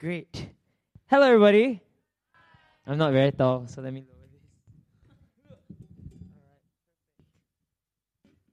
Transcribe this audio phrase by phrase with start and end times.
[0.00, 0.48] Great.
[1.10, 1.78] Hello, everybody.
[2.86, 5.76] I'm not very tall, so let me lower this.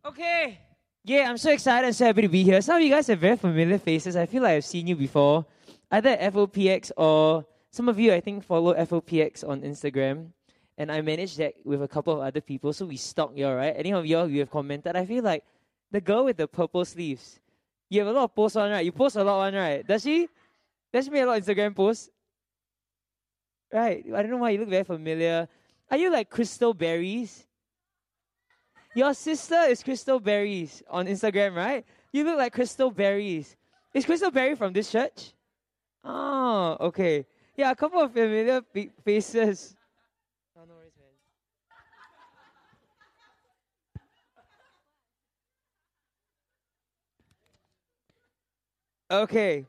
[0.05, 0.59] Okay.
[1.05, 2.59] Yeah, I'm so excited and so happy to be here.
[2.59, 4.17] Some of you guys have very familiar faces.
[4.17, 5.45] I feel like I've seen you before,
[5.89, 10.33] either FOPX or some of you, I think, follow FOPX on Instagram.
[10.77, 13.55] And I managed that with a couple of other people, so we stalk you, all
[13.55, 13.73] right?
[13.73, 15.45] Any of y'all you have commented, I feel like
[15.91, 17.39] the girl with the purple sleeves.
[17.89, 18.83] You have a lot of posts on, right?
[18.83, 19.87] You post a lot on, right?
[19.87, 20.27] Does she?
[21.01, 22.09] She make a lot of Instagram posts?
[23.71, 24.05] Right.
[24.15, 25.47] I don't know why you look very familiar.
[25.91, 27.45] Are you like Crystal Berries?
[28.95, 31.85] Your sister is Crystal Berries on Instagram, right?
[32.11, 33.55] You look like Crystal Berries.
[33.93, 35.33] Is Crystal Berry from this church?
[36.03, 37.25] Oh, okay.
[37.55, 38.61] Yeah, a couple of familiar
[39.03, 39.75] faces.
[40.55, 40.93] Oh, no worries,
[49.09, 49.21] man.
[49.23, 49.65] Okay.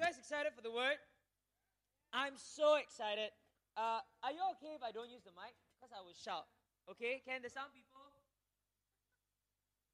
[0.00, 0.96] Guys excited for the word?
[2.10, 3.32] I'm so excited.
[3.76, 5.52] Uh, are you okay if I don't use the mic?
[5.76, 6.46] Because I will shout.
[6.90, 8.00] Okay, can the sound people?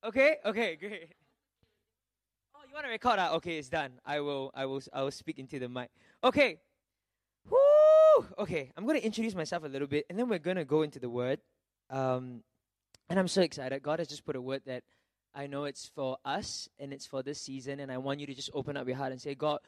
[0.04, 1.12] Okay, okay, great.
[2.54, 3.16] Oh, you want to record?
[3.18, 3.34] Ah?
[3.34, 3.94] Okay, it's done.
[4.04, 5.90] I will, I will, I will speak into the mic.
[6.22, 6.58] Okay.
[7.50, 8.26] Woo!
[8.38, 11.10] Okay, I'm to introduce myself a little bit, and then we're to go into the
[11.10, 11.40] word.
[11.90, 12.44] Um,
[13.10, 13.82] and I'm so excited.
[13.82, 14.84] God has just put a word that
[15.34, 18.34] I know it's for us and it's for this season, and I want you to
[18.34, 19.58] just open up your heart and say, God,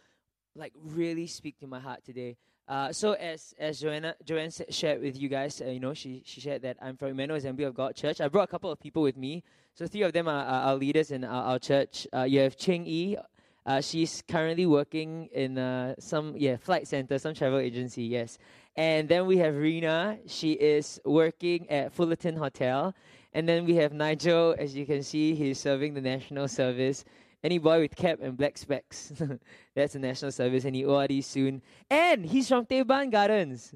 [0.59, 2.37] like really speak to my heart today.
[2.69, 6.41] Uh, so as as Joanna Joanne shared with you guys, uh, you know, she she
[6.41, 8.21] shared that I'm from Emmanuel Assembly of God Church.
[8.21, 9.43] I brought a couple of people with me.
[9.75, 12.07] So three of them are, are our leaders in our, our church.
[12.13, 13.17] Uh, you have Ching Yi.
[13.65, 18.03] Uh, she's currently working in uh, some yeah flight center, some travel agency.
[18.03, 18.39] Yes,
[18.77, 20.19] and then we have Rena.
[20.27, 22.95] She is working at Fullerton Hotel.
[23.35, 24.57] And then we have Nigel.
[24.59, 27.05] As you can see, he's serving the national service.
[27.43, 29.13] Any boy with cap and black specs.
[29.75, 31.63] That's a national service and he ORD soon.
[31.89, 33.75] And he's from Teban Gardens.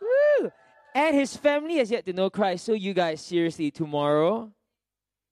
[0.00, 0.50] Woo!
[0.94, 2.64] And his family has yet to know Christ.
[2.64, 4.50] So you guys, seriously, tomorrow,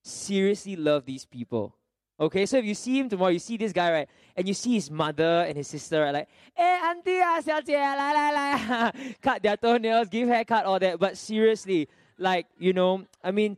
[0.02, 1.74] seriously love these people.
[2.20, 4.08] Okay, so if you see him tomorrow, you see this guy, right?
[4.36, 6.12] And you see his mother and his sister, right?
[6.14, 8.90] Like, hey, auntie, ah, la, la, la.
[9.22, 11.00] cut their toenails, give haircut, all that.
[11.00, 13.56] But seriously, like, you know, I mean,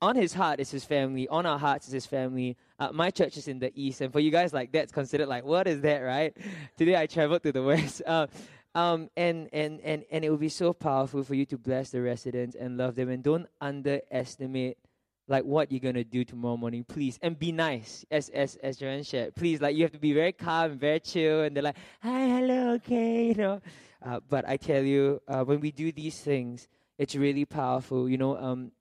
[0.00, 2.56] on his heart is his family, on our hearts is his family.
[2.78, 5.44] Uh, my church is in the east, and for you guys, like that's considered like
[5.44, 6.36] what is that, right?
[6.76, 8.26] Today I traveled to the west, uh,
[8.74, 12.02] um, and and and and it will be so powerful for you to bless the
[12.02, 14.78] residents and love them, and don't underestimate
[15.26, 19.02] like what you're gonna do tomorrow morning, please, and be nice, as as as Joanne
[19.02, 19.34] shared.
[19.34, 22.74] Please, like you have to be very calm very chill, and they're like, hi, hello,
[22.74, 23.60] okay, you know.
[24.04, 26.68] Uh, but I tell you, uh, when we do these things,
[26.98, 28.08] it's really powerful.
[28.08, 28.72] You know, um,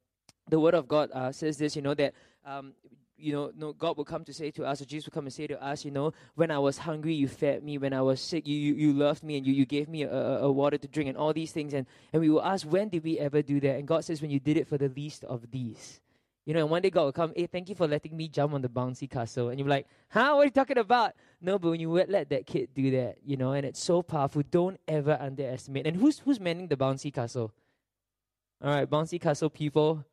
[0.50, 1.76] the Word of God uh, says this.
[1.76, 2.14] You know that
[2.46, 2.74] um,
[3.18, 5.34] you know, no, God will come to say to us, or Jesus will come and
[5.34, 7.78] say to us, you know, when I was hungry, you fed me.
[7.78, 10.12] When I was sick, you you, you loved me, and you, you gave me a,
[10.12, 11.74] a, water to drink, and all these things.
[11.74, 13.78] And and we will ask, when did we ever do that?
[13.78, 16.02] And God says, when you did it for the least of these.
[16.46, 18.54] You know, and one day God will come, hey, thank you for letting me jump
[18.54, 19.48] on the bouncy castle.
[19.48, 21.14] And you're like, huh, what are you talking about?
[21.40, 24.44] No, but when you let that kid do that, you know, and it's so powerful,
[24.52, 25.88] don't ever underestimate.
[25.88, 27.54] And who's who's manning the bouncy castle?
[28.62, 30.04] All right, bouncy castle people,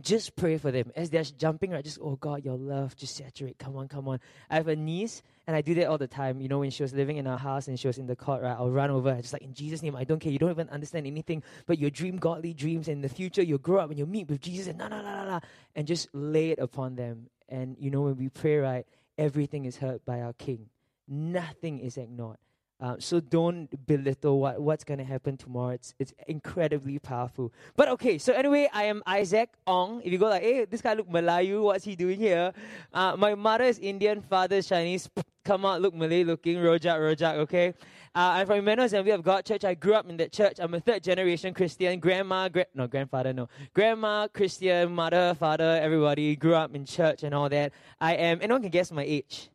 [0.00, 0.92] just pray for them.
[0.94, 3.58] As they're jumping right just oh god your love just saturate.
[3.58, 4.20] Come on come on.
[4.50, 6.82] I have a niece and i do that all the time you know when she
[6.82, 9.16] was living in our house and she was in the court right i'll run over
[9.16, 10.30] just like in jesus name i don't care.
[10.30, 13.80] You don't even understand anything but you dream godly dreams in the future you'll grow
[13.80, 15.40] up and you'll meet with jesus and na na na na
[15.74, 17.30] and just lay it upon them.
[17.48, 20.68] And you know when we pray right everything is heard by our king.
[21.08, 22.36] Nothing is ignored
[22.80, 25.70] uh, so don't belittle what, what's going to happen tomorrow.
[25.70, 27.52] It's, it's incredibly powerful.
[27.76, 30.00] But okay, so anyway, I am Isaac Ong.
[30.04, 32.52] If you go like, hey, this guy look Melayu, what's he doing here?
[32.92, 35.10] Uh, my mother is Indian, father is Chinese.
[35.44, 37.68] Come out, look Malay looking, rojak, rojak, okay?
[38.14, 39.64] Uh, I'm from Emmanuel Assembly of God Church.
[39.64, 40.56] I grew up in that church.
[40.58, 41.98] I'm a third generation Christian.
[42.00, 43.48] Grandma, gra- no, grandfather, no.
[43.72, 47.72] Grandma, Christian, mother, father, everybody grew up in church and all that.
[47.98, 49.48] I am, anyone can guess my age?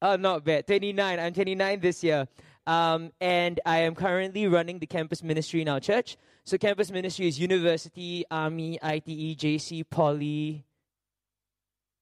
[0.00, 0.66] Oh, not bad.
[0.66, 1.18] 29.
[1.18, 2.28] I'm 29 this year.
[2.66, 6.16] Um, and I am currently running the campus ministry in our church.
[6.44, 10.64] So, campus ministry is university, army, ITE, JC, poly.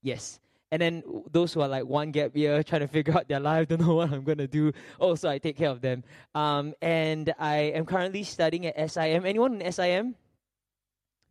[0.02, 0.40] Yes.
[0.72, 3.68] And then those who are like one gap year, trying to figure out their life,
[3.68, 4.72] don't know what I'm going to do.
[4.98, 6.04] Also, I take care of them.
[6.34, 9.24] Um, and I am currently studying at SIM.
[9.24, 10.16] Anyone in SIM?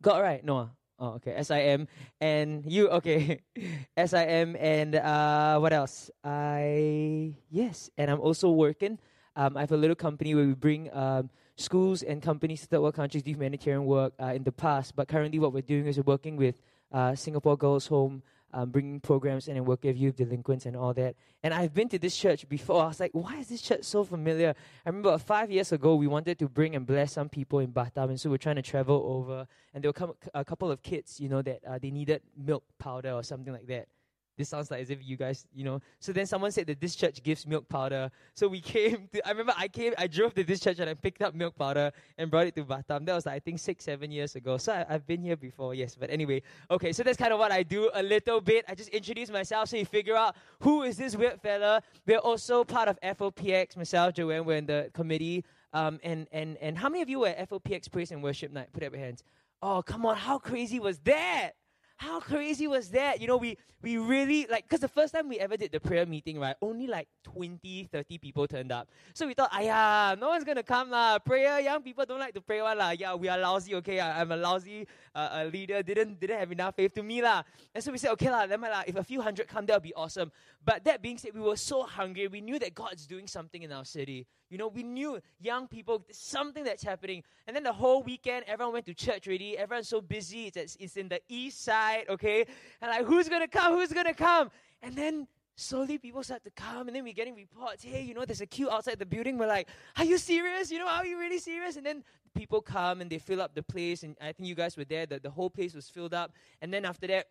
[0.02, 0.44] Got right?
[0.44, 0.70] No.
[0.98, 1.36] Oh, okay.
[1.42, 1.88] SIM
[2.20, 2.88] and you.
[2.88, 3.40] Okay,
[4.06, 6.10] SIM and uh, what else?
[6.24, 8.98] I yes, and I'm also working.
[9.36, 12.80] Um, I have a little company where we bring um, schools and companies to third
[12.80, 14.96] world countries do humanitarian work uh, in the past.
[14.96, 16.62] But currently, what we're doing is we're working with
[16.92, 18.22] uh, Singapore Girls Home
[18.56, 21.14] um, bringing programs and working with youth delinquents and all that.
[21.42, 22.82] And I've been to this church before.
[22.82, 24.54] I was like, why is this church so familiar?
[24.84, 28.08] I remember five years ago, we wanted to bring and bless some people in Batam,
[28.08, 31.28] and so we're trying to travel over, and there were a couple of kids, you
[31.28, 33.88] know, that uh, they needed milk powder or something like that.
[34.36, 35.80] This sounds like as if you guys, you know.
[36.00, 38.10] So then someone said that this church gives milk powder.
[38.34, 40.94] So we came to, I remember I came, I drove to this church and I
[40.94, 43.06] picked up milk powder and brought it to Batam.
[43.06, 44.58] That was, like, I think, six, seven years ago.
[44.58, 45.96] So I, have been here before, yes.
[45.98, 48.64] But anyway, okay, so that's kind of what I do a little bit.
[48.68, 51.82] I just introduce myself so you figure out who is this weird fella.
[52.06, 53.76] We're also part of FOPX.
[53.76, 55.44] Myself, Joanne, we're in the committee.
[55.72, 58.72] Um, and, and, and how many of you were at FOPX Praise and Worship Night?
[58.72, 59.22] Put up your hands.
[59.62, 61.52] Oh, come on, how crazy was that?
[61.96, 63.20] How crazy was that?
[63.20, 66.04] You know, we we really like because the first time we ever did the prayer
[66.04, 66.56] meeting, right?
[66.60, 68.88] Only like 20, 30 people turned up.
[69.14, 71.18] So we thought, yeah, no one's gonna come lah.
[71.18, 72.90] Prayer, young people don't like to pray one lah.
[72.90, 73.74] Yeah, we are lousy.
[73.76, 75.82] Okay, I, am a lousy uh, a leader.
[75.82, 77.42] Didn't didn't have enough faith to me lah.
[77.74, 78.82] And so we said, okay lah, let me lah.
[78.86, 80.30] If a few hundred come, that'll be awesome.
[80.64, 82.28] But that being said, we were so hungry.
[82.28, 84.26] We knew that God's doing something in our city.
[84.48, 87.22] You know, we knew young people, something that's happening.
[87.46, 89.58] And then the whole weekend, everyone went to church already.
[89.58, 90.52] Everyone's so busy.
[90.54, 92.46] It's, it's in the east side, okay?
[92.80, 93.74] And like, who's going to come?
[93.74, 94.50] Who's going to come?
[94.82, 95.26] And then
[95.56, 96.86] slowly people start to come.
[96.86, 97.82] And then we're getting reports.
[97.82, 99.36] Hey, you know, there's a queue outside the building.
[99.38, 100.70] We're like, are you serious?
[100.70, 101.76] You know, are you really serious?
[101.76, 102.04] And then
[102.34, 104.02] people come and they fill up the place.
[104.02, 105.06] And I think you guys were there.
[105.06, 106.32] The, the whole place was filled up.
[106.60, 107.26] And then after that,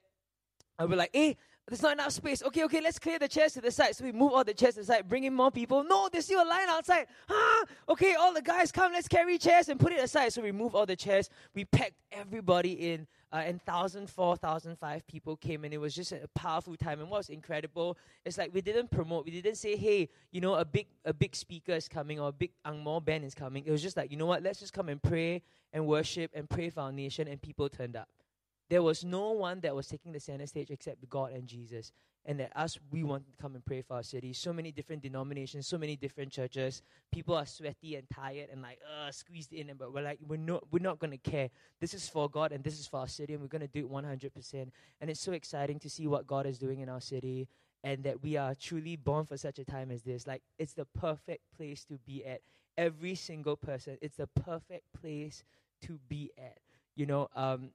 [0.77, 2.43] I was like, hey, there's not enough space.
[2.43, 3.95] Okay, okay, let's clear the chairs to the side.
[3.95, 5.83] So we move all the chairs to the side, bring in more people.
[5.83, 7.07] No, there's still a line outside.
[7.27, 10.31] Ah, okay, all the guys come, let's carry chairs and put it aside.
[10.31, 11.29] So we move all the chairs.
[11.55, 16.27] We packed everybody in, uh, and 1,004, 1,005 people came, and it was just a
[16.35, 16.99] powerful time.
[16.99, 20.53] And what was incredible is like we didn't promote, we didn't say, hey, you know,
[20.53, 23.63] a big a big speaker is coming or a big Angmo band is coming.
[23.65, 25.41] It was just like, you know what, let's just come and pray
[25.73, 28.07] and worship and pray for our nation, and people turned up.
[28.69, 31.91] There was no one that was taking the center stage except God and Jesus.
[32.27, 34.33] And that us, we want to come and pray for our city.
[34.33, 36.81] So many different denominations, so many different churches.
[37.11, 39.69] People are sweaty and tired and like, uh, squeezed in.
[39.77, 41.49] But we're like, we're not, we're not going to care.
[41.79, 43.81] This is for God and this is for our city, and we're going to do
[43.81, 44.71] it 100%.
[45.01, 47.47] And it's so exciting to see what God is doing in our city
[47.85, 50.25] and that we are truly born for such a time as this.
[50.25, 52.41] Like, it's the perfect place to be at.
[52.75, 55.43] Every single person, it's the perfect place
[55.83, 56.57] to be at.
[56.95, 57.69] You know, um,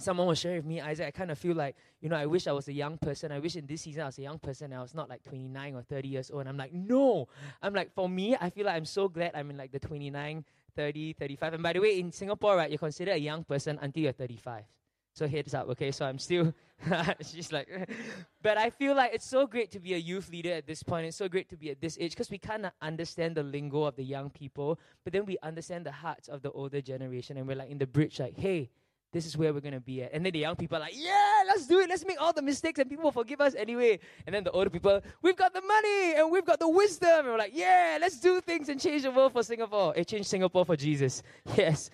[0.00, 2.46] someone was sharing with me, Isaac, I kind of feel like, you know, I wish
[2.46, 3.32] I was a young person.
[3.32, 5.74] I wish in this season I was a young person I was not like 29
[5.74, 6.40] or 30 years old.
[6.40, 7.28] And I'm like, no.
[7.62, 10.44] I'm like, for me, I feel like I'm so glad I'm in like the 29,
[10.76, 11.54] 30, 35.
[11.54, 14.64] And by the way, in Singapore, right, you're considered a young person until you're 35.
[15.12, 15.90] So heads up, okay?
[15.90, 16.54] So I'm still,
[17.20, 17.68] she's like,
[18.42, 21.06] but I feel like it's so great to be a youth leader at this point.
[21.06, 23.82] It's so great to be at this age because we kind of understand the lingo
[23.84, 27.36] of the young people, but then we understand the hearts of the older generation.
[27.36, 28.70] And we're like in the bridge, like, hey,
[29.12, 30.12] this is where we're going to be at.
[30.12, 31.88] And then the young people are like, yeah, let's do it.
[31.88, 33.98] Let's make all the mistakes and people will forgive us anyway.
[34.26, 37.08] And then the older people, we've got the money and we've got the wisdom.
[37.20, 39.92] And we're like, yeah, let's do things and change the world for Singapore.
[39.96, 41.22] It changed Singapore for Jesus.
[41.56, 41.90] Yes.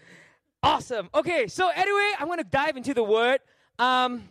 [0.63, 1.09] Awesome.
[1.15, 3.41] Okay, so anyway, I'm going to dive into the word.
[3.79, 4.25] Um,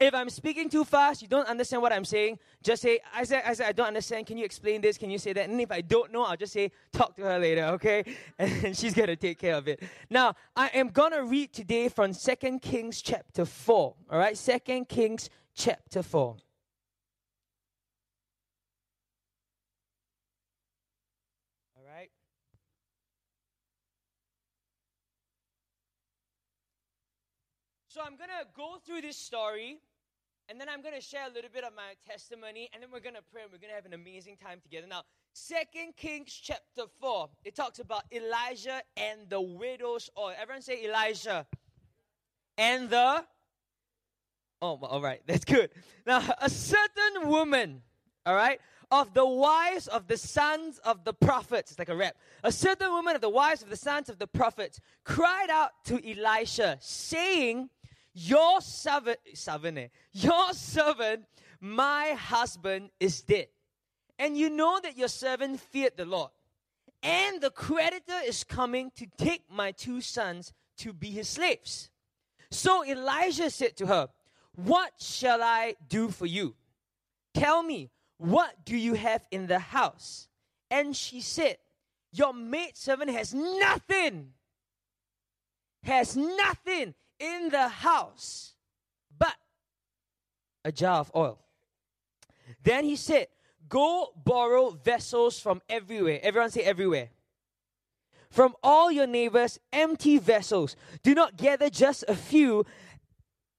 [0.00, 3.66] if I'm speaking too fast, you don't understand what I'm saying, just say, Isaac, Isaac,
[3.66, 4.26] I don't understand.
[4.26, 4.96] Can you explain this?
[4.96, 5.48] Can you say that?
[5.48, 8.04] And if I don't know, I'll just say, talk to her later, okay?
[8.38, 9.82] And she's going to take care of it.
[10.08, 14.38] Now, I am going to read today from Second Kings chapter 4, all right?
[14.38, 16.20] Second Kings chapter 4.
[16.22, 16.38] All
[21.84, 22.10] right?
[27.88, 29.80] So I'm going to go through this story
[30.48, 33.00] and then I'm going to share a little bit of my testimony, and then we're
[33.00, 34.86] going to pray, and we're going to have an amazing time together.
[34.88, 35.02] Now,
[35.34, 40.32] Second Kings chapter 4, it talks about Elijah and the widow's oil.
[40.40, 41.46] Everyone say Elijah.
[42.56, 43.24] And the.
[44.62, 45.70] Oh, all right, that's good.
[46.06, 47.82] Now, a certain woman,
[48.24, 48.58] all right,
[48.90, 52.16] of the wives of the sons of the prophets, it's like a rap.
[52.42, 56.00] A certain woman of the wives of the sons of the prophets cried out to
[56.10, 57.68] Elisha, saying,
[58.18, 59.88] your servant, servant, eh?
[60.12, 61.24] your servant,
[61.60, 63.46] my husband is dead.
[64.18, 66.30] And you know that your servant feared the Lord.
[67.02, 71.90] And the creditor is coming to take my two sons to be his slaves.
[72.50, 74.08] So Elijah said to her,
[74.56, 76.56] What shall I do for you?
[77.34, 80.26] Tell me, what do you have in the house?
[80.72, 81.58] And she said,
[82.12, 84.30] Your maidservant has nothing.
[85.84, 88.54] Has nothing in the house
[89.18, 89.34] but
[90.64, 91.38] a jar of oil.
[92.62, 93.28] Then he said,
[93.68, 96.20] Go borrow vessels from everywhere.
[96.22, 97.10] Everyone say everywhere.
[98.30, 100.76] From all your neighbors, empty vessels.
[101.02, 102.64] Do not gather just a few,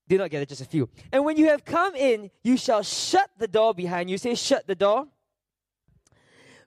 [0.08, 0.90] Do not gather just a few.
[1.12, 4.18] And when you have come in, you shall shut the door behind you.
[4.18, 5.08] Say, shut the door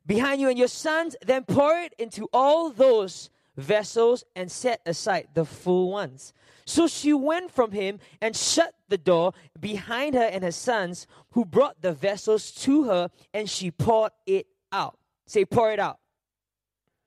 [0.07, 5.29] behind you and your sons, then pour it into all those vessels and set aside
[5.35, 6.33] the full ones.
[6.65, 11.45] So she went from him and shut the door behind her and her sons, who
[11.45, 14.99] brought the vessels to her, and she poured it out.
[15.27, 15.99] Say, pour it out.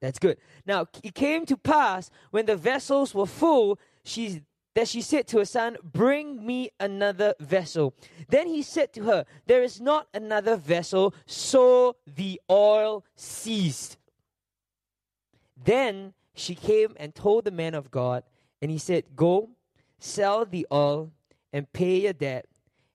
[0.01, 0.37] That's good.
[0.65, 4.41] Now, it came to pass when the vessels were full, she
[4.75, 7.95] that she said to her son, Bring me another vessel.
[8.27, 11.15] Then he said to her, There is not another vessel.
[11.25, 13.97] So the oil ceased.
[15.55, 18.23] Then she came and told the man of God,
[18.61, 19.49] and he said, Go,
[19.99, 21.11] sell the all,
[21.53, 22.45] and pay your debt,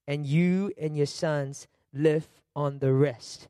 [0.07, 3.49] and you and your sons live on the rest.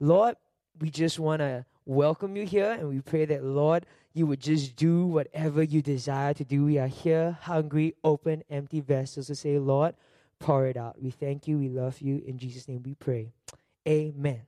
[0.00, 0.36] Lord,
[0.80, 4.76] we just want to welcome you here, and we pray that, Lord, you would just
[4.76, 6.64] do whatever you desire to do.
[6.64, 9.94] We are here, hungry, open, empty vessels to say, Lord,
[10.38, 11.00] pour it out.
[11.02, 11.58] We thank you.
[11.58, 12.22] We love you.
[12.26, 13.32] In Jesus' name we pray.
[13.88, 14.42] Amen.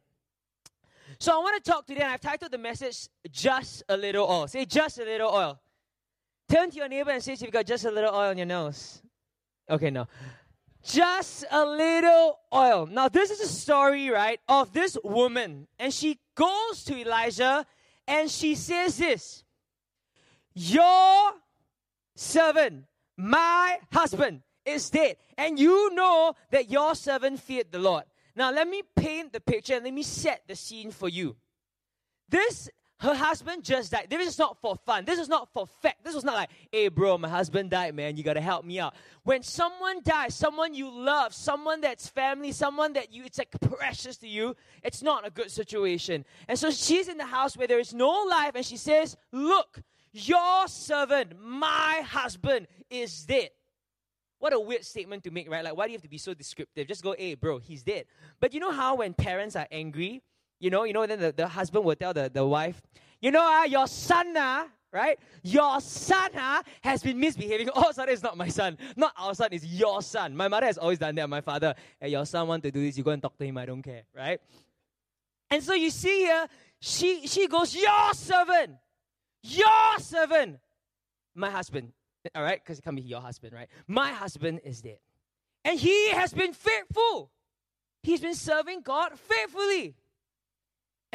[1.18, 4.46] So I want to talk today, and I've titled the message Just a Little Oil.
[4.46, 5.58] Say, Just a Little Oil.
[6.48, 9.02] Turn to your neighbor and say, You've got just a little oil on your nose.
[9.68, 10.06] Okay, no.
[10.84, 12.86] Just a little oil.
[12.86, 17.66] Now, this is a story, right, of this woman, and she goes to Elijah
[18.06, 19.44] and she says this
[20.54, 21.32] Your
[22.14, 22.84] servant,
[23.16, 28.04] my husband, is dead, and you know that your servant feared the Lord.
[28.36, 31.36] Now, let me paint the picture and let me set the scene for you.
[32.28, 34.06] This, her husband just died.
[34.08, 35.04] This is not for fun.
[35.04, 36.02] This is not for fact.
[36.02, 38.16] This was not like, hey, bro, my husband died, man.
[38.16, 38.94] You got to help me out.
[39.24, 44.16] When someone dies, someone you love, someone that's family, someone that you, it's like precious
[44.18, 46.24] to you, it's not a good situation.
[46.48, 49.82] And so she's in the house where there is no life, and she says, look,
[50.12, 53.50] your servant, my husband, is dead.
[54.38, 55.64] What a weird statement to make, right?
[55.64, 56.86] Like, why do you have to be so descriptive?
[56.86, 58.06] Just go, hey, bro, he's dead.
[58.40, 60.22] But you know how when parents are angry,
[60.58, 62.80] you know, you know, then the, the husband will tell the, the wife,
[63.20, 65.18] you know, uh, your son, uh, right?
[65.42, 67.68] Your son uh, has been misbehaving.
[67.74, 68.78] Oh, sorry, it's not my son.
[68.96, 70.36] Not our son, it's your son.
[70.36, 71.28] My mother has always done that.
[71.28, 73.58] My father, hey, your son want to do this, you go and talk to him,
[73.58, 74.40] I don't care, right?
[75.50, 76.46] And so you see here,
[76.80, 78.76] she, she goes, your servant,
[79.42, 80.58] your servant,
[81.34, 81.92] my husband
[82.34, 82.62] all right?
[82.62, 83.68] Because it can't be your husband, right?
[83.86, 84.98] My husband is dead.
[85.64, 87.30] And he has been faithful.
[88.02, 89.94] He's been serving God faithfully.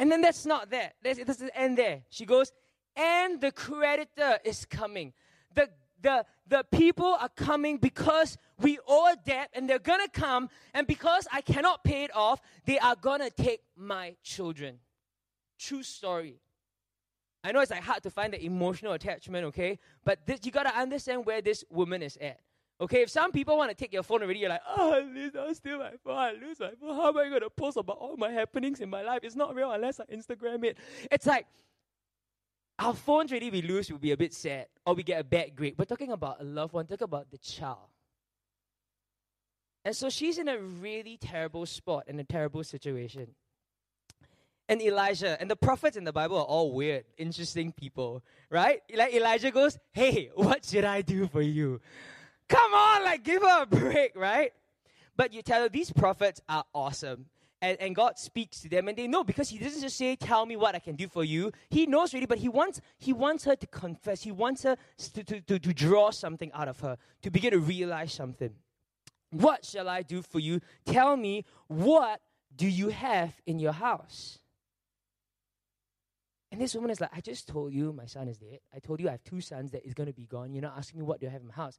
[0.02, 0.96] And then that's not that.
[1.04, 2.02] It doesn't end there.
[2.10, 2.50] She goes,
[2.96, 5.12] and the creditor is coming.
[5.54, 5.68] The,
[6.00, 10.50] the, the people are coming because we owe a debt and they're gonna come.
[10.74, 14.80] And because I cannot pay it off, they are gonna take my children.
[15.56, 16.40] True story.
[17.44, 19.78] I know it's like hard to find the emotional attachment, okay?
[20.04, 22.40] But this, you gotta understand where this woman is at.
[22.82, 25.36] Okay, if some people want to take your phone already, you're like, oh, I lose,
[25.36, 26.96] I steal my phone, I lose my phone.
[26.96, 29.20] How am I gonna post about all my happenings in my life?
[29.22, 30.76] It's not real unless I Instagram it.
[31.08, 31.46] It's like
[32.80, 35.54] our phones really we lose, we'll be a bit sad, or we get a bad
[35.54, 35.76] grade.
[35.78, 37.78] We're talking about a loved one, talk about the child.
[39.84, 43.28] And so she's in a really terrible spot, in a terrible situation
[44.68, 45.40] and Elijah.
[45.40, 48.80] And the prophets in the Bible are all weird, interesting people, right?
[48.92, 51.80] Like Elijah goes, Hey, what should I do for you?
[52.52, 54.52] Come on, like give her a break, right?
[55.16, 57.24] But you tell her these prophets are awesome.
[57.62, 60.44] And, and God speaks to them and they know because he doesn't just say, Tell
[60.44, 61.50] me what I can do for you.
[61.70, 64.22] He knows really, but he wants he wants her to confess.
[64.22, 64.76] He wants her
[65.14, 68.50] to, to, to, to draw something out of her, to begin to realize something.
[69.30, 70.60] What shall I do for you?
[70.84, 72.20] Tell me, what
[72.54, 74.40] do you have in your house?
[76.50, 78.58] And this woman is like, I just told you my son is dead.
[78.74, 80.52] I told you I have two sons that is going to be gone.
[80.52, 81.78] You're not asking me what do I have in my house.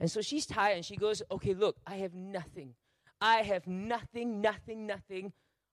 [0.00, 2.74] And so she's tired and she goes, Okay, look, I have nothing.
[3.20, 5.32] I have nothing, nothing, nothing.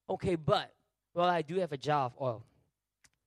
[0.09, 0.73] Okay, but,
[1.13, 2.43] well, I do have a jar of oil.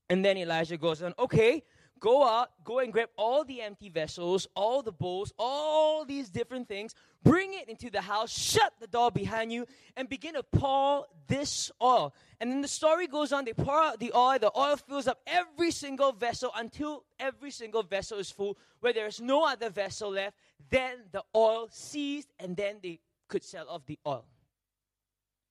[0.08, 1.62] And then Elijah goes on, Okay,
[2.04, 6.68] go out, go and grab all the empty vessels, all the bowls, all these different
[6.68, 11.06] things, bring it into the house, shut the door behind you, and begin to pour
[11.28, 12.14] this oil.
[12.40, 15.20] And then the story goes on, they pour out the oil, the oil fills up
[15.26, 20.10] every single vessel until every single vessel is full, where there is no other vessel
[20.10, 20.36] left.
[20.70, 24.24] Then the oil ceased, and then they could sell off the oil.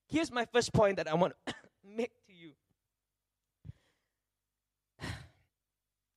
[0.08, 1.54] Here's my first point that I want to
[1.96, 2.52] make to you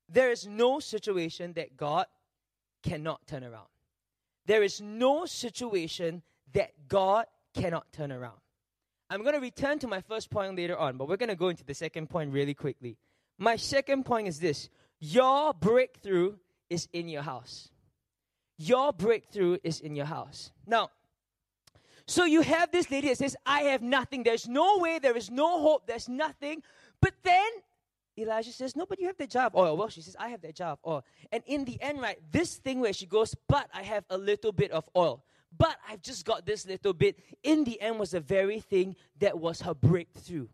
[0.09, 2.07] There is no situation that God
[2.83, 3.69] cannot turn around.
[4.47, 6.23] There is no situation
[6.53, 8.39] that God cannot turn around.
[9.11, 11.49] I'm going to return to my first point later on, but we're going to go
[11.49, 12.97] into the second point really quickly.
[13.39, 16.37] My second point is this your breakthrough
[16.71, 17.71] is in your house.
[18.59, 20.51] Your breakthrough is in your house.
[20.67, 20.91] Now,
[22.07, 24.23] so you have this lady that says, I have nothing.
[24.23, 26.63] There's no way, there is no hope, there's nothing.
[27.01, 27.49] But then
[28.19, 29.55] Elijah says, No, but you have the job.
[29.55, 29.77] oil.
[29.77, 30.79] well, she says, I have that job.
[30.87, 31.05] oil.
[31.33, 34.53] and in the end, right, this thing where she goes, But I have a little
[34.53, 35.25] bit of oil.
[35.57, 37.19] But I've just got this little bit.
[37.43, 40.49] In the end, was the very thing that was her breakthrough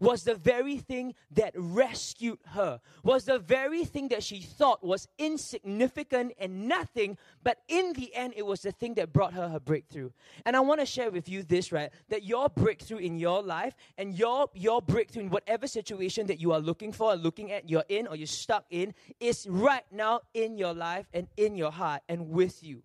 [0.00, 5.08] was the very thing that rescued her, was the very thing that she thought was
[5.18, 9.60] insignificant and nothing, but in the end, it was the thing that brought her her
[9.60, 10.10] breakthrough.
[10.44, 11.90] And I want to share with you this, right?
[12.08, 16.52] That your breakthrough in your life and your, your breakthrough in whatever situation that you
[16.52, 20.20] are looking for, or looking at, you're in or you're stuck in, is right now
[20.34, 22.82] in your life and in your heart and with you.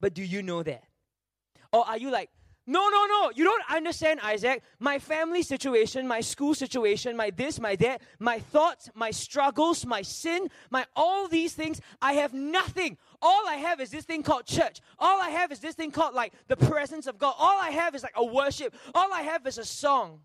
[0.00, 0.84] But do you know that?
[1.72, 2.30] Or are you like,
[2.66, 3.30] no, no, no.
[3.34, 4.62] You don't understand, Isaac.
[4.78, 10.00] My family situation, my school situation, my this, my that, my thoughts, my struggles, my
[10.00, 12.96] sin, my all these things, I have nothing.
[13.20, 14.80] All I have is this thing called church.
[14.98, 17.34] All I have is this thing called like the presence of God.
[17.38, 18.74] All I have is like a worship.
[18.94, 20.20] All I have is a song.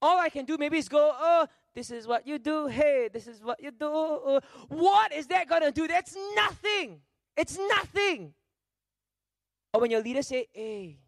[0.00, 2.66] All I can do maybe is go, oh, this is what you do.
[2.66, 4.40] Hey, this is what you do.
[4.68, 5.88] What is that going to do?
[5.88, 7.00] That's nothing.
[7.36, 8.34] It's nothing.
[9.72, 10.98] Or when your leader say, hey,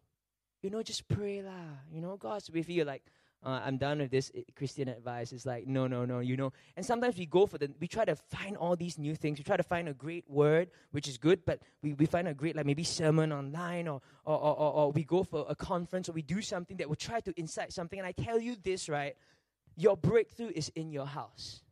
[0.63, 1.77] you know, just pray lah.
[1.93, 2.85] You know, God's with you.
[2.85, 3.03] Like,
[3.45, 5.33] uh, I'm done with this eh, Christian advice.
[5.33, 6.51] It's like, no, no, no, you know.
[6.75, 9.39] And sometimes we go for the, we try to find all these new things.
[9.39, 12.33] We try to find a great word, which is good, but we, we find a
[12.33, 16.09] great, like maybe sermon online, or, or, or, or, or we go for a conference,
[16.09, 17.99] or we do something that will try to incite something.
[17.99, 19.15] And I tell you this, right?
[19.77, 21.64] Your breakthrough is in your house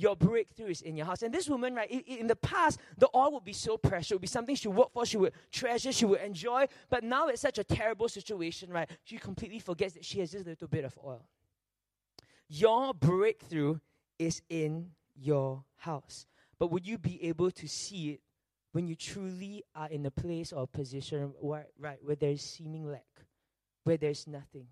[0.00, 1.22] your breakthrough is in your house.
[1.22, 4.12] And this woman, right, in, the past, the oil would be so precious.
[4.12, 6.66] It would be something she worked for, she would treasure, she would enjoy.
[6.88, 8.88] But now it's such a terrible situation, right?
[9.04, 11.26] She completely forgets that she has this little bit of oil.
[12.48, 13.78] Your breakthrough
[14.18, 16.26] is in your house.
[16.58, 18.20] But would you be able to see it
[18.72, 23.06] when you truly are in a place or position where, right, where there's seeming lack,
[23.84, 24.66] where there's nothing?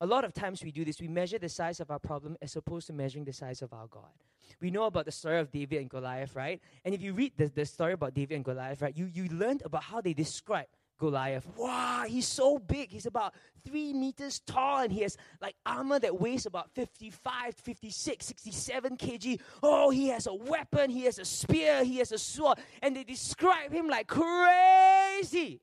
[0.00, 1.00] A lot of times we do this.
[1.00, 3.86] We measure the size of our problem as opposed to measuring the size of our
[3.88, 4.12] God.
[4.60, 6.60] We know about the story of David and Goliath, right?
[6.84, 9.62] And if you read the, the story about David and Goliath, right, you, you learned
[9.64, 10.66] about how they describe
[10.98, 11.46] Goliath.
[11.56, 12.90] Wow, he's so big.
[12.90, 18.26] He's about three meters tall and he has like armor that weighs about 55, 56,
[18.26, 19.40] 67 kg.
[19.62, 22.58] Oh, he has a weapon, he has a spear, he has a sword.
[22.82, 25.60] And they describe him like crazy.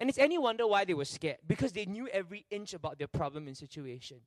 [0.00, 3.06] And it's any wonder why they were scared because they knew every inch about their
[3.06, 4.20] problem and situation.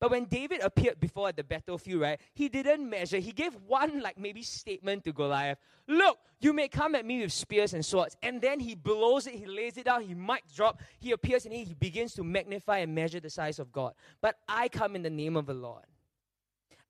[0.00, 3.18] But when David appeared before at the battlefield, right, he didn't measure.
[3.18, 7.32] He gave one, like maybe statement to Goliath Look, you may come at me with
[7.32, 8.16] spears and swords.
[8.22, 11.54] And then he blows it, he lays it down, he might drop, he appears and
[11.54, 13.94] he begins to magnify and measure the size of God.
[14.20, 15.84] But I come in the name of the Lord.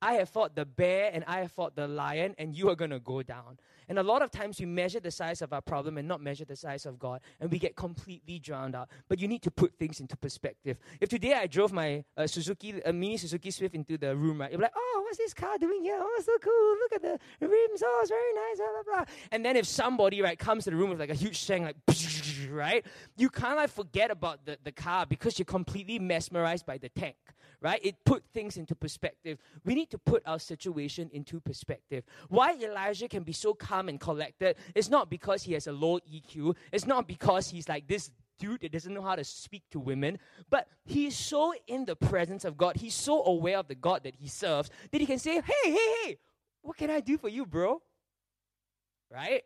[0.00, 2.90] I have fought the bear and I have fought the lion, and you are going
[2.90, 3.58] to go down.
[3.88, 6.44] And a lot of times we measure the size of our problem and not measure
[6.44, 8.88] the size of God, and we get completely drowned out.
[9.08, 10.78] But you need to put things into perspective.
[11.00, 14.52] If today I drove my uh, Suzuki, a mini Suzuki Swift into the room, right,
[14.52, 15.98] you're like, oh, what's this car doing here?
[15.98, 16.76] Oh, so cool.
[16.78, 17.82] Look at the rims.
[17.84, 18.58] Oh, it's very nice.
[18.58, 19.14] Blah, blah, blah.
[19.32, 21.76] And then if somebody, right, comes to the room with like a huge shank, like,
[22.50, 22.84] right,
[23.16, 26.90] you kind of like forget about the, the car because you're completely mesmerized by the
[26.90, 27.16] tank
[27.60, 27.80] right?
[27.82, 29.38] It put things into perspective.
[29.64, 32.04] We need to put our situation into perspective.
[32.28, 35.98] Why Elijah can be so calm and collected is not because he has a low
[36.00, 36.54] EQ.
[36.72, 40.18] It's not because he's like this dude that doesn't know how to speak to women,
[40.48, 42.76] but he's so in the presence of God.
[42.76, 45.94] He's so aware of the God that he serves that he can say, "Hey, hey,
[46.04, 46.18] hey,
[46.62, 47.82] what can I do for you, bro?"
[49.10, 49.42] Right?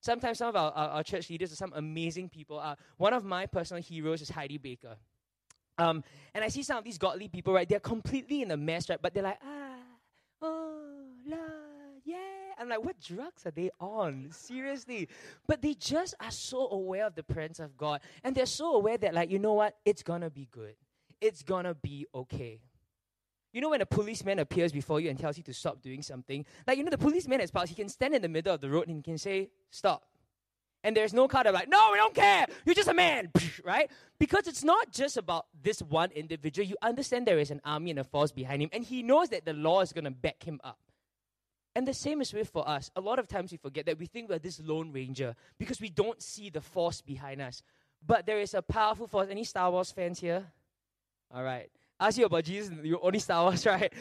[0.00, 2.58] Sometimes some of our, our, our church leaders are some amazing people.
[2.58, 4.96] Uh, one of my personal heroes is Heidi Baker.
[5.78, 7.68] Um, and I see some of these godly people, right?
[7.68, 8.98] They're completely in a mess, right?
[9.00, 9.76] But they're like, ah,
[10.42, 10.80] oh,
[11.26, 12.16] Lord, yeah.
[12.58, 14.28] I'm like, what drugs are they on?
[14.30, 15.08] Seriously.
[15.46, 18.00] But they just are so aware of the presence of God.
[18.22, 19.76] And they're so aware that, like, you know what?
[19.84, 20.74] It's gonna be good.
[21.20, 22.60] It's gonna be okay.
[23.52, 26.44] You know when a policeman appears before you and tells you to stop doing something?
[26.66, 27.68] Like, you know, the policeman has powers.
[27.68, 30.04] He can stand in the middle of the road and he can say, stop
[30.84, 32.46] and there's no kind of like, no, we don't care.
[32.66, 33.32] You're just a man,
[33.64, 33.90] right?
[34.18, 36.68] Because it's not just about this one individual.
[36.68, 39.46] You understand there is an army and a force behind him, and he knows that
[39.46, 40.78] the law is going to back him up.
[41.74, 42.90] And the same is with for us.
[42.94, 45.88] A lot of times we forget that we think we're this lone ranger because we
[45.88, 47.62] don't see the force behind us.
[48.06, 49.28] But there is a powerful force.
[49.28, 50.44] Any Star Wars fans here?
[51.34, 51.68] All right.
[51.98, 53.92] Ask you about Jesus, you only Star Wars, right?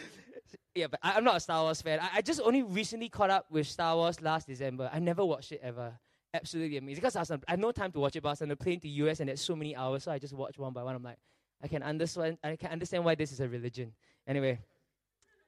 [0.75, 1.99] yeah, but I, am not a Star Wars fan.
[1.99, 4.89] I, I just only recently caught up with Star Wars last December.
[4.93, 5.93] I never watched it ever
[6.33, 7.01] absolutely amazing.
[7.01, 8.49] Because I, was on, I have no time to watch it, but I was on
[8.49, 10.83] the plane to US and there's so many hours, so I just watch one by
[10.83, 10.95] one.
[10.95, 11.17] I'm like,
[11.61, 12.37] I can understand.
[12.43, 13.93] I can understand why this is a religion.
[14.27, 14.59] Anyway,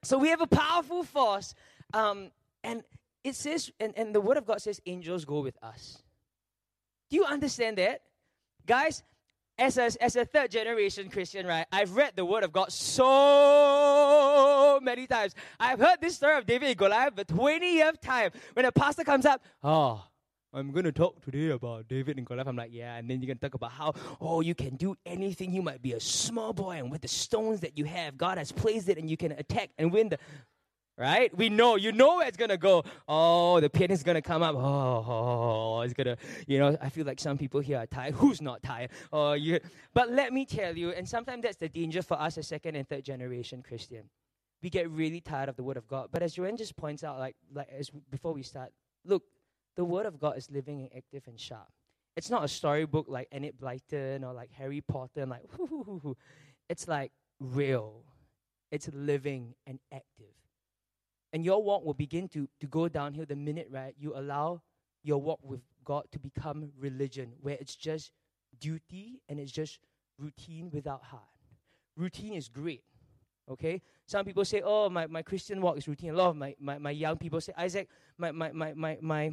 [0.02, 1.54] so we have a powerful force,
[1.92, 2.30] um,
[2.62, 2.82] and
[3.24, 6.02] it says, and, and the word of God says, angels go with us.
[7.10, 8.02] Do you understand that?
[8.66, 9.02] Guys,
[9.58, 13.98] as a, as a third generation Christian, right, I've read the word of God so
[14.82, 15.34] many times.
[15.58, 18.30] I've heard this story of David and Goliath the 20th time.
[18.54, 20.04] When a pastor comes up, oh,
[20.56, 22.46] I'm going to talk today about David and Goliath.
[22.46, 22.96] I'm like, yeah.
[22.96, 23.92] And then going to talk about how,
[24.22, 25.52] oh, you can do anything.
[25.52, 28.52] You might be a small boy, and with the stones that you have, God has
[28.52, 30.18] placed it, and you can attack and win the.
[30.96, 31.36] Right?
[31.36, 32.82] We know, you know where it's gonna go.
[33.06, 34.54] Oh, the pin is gonna come up.
[34.54, 36.16] Oh, oh, it's gonna,
[36.46, 38.14] you know, I feel like some people here are tired.
[38.14, 38.88] Who's not tired?
[39.12, 39.60] Oh, you.
[39.92, 42.88] But let me tell you, and sometimes that's the danger for us as second and
[42.88, 44.04] third generation Christian.
[44.62, 46.08] We get really tired of the Word of God.
[46.10, 48.72] But as Joanne just points out, like, like as before we start,
[49.04, 49.22] look,
[49.76, 51.68] the Word of God is living and active and sharp.
[52.16, 55.44] It's not a storybook like Enid Blyton or like Harry Potter and like,
[56.68, 58.02] it's like real.
[58.70, 60.34] It's living and active.
[61.32, 64.62] And your walk will begin to, to go downhill the minute, right, you allow
[65.02, 68.10] your walk with God to become religion, where it's just
[68.58, 69.78] duty and it's just
[70.18, 71.22] routine without heart.
[71.96, 72.82] Routine is great.
[73.50, 73.82] Okay?
[74.06, 76.10] Some people say, oh, my, my Christian walk is routine.
[76.10, 79.32] A lot of my, my, my young people say, Isaac, my, my, my, my, my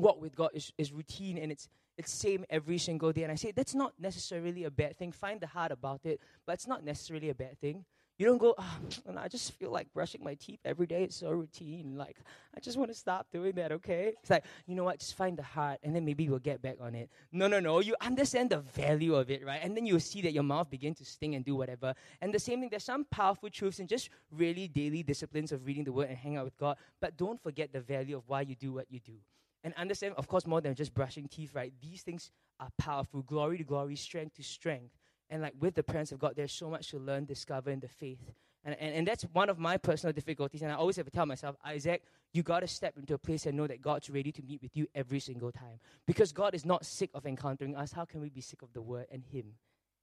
[0.00, 3.24] walk with God is, is routine and it's it's same every single day.
[3.24, 5.12] And I say that's not necessarily a bad thing.
[5.12, 7.84] Find the heart about it, but it's not necessarily a bad thing.
[8.20, 8.78] You don't go, oh,
[9.16, 11.04] I just feel like brushing my teeth every day.
[11.04, 11.96] It's so routine.
[11.96, 12.18] Like,
[12.54, 14.12] I just want to stop doing that, okay?
[14.20, 14.98] It's like, you know what?
[14.98, 17.08] Just find the heart and then maybe we'll get back on it.
[17.32, 17.80] No, no, no.
[17.80, 19.60] You understand the value of it, right?
[19.62, 21.94] And then you'll see that your mouth begin to sting and do whatever.
[22.20, 25.84] And the same thing, there's some powerful truths in just really daily disciplines of reading
[25.84, 26.76] the word and hang out with God.
[27.00, 29.14] But don't forget the value of why you do what you do.
[29.62, 31.72] And understand, of course, more than just brushing teeth, right?
[31.80, 33.22] These things are powerful.
[33.22, 34.96] Glory to glory, strength to strength.
[35.28, 37.88] And like with the presence of God, there's so much to learn, discover in the
[37.88, 38.32] faith.
[38.64, 40.62] And, and, and that's one of my personal difficulties.
[40.62, 43.46] And I always have to tell myself, Isaac, you got to step into a place
[43.46, 45.78] and know that God's ready to meet with you every single time.
[46.06, 47.92] Because God is not sick of encountering us.
[47.92, 49.54] How can we be sick of the word and Him?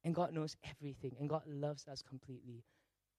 [0.03, 1.15] And God knows everything.
[1.19, 2.63] And God loves us completely.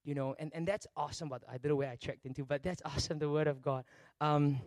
[0.04, 1.28] You know, and, and that's awesome.
[1.28, 3.84] But I don't know where I tracked into, but that's awesome, the word of God.
[4.20, 4.60] Um,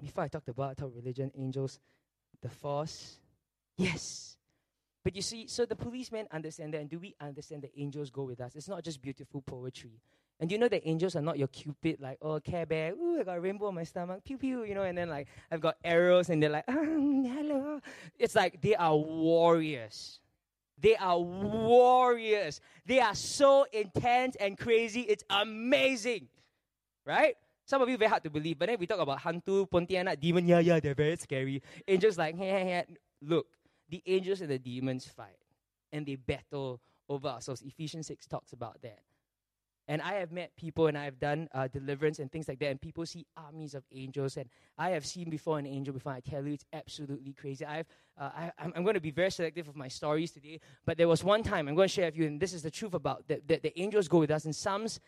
[0.00, 1.78] before I talked about, I religion, angels,
[2.42, 3.18] the force.
[3.76, 4.36] Yes,
[5.04, 8.24] but you see, so the policemen understand that, and do we understand that angels go
[8.24, 8.56] with us?
[8.56, 10.00] It's not just beautiful poetry.
[10.40, 13.22] And you know that angels are not your cupid, like, oh, Care Bear, ooh, I
[13.22, 15.76] got a rainbow on my stomach, pew pew, you know, and then like, I've got
[15.84, 17.80] arrows, and they're like, oh, hello.
[18.18, 20.20] It's like they are warriors.
[20.78, 22.60] They are warriors.
[22.84, 25.02] They are so intense and crazy.
[25.02, 26.28] It's amazing.
[27.04, 27.36] Right?
[27.66, 30.46] Some of you very hard to believe, but then we talk about Hantu, Pontianak, demon,
[30.46, 31.60] yeah, yeah, they're very scary.
[31.86, 32.84] Angels like, hey, hey, hey.
[33.20, 33.46] Look,
[33.88, 35.36] the angels and the demons fight
[35.92, 37.62] and they battle over ourselves.
[37.62, 39.00] Ephesians 6 talks about that.
[39.88, 42.70] And I have met people and I have done uh, deliverance and things like that,
[42.70, 44.36] and people see armies of angels.
[44.36, 46.12] And I have seen before an angel before.
[46.12, 47.64] I tell you, it's absolutely crazy.
[47.64, 47.86] I've,
[48.18, 51.22] uh, I, am going to be very selective of my stories today, but there was
[51.22, 53.46] one time I'm going to share with you, and this is the truth about that,
[53.46, 54.44] that the angels go with us.
[54.44, 54.98] In Psalms,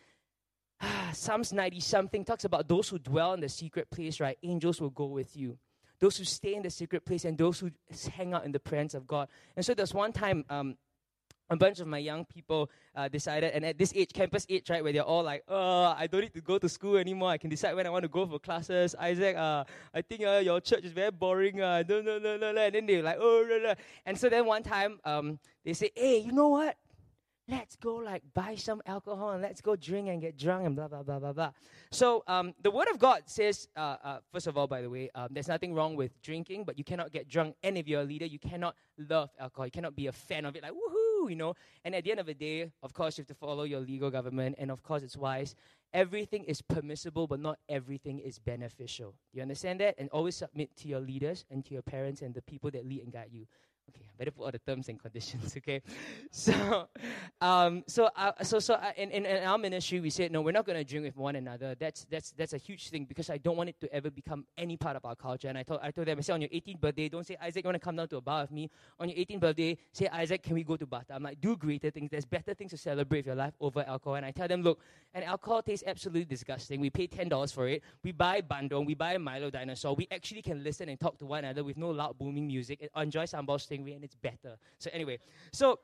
[1.13, 4.37] Psalms 90 something talks about those who dwell in the secret place, right?
[4.43, 5.57] Angels will go with you
[5.99, 7.71] those who stay in the secret place, and those who
[8.13, 9.27] hang out in the presence of God.
[9.55, 10.77] And so there's one time, um,
[11.51, 14.83] a bunch of my young people uh, decided, and at this age, campus age, right,
[14.83, 17.31] where they're all like, oh, I don't need to go to school anymore.
[17.31, 18.95] I can decide when I want to go for classes.
[18.99, 19.63] Isaac, uh,
[19.93, 21.59] I think uh, your church is very boring.
[21.59, 22.61] Uh, no, no, no, no, no.
[22.61, 23.73] And then they're like, oh, no, no.
[24.05, 26.77] And so then one time, um, they say, hey, you know what?
[27.49, 30.87] Let's go like buy some alcohol and let's go drink and get drunk and blah
[30.87, 31.51] blah blah blah blah.
[31.91, 35.09] So um, the word of god says uh, uh, first of all by the way
[35.15, 37.55] um, there's nothing wrong with drinking but you cannot get drunk.
[37.63, 38.75] And if you're a leader you cannot
[39.09, 39.65] love alcohol.
[39.65, 40.63] You cannot be a fan of it.
[40.63, 41.53] Like woohoo you know?
[41.83, 44.09] And at the end of the day of course you have to follow your legal
[44.11, 44.55] government.
[44.59, 45.55] And of course it's wise.
[45.93, 49.15] Everything is permissible but not everything is beneficial.
[49.33, 49.95] You understand that?
[49.97, 53.03] And always submit to your leaders and to your parents and the people that lead
[53.03, 53.47] and guide you
[53.89, 55.55] Okay, I better put all the terms and conditions.
[55.59, 55.81] Okay,
[56.31, 56.87] so,
[57.41, 60.51] um, so, uh, so, so, uh, in, in, in our ministry, we said no, we're
[60.51, 61.75] not going to drink with one another.
[61.75, 64.77] That's that's that's a huge thing because I don't want it to ever become any
[64.77, 65.47] part of our culture.
[65.47, 67.63] And I told I told them, I said on your 18th birthday, don't say Isaac,
[67.63, 68.69] you want to come down to a bar with me.
[68.99, 71.15] On your 18th birthday, say Isaac, can we go to Batam?
[71.15, 72.09] I'm like, do greater things.
[72.11, 74.15] There's better things to celebrate your life over alcohol.
[74.15, 74.79] And I tell them, look,
[75.13, 76.79] and alcohol tastes absolutely disgusting.
[76.79, 77.83] We pay ten dollars for it.
[78.03, 79.95] We buy bandung, we buy Milo dinosaur.
[79.95, 82.79] We actually can listen and talk to one another with no loud booming music.
[82.81, 84.57] and Enjoy sambal sting and it's better.
[84.77, 85.19] So anyway,
[85.51, 85.79] so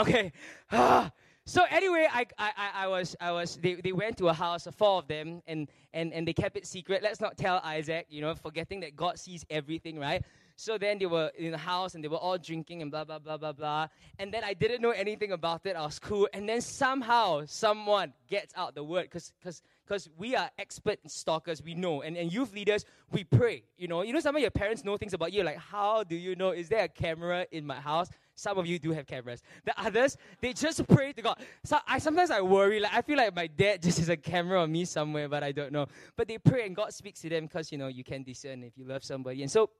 [0.00, 0.32] okay.
[0.70, 1.10] Ah.
[1.44, 4.70] so anyway, I, I, I was, I was, they, they went to a house, uh,
[4.70, 7.02] four of them, and, and, and they kept it secret.
[7.02, 10.22] Let's not tell Isaac, you know, forgetting that God sees everything, right?
[10.56, 13.20] So then they were in the house and they were all drinking and blah, blah,
[13.20, 13.86] blah, blah, blah.
[14.18, 15.76] And then I didn't know anything about it.
[15.76, 16.28] I was cool.
[16.32, 19.62] And then somehow someone gets out the word because because
[20.16, 22.02] we are expert stalkers, we know.
[22.02, 23.64] And, and youth leaders, we pray.
[23.76, 25.42] You know, you know, some of your parents know things about you.
[25.42, 26.50] Like, how do you know?
[26.50, 28.08] Is there a camera in my house?
[28.34, 29.42] Some of you do have cameras.
[29.64, 31.38] The others, they just pray to God.
[31.64, 34.62] So I sometimes I worry, like I feel like my dad just has a camera
[34.62, 35.86] on me somewhere, but I don't know.
[36.16, 38.78] But they pray and God speaks to them because you know you can discern if
[38.78, 39.42] you love somebody.
[39.42, 39.70] And so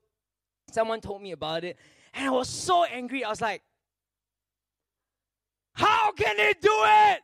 [0.73, 1.79] someone told me about it,
[2.14, 3.23] and I was so angry.
[3.23, 3.62] I was like,
[5.75, 7.21] How can they do it?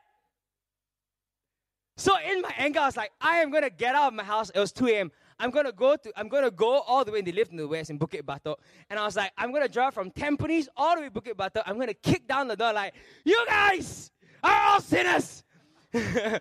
[1.96, 4.50] So in my anger, I was like, I am gonna get out of my house.
[4.50, 5.12] It was 2 a.m.
[5.38, 7.20] I'm gonna go to I'm gonna go all the way.
[7.20, 8.56] They lived in the west in Bukit Batok,
[8.90, 11.62] and I was like, I'm gonna drive from Tampines all the way to Bukit Batok.
[11.66, 14.10] I'm gonna kick down the door like, you guys
[14.42, 15.44] are all sinners.
[15.92, 16.40] and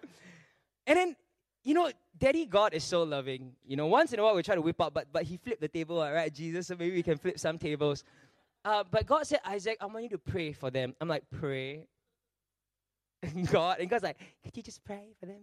[0.86, 1.16] then,
[1.64, 3.54] you know, Daddy God is so loving.
[3.66, 5.62] You know, once in a while we try to whip up, but but he flipped
[5.62, 6.68] the table, right, Jesus?
[6.68, 8.04] So maybe we can flip some tables.
[8.66, 10.96] Uh, but God said, Isaac, I want you to pray for them.
[11.02, 11.86] I'm like, pray.
[13.52, 13.80] God.
[13.80, 15.42] And God's like, could you just pray for them?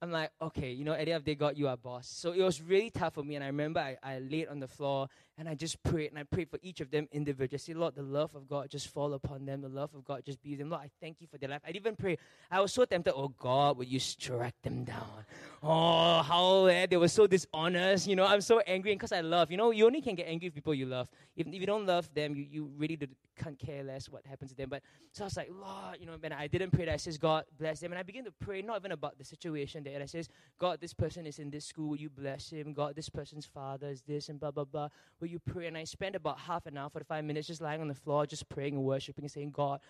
[0.00, 2.08] I'm like, okay, you know, at the end of the day, God, you are boss.
[2.08, 3.36] So it was really tough for me.
[3.36, 5.06] And I remember I, I laid on the floor
[5.38, 7.58] and I just prayed and I prayed for each of them individually.
[7.58, 9.62] Say, Lord, the love of God just fall upon them.
[9.62, 10.68] The love of God just be them.
[10.68, 11.62] Lord, I thank you for their life.
[11.66, 12.18] I even pray.
[12.50, 15.24] I was so tempted, oh God, would you strike them down?
[15.62, 18.06] Oh, how eh, they were so dishonest.
[18.06, 19.50] You know, I'm so angry because I love.
[19.50, 21.08] You know, you only can get angry with people you love.
[21.34, 22.98] If, if you don't love them, you, you really
[23.42, 24.68] can't care less what happens to them.
[24.68, 26.94] But so I was like, Lord, you know, man, I didn't pray that.
[26.94, 27.92] I says, God bless them.
[27.92, 29.94] And I begin to pray, not even about the situation there.
[29.94, 31.90] And I says, God, this person is in this school.
[31.90, 32.72] Will you bless him?
[32.72, 34.88] God, this person's father is this and blah, blah, blah.
[35.20, 35.66] Will you pray?
[35.66, 38.48] And I spent about half an hour, 45 minutes just lying on the floor, just
[38.48, 39.80] praying and worshiping and saying, God,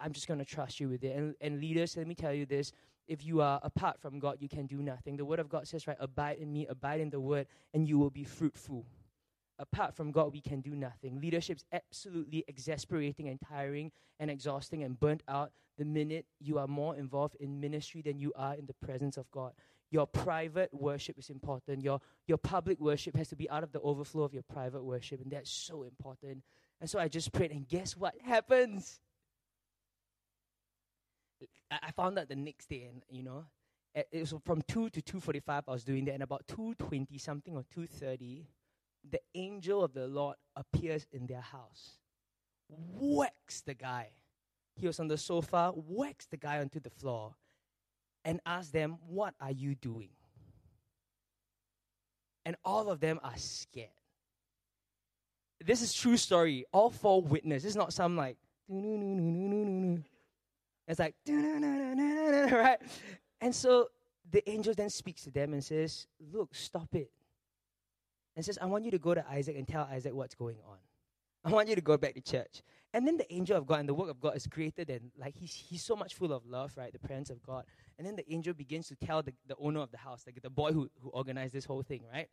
[0.00, 1.16] I'm just going to trust you with it.
[1.16, 2.72] And, and leaders, let me tell you this
[3.06, 5.16] if you are apart from God, you can do nothing.
[5.16, 7.98] The word of God says, right, abide in me, abide in the word, and you
[7.98, 8.86] will be fruitful.
[9.58, 11.20] Apart from God, we can do nothing.
[11.20, 16.66] Leadership is absolutely exasperating and tiring and exhausting and burnt out the minute you are
[16.66, 19.52] more involved in ministry than you are in the presence of God.
[19.94, 21.84] Your private worship is important.
[21.84, 25.20] Your, your public worship has to be out of the overflow of your private worship,
[25.22, 26.42] and that's so important.
[26.80, 28.98] And so I just prayed, and guess what happens?
[31.70, 33.44] I found out the next day, and you know,
[33.94, 35.62] it was from two to two forty-five.
[35.68, 38.48] I was doing that, and about two twenty something or two thirty,
[39.08, 42.00] the angel of the Lord appears in their house,
[42.68, 44.08] whacks the guy.
[44.74, 47.36] He was on the sofa, whacks the guy onto the floor,
[48.24, 50.10] and asks them, "What are you doing?"
[52.44, 53.88] And all of them are scared.
[55.64, 56.66] This is true story.
[56.72, 57.64] All four witnesses.
[57.64, 58.36] It's not some like
[60.86, 62.78] it's like, right?
[63.40, 63.88] And so
[64.30, 67.10] the angel then speaks to them and says, Look, stop it.
[68.36, 70.76] And says, I want you to go to Isaac and tell Isaac what's going on.
[71.44, 72.62] I want you to go back to church.
[72.94, 75.34] And then the angel of God and the work of God is greater than, like,
[75.34, 76.92] he's, he's so much full of love, right?
[76.92, 77.64] The presence of God.
[77.98, 80.48] And then the angel begins to tell the, the owner of the house, like the
[80.48, 82.28] boy who, who organized this whole thing, right?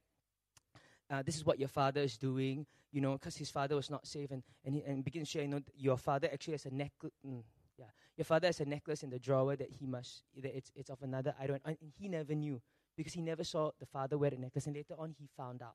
[1.10, 4.06] Uh, this is what your father is doing, you know, because his father was not
[4.06, 4.30] safe.
[4.30, 7.12] And, and, he, and begins share, you know, your father actually has a necklace.
[7.28, 7.42] Mm,
[7.80, 10.92] yeah, your father has a necklace in the drawer that he must, that it's, it's
[10.92, 11.58] of another idol.
[11.66, 12.62] And he never knew
[12.96, 14.68] because he never saw the father wear the necklace.
[14.68, 15.74] And later on, he found out.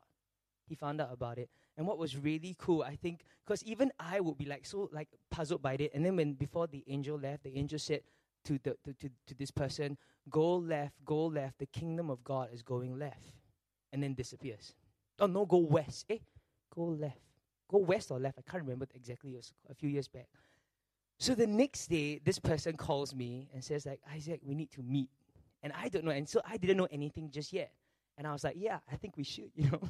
[0.67, 1.49] He found out about it.
[1.77, 5.07] And what was really cool, I think, because even I would be like so like
[5.31, 5.91] puzzled by it.
[5.93, 8.01] And then when before the angel left, the angel said
[8.45, 9.97] to, the, to, to, to this person,
[10.29, 11.59] Go left, go left.
[11.59, 13.31] The kingdom of God is going left.
[13.93, 14.73] And then disappears.
[15.19, 16.05] Oh, no, go west.
[16.09, 16.17] Eh?
[16.73, 17.19] Go left.
[17.69, 18.37] Go west or left.
[18.37, 19.31] I can't remember exactly.
[19.31, 20.27] It was a few years back.
[21.19, 24.83] So the next day, this person calls me and says, like, Isaac, we need to
[24.83, 25.09] meet.
[25.63, 26.11] And I don't know.
[26.11, 27.71] And so I didn't know anything just yet.
[28.17, 29.81] And I was like, yeah, I think we should, you know.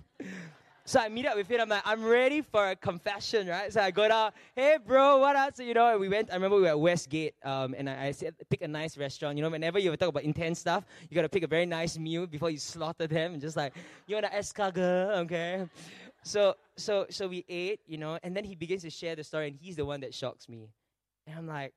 [0.88, 1.60] So I meet up with him.
[1.60, 3.71] I'm like, I'm ready for a confession, right?
[3.73, 5.54] So I go down, hey, bro, what up?
[5.54, 8.12] So, you know, we went, I remember we were at Westgate, um, and I, I
[8.12, 9.38] said, pick a nice restaurant.
[9.38, 11.97] You know, whenever you talk about intense stuff, you got to pick a very nice
[11.97, 13.34] meal before you slaughter them.
[13.34, 13.73] And just like,
[14.08, 15.67] you want an escargot, okay?
[16.23, 19.50] So, so, so we ate, you know, and then he begins to share the story,
[19.50, 20.69] and he's the one that shocks me.
[21.28, 21.73] And I'm like,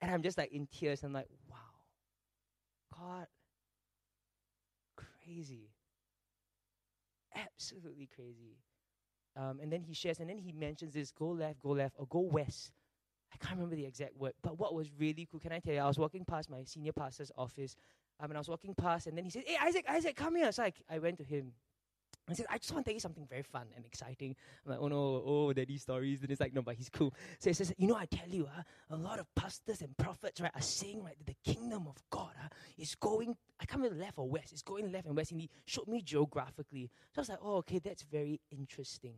[0.00, 1.02] and I'm just like in tears.
[1.02, 1.56] I'm like, wow,
[2.96, 3.26] God,
[5.24, 5.68] crazy.
[7.36, 8.56] Absolutely crazy.
[9.36, 12.06] Um, and then he shares, and then he mentions this go left, go left, or
[12.06, 12.72] go west.
[13.32, 15.80] I can't remember the exact word, but what was really cool, can I tell you?
[15.80, 17.76] I was walking past my senior pastor's office,
[18.18, 20.50] um, and I was walking past, and then he said, Hey, Isaac, Isaac, come here.
[20.52, 21.52] So I, I went to him.
[22.28, 24.34] I said, I just want to tell you something very fun and exciting.
[24.64, 26.22] I'm like, oh no, oh, daddy stories.
[26.22, 27.14] And it's like, no, but he's cool.
[27.38, 30.40] So he says, you know, I tell you, uh, a lot of pastors and prophets,
[30.40, 34.02] right, are saying, right, that the kingdom of God uh, is going, I can't remember
[34.04, 35.30] left or west, it's going left and west.
[35.30, 36.90] And he showed me geographically.
[37.14, 39.14] So I was like, oh, okay, that's very interesting.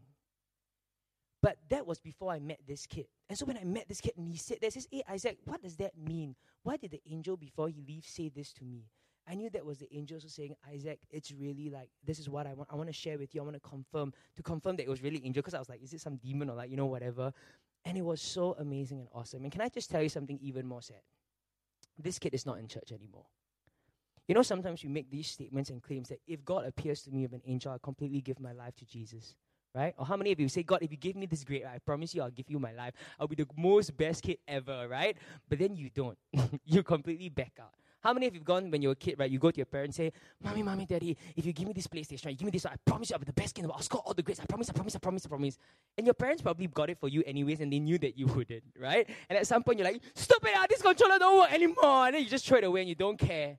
[1.41, 3.07] But that was before I met this kid.
[3.29, 5.63] And so when I met this kid and he said this, says, Hey Isaac, what
[5.63, 6.35] does that mean?
[6.63, 8.87] Why did the angel before he leaves say this to me?
[9.29, 12.47] I knew that was the angel so saying, Isaac, it's really like this is what
[12.47, 12.69] I want.
[12.73, 13.41] I want to share with you.
[13.43, 15.83] I want to confirm to confirm that it was really angel because I was like,
[15.83, 17.33] is it some demon or like you know whatever?
[17.85, 19.43] And it was so amazing and awesome.
[19.43, 21.03] And can I just tell you something even more sad?
[21.99, 23.27] This kid is not in church anymore.
[24.27, 27.25] You know, sometimes we make these statements and claims that if God appears to me
[27.25, 29.35] of an angel, I completely give my life to Jesus
[29.75, 29.95] right?
[29.99, 32.15] Or how many of you say, God, if you give me this grade, I promise
[32.15, 32.95] you I'll give you my life.
[33.21, 35.17] I'll be the most best kid ever, right?
[35.49, 36.19] But then you don't.
[36.65, 37.78] you completely back out.
[38.01, 39.31] How many of you have gone when you're a kid, right?
[39.31, 41.87] You go to your parents and say, Mommy, Mommy, Daddy, if you give me this
[41.87, 43.65] PlayStation, right, you give me this, I promise you I'll be the best kid in
[43.65, 43.79] the world.
[43.79, 44.41] I'll score all the grades.
[44.41, 45.59] I promise, I promise, I promise, I promise.
[45.97, 48.63] And your parents probably got it for you anyways, and they knew that you wouldn't,
[48.79, 49.09] right?
[49.29, 52.07] And at some point, you're like, Stop it, ah, this controller don't work anymore.
[52.07, 53.59] And then you just throw it away and you don't care,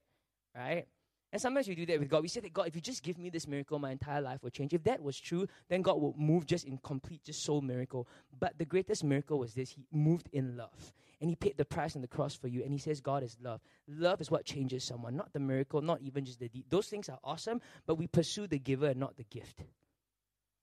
[0.56, 0.88] right?
[1.32, 2.23] And sometimes we do that with God.
[2.23, 4.49] We say that God, if you just give me this miracle, my entire life will
[4.49, 4.73] change.
[4.73, 8.08] If that was true, then God would move just in complete, just soul miracle.
[8.39, 10.93] But the greatest miracle was this He moved in love.
[11.22, 12.64] And He paid the price on the cross for you.
[12.64, 13.62] And He says, God is love.
[13.88, 16.66] Love is what changes someone, not the miracle, not even just the deed.
[16.70, 19.64] Those things are awesome, but we pursue the giver and not the gift.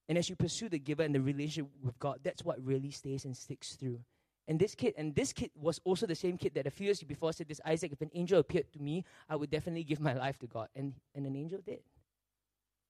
[0.09, 3.25] And as you pursue the giver and the relationship with God, that's what really stays
[3.25, 3.99] and sticks through.
[4.47, 7.03] And this kid, and this kid was also the same kid that a few years
[7.03, 10.13] before said this Isaac, if an angel appeared to me, I would definitely give my
[10.13, 10.69] life to God.
[10.73, 11.81] And, and an angel did.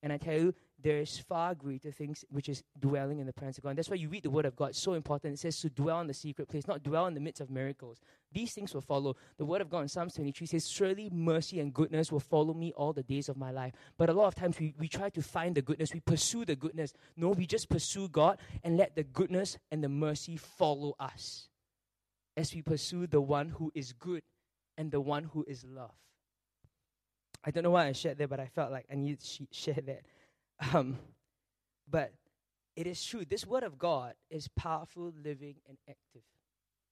[0.04, 3.64] And I tell you, there's far greater things which is dwelling in the presence of
[3.64, 3.72] God.
[3.72, 4.76] And that's why you read the word of God.
[4.76, 5.34] So important.
[5.34, 8.00] It says to dwell in the secret place, not dwell in the midst of miracles.
[8.32, 9.16] These things will follow.
[9.38, 12.74] The word of God in Psalms 23 says, Surely mercy and goodness will follow me
[12.74, 13.74] all the days of my life.
[13.98, 16.56] But a lot of times we, we try to find the goodness, we pursue the
[16.56, 16.94] goodness.
[17.16, 21.50] No, we just pursue God and let the goodness and the mercy follow us
[22.36, 24.22] as we pursue the one who is good
[24.78, 25.96] and the one who is love.
[27.48, 29.82] I don't know why I shared that, but I felt like I needed to share
[29.86, 30.02] that.
[30.74, 30.98] Um,
[31.88, 32.12] but
[32.76, 33.24] it is true.
[33.24, 36.24] This word of God is powerful, living, and active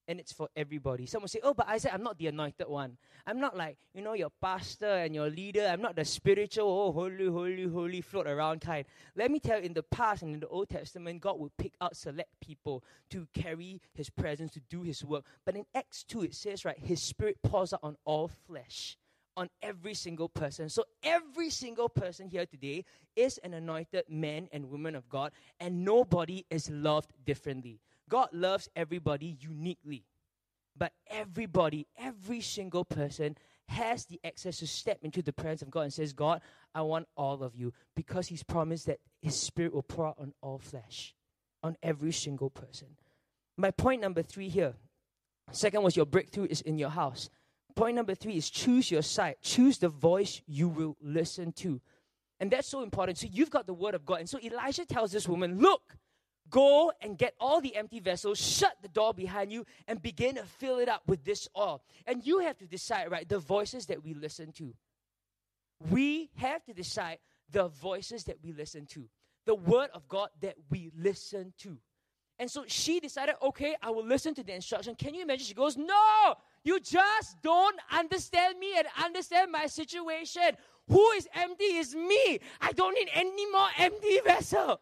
[0.08, 1.06] and it's for everybody.
[1.06, 2.96] Someone say, Oh, but Isaac, I'm not the anointed one.
[3.26, 5.68] I'm not like, you know, your pastor and your leader.
[5.68, 8.84] I'm not the spiritual, oh, holy, holy, holy, float around kind.
[9.16, 11.74] Let me tell you, in the past and in the Old Testament, God would pick
[11.80, 15.24] out select people to carry his presence, to do his work.
[15.44, 18.96] But in Acts 2, it says, right, his spirit pours out on all flesh
[19.36, 20.68] on every single person.
[20.68, 25.84] So every single person here today is an anointed man and woman of God, and
[25.84, 27.80] nobody is loved differently.
[28.08, 30.04] God loves everybody uniquely.
[30.78, 33.36] But everybody, every single person
[33.68, 36.40] has the access to step into the presence of God and says, God,
[36.74, 40.34] I want all of you because He's promised that His Spirit will pour out on
[40.40, 41.14] all flesh,
[41.62, 42.88] on every single person.
[43.56, 44.74] My point number three here
[45.52, 47.30] second was your breakthrough is in your house.
[47.76, 51.80] Point number three is choose your side, choose the voice you will listen to.
[52.40, 53.18] And that's so important.
[53.18, 54.20] So you've got the word of God.
[54.20, 55.96] And so Elijah tells this woman, Look,
[56.48, 60.44] Go and get all the empty vessels, shut the door behind you, and begin to
[60.44, 61.82] fill it up with this oil.
[62.06, 64.74] And you have to decide, right, the voices that we listen to.
[65.90, 67.18] We have to decide
[67.50, 69.08] the voices that we listen to,
[69.44, 71.78] the word of God that we listen to.
[72.38, 74.94] And so she decided, okay, I will listen to the instruction.
[74.94, 75.46] Can you imagine?
[75.46, 76.34] She goes, No,
[76.66, 80.50] you just don't understand me and understand my situation.
[80.88, 82.40] Who is empty is me.
[82.60, 84.80] I don't need any more empty vessel.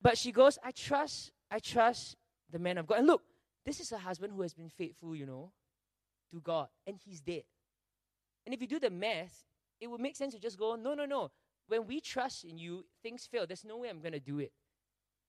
[0.00, 2.14] But she goes, I trust, I trust
[2.48, 2.98] the man of God.
[2.98, 3.22] And look,
[3.66, 5.50] this is a husband who has been faithful, you know,
[6.30, 7.42] to God, and he's dead.
[8.46, 9.46] And if you do the math,
[9.80, 11.32] it would make sense to just go, no, no, no.
[11.66, 13.48] When we trust in you, things fail.
[13.48, 14.52] There's no way I'm going to do it.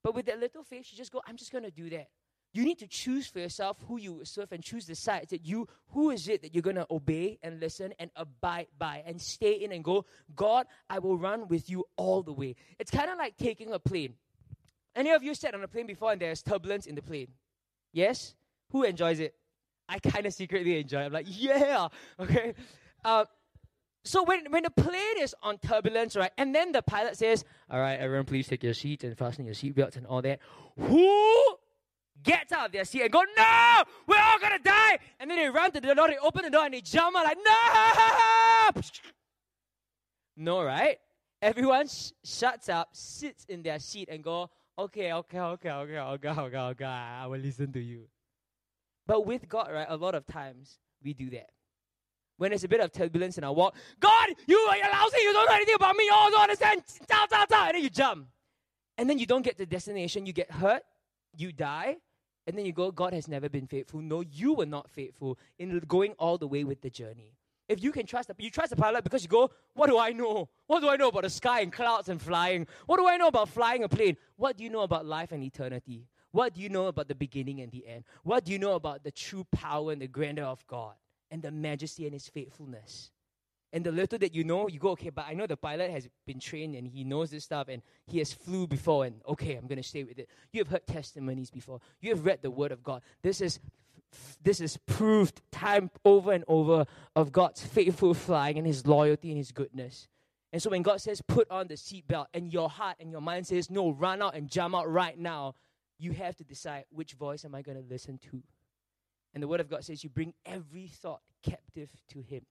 [0.03, 2.10] But with that little faith, you just go, I'm just going to do that.
[2.51, 5.67] You need to choose for yourself who you serve and choose the sides that you,
[5.89, 9.53] who is it that you're going to obey and listen and abide by and stay
[9.53, 12.55] in and go, God, I will run with you all the way.
[12.79, 14.15] It's kind of like taking a plane.
[14.95, 17.27] Any of you sat on a plane before and there's turbulence in the plane?
[17.93, 18.33] Yes?
[18.71, 19.35] Who enjoys it?
[19.88, 21.05] I kind of secretly enjoy it.
[21.05, 21.88] I'm like, yeah,
[22.19, 22.53] okay.
[23.05, 23.25] Uh,
[24.03, 27.79] so when, when the plane is on turbulence, right, and then the pilot says, all
[27.79, 30.39] right, everyone, please take your seats and fasten your seatbelts and all that.
[30.79, 31.48] Who
[32.23, 34.99] gets out of their seat and go, no, we're all gonna die.
[35.19, 37.25] And then they run to the door, they open the door, and they jump out
[37.25, 38.82] like, no!
[40.37, 40.98] No, right?
[41.41, 46.29] Everyone sh- shuts up, sits in their seat, and go, okay, okay, okay, okay, okay,
[46.29, 48.08] okay, okay, I will listen to you.
[49.06, 51.50] But with God, right, a lot of times we do that.
[52.37, 55.50] When there's a bit of turbulence in our walk, God, you are lousy, you don't
[55.50, 58.27] know anything about me, you don't understand, ta, ta, ta, and then you jump.
[58.98, 60.83] And then you don't get to destination, you get hurt,
[61.35, 61.98] you die,
[62.50, 64.02] and then you go, God has never been faithful.
[64.02, 67.35] No, you were not faithful in going all the way with the journey.
[67.67, 70.13] If you can trust the, you trust the pilot because you go, what do I
[70.13, 70.50] know?
[70.65, 72.65] What do I know about the sky and clouds and flying?
[72.87, 74.17] What do I know about flying a plane?
[74.35, 76.08] What do you know about life and eternity?
[76.31, 78.04] What do you know about the beginning and the end?
[78.23, 80.95] What do you know about the true power and the grandeur of God
[81.29, 83.12] and the majesty and His faithfulness?
[83.72, 86.08] And the little that you know, you go, okay, but I know the pilot has
[86.26, 89.67] been trained and he knows this stuff and he has flew before and okay, I'm
[89.67, 90.28] going to stay with it.
[90.52, 91.80] You have heard testimonies before.
[92.02, 93.04] You have read the word of God.
[93.22, 93.60] This is
[94.42, 99.38] this is proved time over and over of God's faithful flying and his loyalty and
[99.38, 100.08] his goodness.
[100.52, 103.46] And so when God says put on the seatbelt and your heart and your mind
[103.46, 105.54] says no, run out and jump out right now,
[106.00, 108.42] you have to decide which voice am I going to listen to.
[109.34, 112.46] And the word of God says you bring every thought captive to him.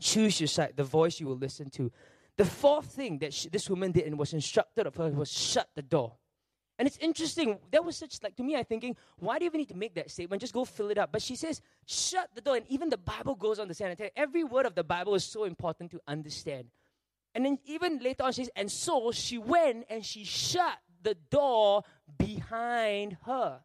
[0.00, 1.90] Choose your side, the voice you will listen to.
[2.36, 5.68] The fourth thing that she, this woman did and was instructed of her was shut
[5.74, 6.14] the door.
[6.78, 7.58] And it's interesting.
[7.70, 8.56] That was such like to me.
[8.56, 10.40] I'm thinking, why do you even need to make that statement?
[10.40, 11.12] Just go fill it up.
[11.12, 12.56] But she says, shut the door.
[12.56, 14.82] And even the Bible goes on to say, and tell you, every word of the
[14.82, 16.66] Bible is so important to understand.
[17.32, 21.16] And then even later on, she says, and so she went and she shut the
[21.30, 21.84] door
[22.18, 23.60] behind her.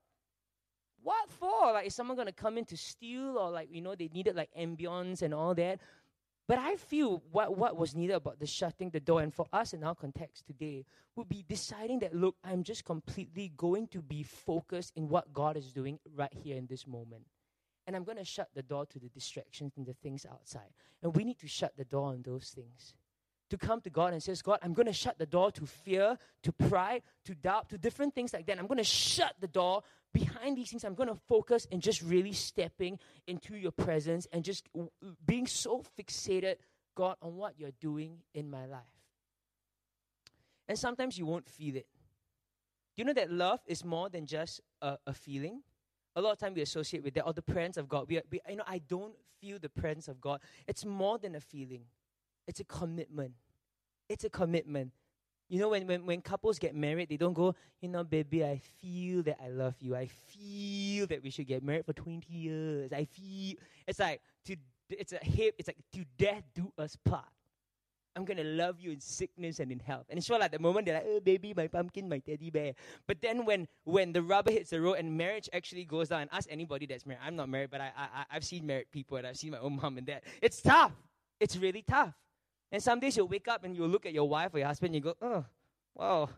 [1.02, 1.74] What for?
[1.74, 4.50] Like, is someone gonna come in to steal, or like you know they needed like
[4.58, 5.80] ambience and all that?
[6.50, 9.74] But I feel what, what was needed about the shutting the door, and for us
[9.74, 10.84] in our context today,
[11.16, 15.58] would be deciding that, look, I'm just completely going to be focused in what God
[15.58, 17.26] is doing right here in this moment.
[17.86, 20.72] And I'm going to shut the door to the distractions and the things outside.
[21.04, 22.96] And we need to shut the door on those things.
[23.50, 26.18] To come to God and says, God, I'm going to shut the door to fear,
[26.44, 28.60] to pride, to doubt, to different things like that.
[28.60, 29.82] I'm going to shut the door
[30.14, 34.44] behind these things, I'm going to focus and just really stepping into your presence and
[34.44, 34.68] just
[35.26, 36.56] being so fixated,
[36.96, 38.82] God, on what you're doing in my life.
[40.68, 41.88] And sometimes you won't feel it.
[42.96, 45.62] You know that love is more than just a, a feeling?
[46.16, 48.08] A lot of time we associate with that or the presence of God.
[48.10, 50.42] We, we, you know, I don't feel the presence of God.
[50.68, 51.84] It's more than a feeling.
[52.50, 53.34] It's a commitment.
[54.10, 54.92] It's a commitment.
[55.50, 58.60] You know, when, when, when couples get married, they don't go, you know, baby, I
[58.82, 59.96] feel that I love you.
[59.96, 62.92] I feel that we should get married for 20 years.
[62.92, 63.54] I feel.
[63.88, 64.56] It's like, to,
[64.90, 67.28] it's a hip, it's like, to death do us part.
[68.16, 70.08] I'm gonna love you in sickness and in health.
[70.10, 72.74] And it's sure like the moment they're like, oh baby, my pumpkin, my teddy bear.
[73.06, 76.30] But then when when the rubber hits the road and marriage actually goes down, and
[76.34, 77.22] ask anybody that's married.
[77.24, 79.76] I'm not married, but I, I I've seen married people and I've seen my own
[79.82, 80.24] mom and dad.
[80.42, 80.92] It's tough.
[81.40, 82.14] It's really tough.
[82.72, 84.94] And some days you'll wake up and you'll look at your wife or your husband
[84.94, 85.46] and you go, oh,
[85.96, 86.30] wow.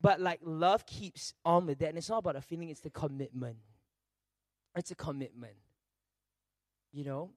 [0.00, 1.88] But like love keeps on with that.
[1.88, 3.56] And it's not about a feeling, it's the commitment.
[4.76, 5.54] It's a commitment.
[6.92, 7.30] You know?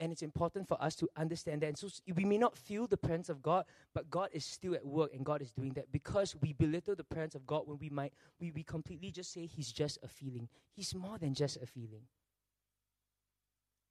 [0.00, 1.66] And it's important for us to understand that.
[1.66, 3.64] And so we may not feel the presence of God,
[3.94, 7.04] but God is still at work and God is doing that because we belittle the
[7.04, 10.48] presence of God when we might, we, we completely just say He's just a feeling.
[10.72, 12.02] He's more than just a feeling.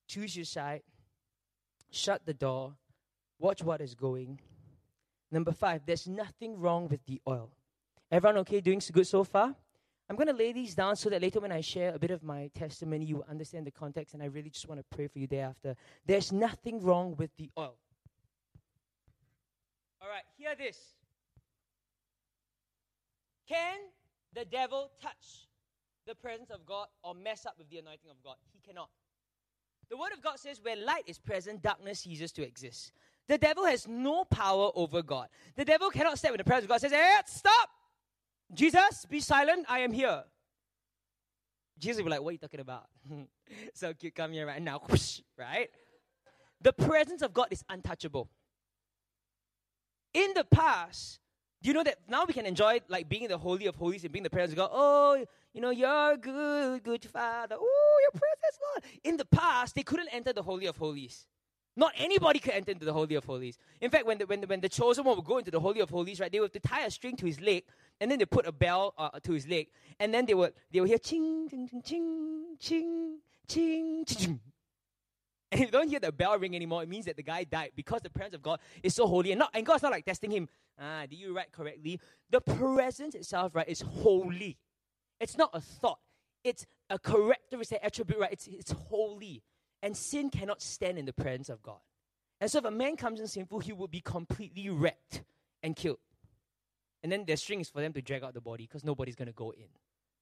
[0.07, 0.83] Choose your side,
[1.91, 2.75] shut the door,
[3.39, 4.39] Watch what is going.
[5.31, 7.51] Number five, there's nothing wrong with the oil.
[8.11, 9.55] Everyone okay doing so good so far?
[10.09, 12.23] I'm going to lay these down so that later when I share a bit of
[12.23, 15.19] my testimony, you will understand the context, and I really just want to pray for
[15.19, 15.75] you thereafter.
[16.05, 17.75] There's nothing wrong with the oil.
[20.01, 20.79] All right, hear this.
[23.49, 23.77] Can
[24.33, 25.47] the devil touch
[26.05, 28.35] the presence of God or mess up with the anointing of God?
[28.53, 28.89] He cannot.
[29.89, 32.93] The Word of God says, where light is present, darkness ceases to exist.
[33.27, 35.27] The devil has no power over God.
[35.55, 36.81] The devil cannot step in the presence of God.
[36.81, 37.69] Says, "Hey, stop!
[38.53, 39.65] Jesus, be silent.
[39.67, 40.23] I am here."
[41.77, 42.87] Jesus will be like, "What are you talking about?"
[43.73, 44.81] so cute, come here right now,
[45.37, 45.69] right?
[46.61, 48.29] The presence of God is untouchable.
[50.13, 51.19] In the past,
[51.61, 54.03] do you know that now we can enjoy like being in the holy of holies
[54.03, 54.69] and being the presence of God?
[54.71, 57.55] Oh, you know, you're good, good Father.
[57.59, 58.83] Oh, your presence, Lord.
[59.03, 61.27] In the past, they couldn't enter the holy of holies.
[61.77, 63.59] Not anybody could enter into the Holy of Holies.
[63.79, 65.79] In fact, when the, when the, when the chosen one would go into the Holy
[65.79, 67.65] of Holies, right, they would have to tie a string to his leg,
[68.01, 69.67] and then they put a bell uh, to his leg,
[69.99, 74.39] and then they would they would hear ching ching ching ching ching ching ching.
[75.49, 77.71] And if you don't hear the bell ring anymore, it means that the guy died
[77.73, 79.31] because the presence of God is so holy.
[79.31, 80.49] And, not, and God's not like testing him.
[80.77, 82.01] Ah, did you write correctly?
[82.29, 84.57] The presence itself, right, is holy.
[85.21, 85.99] It's not a thought.
[86.43, 88.33] It's a characteristic attribute, right?
[88.33, 89.41] It's, it's holy.
[89.81, 91.79] And sin cannot stand in the presence of God.
[92.39, 95.23] And so if a man comes in sinful, he will be completely wrecked
[95.63, 95.99] and killed.
[97.03, 99.33] And then there's strings for them to drag out the body because nobody's going to
[99.33, 99.67] go in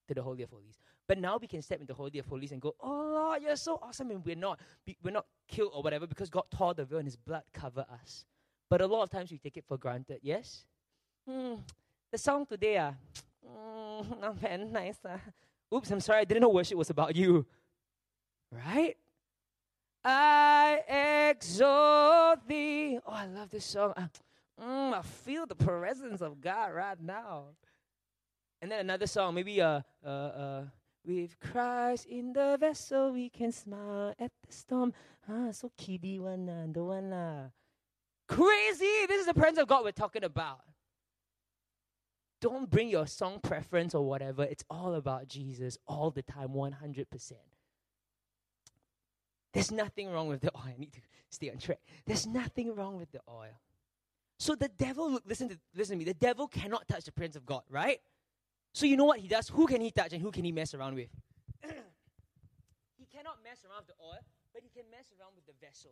[0.07, 0.79] to the Holy of Holies.
[1.07, 3.55] But now we can step into the Holy of Holies and go, oh Lord, you're
[3.55, 4.11] so awesome.
[4.11, 4.59] And we're not,
[5.03, 8.25] we're not killed or whatever because God tore the veil and his blood covered us.
[8.69, 10.65] But a lot of times we take it for granted, yes?
[11.27, 11.55] Hmm,
[12.11, 12.91] the song today, uh,
[13.47, 14.97] mm, not very nice.
[15.03, 15.17] Uh.
[15.73, 17.45] Oops, I'm sorry, I didn't know worship was about you.
[18.51, 18.95] Right?
[20.07, 22.99] I exalt thee.
[23.05, 23.93] Oh, I love this song.
[23.97, 24.07] I,
[24.61, 27.45] mm, I feel the presence of God right now.
[28.61, 30.63] And then another song, maybe uh, uh, uh,
[31.03, 34.93] with Christ in the vessel, we can smile at the storm.
[35.27, 37.49] Ah, so kiddie one, uh, the one lah.
[38.27, 39.07] Crazy!
[39.07, 40.61] This is the presence of God we're talking about.
[42.41, 44.43] Don't bring your song preference or whatever.
[44.43, 47.33] It's all about Jesus all the time, 100%.
[49.55, 50.63] There's nothing wrong with the oil.
[50.67, 50.99] I need to
[51.29, 51.79] stay on track.
[52.05, 53.57] There's nothing wrong with the oil.
[54.37, 56.03] So the devil, look, listen to listen to me.
[56.03, 58.01] The devil cannot touch the prince of God, right?
[58.73, 59.47] So you know what he does?
[59.47, 61.07] Who can he touch and who can he mess around with?
[61.63, 64.19] he cannot mess around with the oil,
[64.53, 65.91] but he can mess around with the vessel.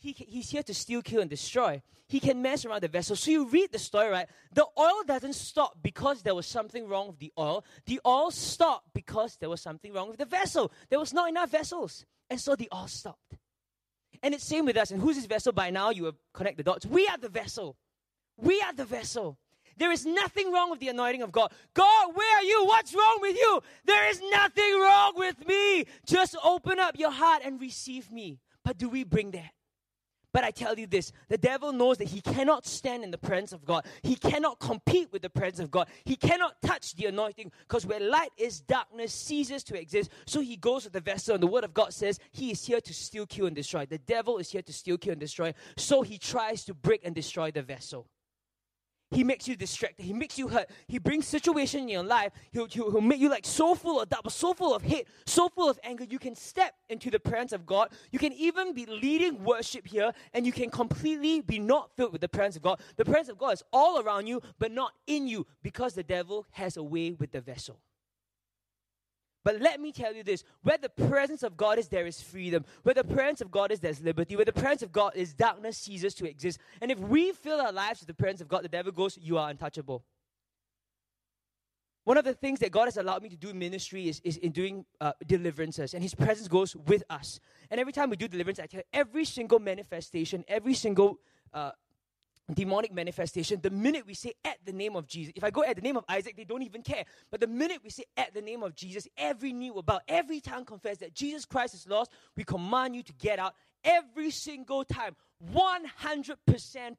[0.00, 1.82] He, he's here to steal, kill, and destroy.
[2.08, 3.16] He can mess around the vessel.
[3.16, 4.28] So you read the story, right?
[4.52, 7.64] The oil doesn't stop because there was something wrong with the oil.
[7.86, 10.70] The oil stopped because there was something wrong with the vessel.
[10.90, 12.04] There was not enough vessels.
[12.30, 13.34] And so the oil stopped.
[14.22, 14.90] And it's same with us.
[14.90, 15.52] And who's this vessel?
[15.52, 16.86] By now you connect the dots.
[16.86, 17.76] We are the vessel.
[18.36, 19.38] We are the vessel.
[19.76, 21.52] There is nothing wrong with the anointing of God.
[21.72, 22.64] God, where are you?
[22.66, 23.62] What's wrong with you?
[23.84, 25.86] There is nothing wrong with me.
[26.04, 28.40] Just open up your heart and receive me.
[28.64, 29.50] But do we bring that?
[30.32, 33.52] But I tell you this the devil knows that he cannot stand in the presence
[33.52, 33.86] of God.
[34.02, 35.88] He cannot compete with the presence of God.
[36.04, 40.10] He cannot touch the anointing because where light is, darkness ceases to exist.
[40.26, 42.80] So he goes with the vessel, and the word of God says he is here
[42.80, 43.86] to steal, kill, and destroy.
[43.86, 45.54] The devil is here to steal, kill, and destroy.
[45.76, 48.06] So he tries to break and destroy the vessel.
[49.10, 50.02] He makes you distracted.
[50.02, 50.68] He makes you hurt.
[50.86, 52.32] He brings situation in your life.
[52.52, 55.48] He'll, he'll, he'll, make you like so full of doubt, so full of hate, so
[55.48, 56.04] full of anger.
[56.04, 57.90] You can step into the presence of God.
[58.10, 62.20] You can even be leading worship here, and you can completely be not filled with
[62.20, 62.80] the presence of God.
[62.96, 66.46] The presence of God is all around you, but not in you, because the devil
[66.50, 67.80] has a way with the vessel.
[69.48, 72.66] But let me tell you this where the presence of God is, there is freedom.
[72.82, 74.36] Where the presence of God is, there's liberty.
[74.36, 76.58] Where the presence of God is, darkness ceases to exist.
[76.82, 79.38] And if we fill our lives with the presence of God, the devil goes, You
[79.38, 80.04] are untouchable.
[82.04, 84.36] One of the things that God has allowed me to do in ministry is, is
[84.36, 87.40] in doing uh, deliverances, and His presence goes with us.
[87.70, 91.20] And every time we do deliverance, I tell you, every single manifestation, every single
[91.54, 91.70] uh,
[92.54, 95.76] demonic manifestation, the minute we say at the name of Jesus, if I go at
[95.76, 97.04] the name of Isaac, they don't even care.
[97.30, 100.40] But the minute we say at the name of Jesus, every knee will bow, every
[100.40, 104.84] tongue confess that Jesus Christ is lost, we command you to get out every single
[104.84, 105.14] time.
[105.54, 106.36] 100%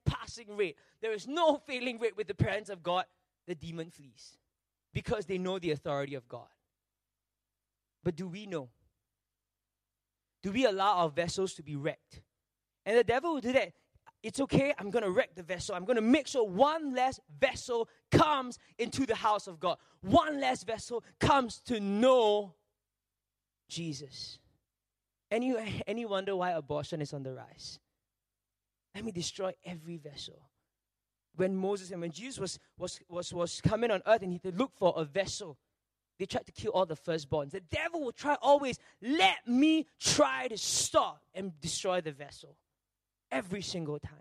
[0.06, 0.78] passing rate.
[1.02, 3.06] There is no failing rate with the presence of God.
[3.48, 4.38] The demon flees
[4.94, 6.48] because they know the authority of God.
[8.04, 8.70] But do we know?
[10.44, 12.22] Do we allow our vessels to be wrecked?
[12.86, 13.74] And the devil will do that
[14.22, 15.76] it's okay, I'm going to wreck the vessel.
[15.76, 19.78] I'm going to make sure one less vessel comes into the house of God.
[20.02, 22.54] One less vessel comes to know
[23.70, 24.40] Jesus.
[25.32, 25.56] Any,
[25.88, 27.80] any wonder why abortion is on the rise?
[28.94, 30.50] Let me destroy every vessel.
[31.36, 34.52] When Moses and when Jesus was, was, was, was coming on earth and he had
[34.52, 35.58] to look for a vessel,
[36.18, 37.52] they tried to kill all the firstborns.
[37.52, 42.58] The devil will try always, let me try to stop and destroy the vessel
[43.32, 44.14] every single time.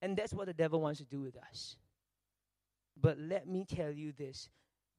[0.00, 1.76] And that's what the devil wants to do with us.
[3.00, 4.48] But let me tell you this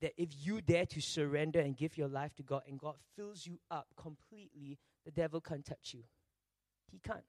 [0.02, 3.46] that if you dare to surrender and give your life to God and God fills
[3.48, 6.04] you up completely, the devil can't touch you.
[6.92, 7.24] He can't.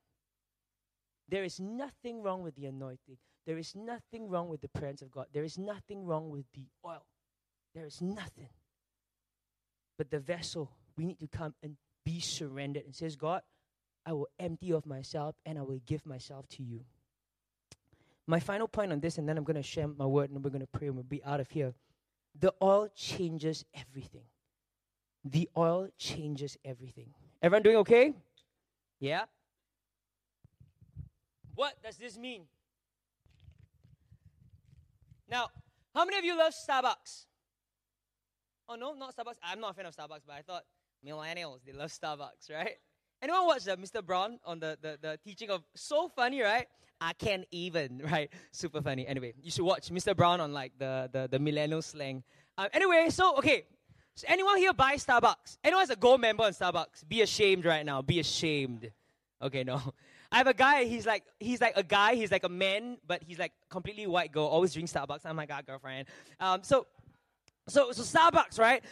[1.29, 3.17] There is nothing wrong with the anointing.
[3.47, 5.27] There is nothing wrong with the presence of God.
[5.33, 7.05] There is nothing wrong with the oil.
[7.75, 8.49] There is nothing.
[9.97, 13.43] But the vessel, we need to come and be surrendered and says, God,
[14.07, 16.81] I will empty of myself and I will give myself to you.
[18.27, 20.51] My final point on this, and then I'm going to share my word and we're
[20.51, 21.75] going to pray and we'll be out of here.
[22.39, 24.25] The oil changes everything.
[25.25, 27.11] The oil changes everything.
[27.43, 28.15] Everyone doing okay?
[28.99, 29.25] Yeah?
[31.55, 32.43] What does this mean?
[35.31, 35.49] Now,
[35.95, 37.27] how many of you love Starbucks?
[38.69, 39.37] Oh, no, not Starbucks.
[39.43, 40.65] I'm not a fan of Starbucks, but I thought
[41.07, 42.77] millennials, they love Starbucks, right?
[43.25, 44.05] Anyone watch the Mr.
[44.05, 46.67] Brown on the, the, the teaching of so funny, right?
[47.01, 48.31] I can't even, right?
[48.53, 49.07] Super funny.
[49.07, 50.15] Anyway, you should watch Mr.
[50.15, 52.23] Brown on like the, the, the millennial slang.
[52.59, 53.65] Um, anyway, so okay.
[54.15, 55.57] So anyone here buy Starbucks?
[55.65, 57.09] Anyone has a gold member on Starbucks?
[57.09, 58.03] Be ashamed right now.
[58.03, 58.91] Be ashamed.
[59.41, 59.81] Okay, no.
[60.31, 63.23] I have a guy, he's like he's like a guy, he's like a man, but
[63.23, 65.21] he's like completely white girl, always drink Starbucks.
[65.25, 66.09] I'm like, God, girlfriend.
[66.41, 66.87] Um, so
[67.69, 68.85] so so Starbucks, right?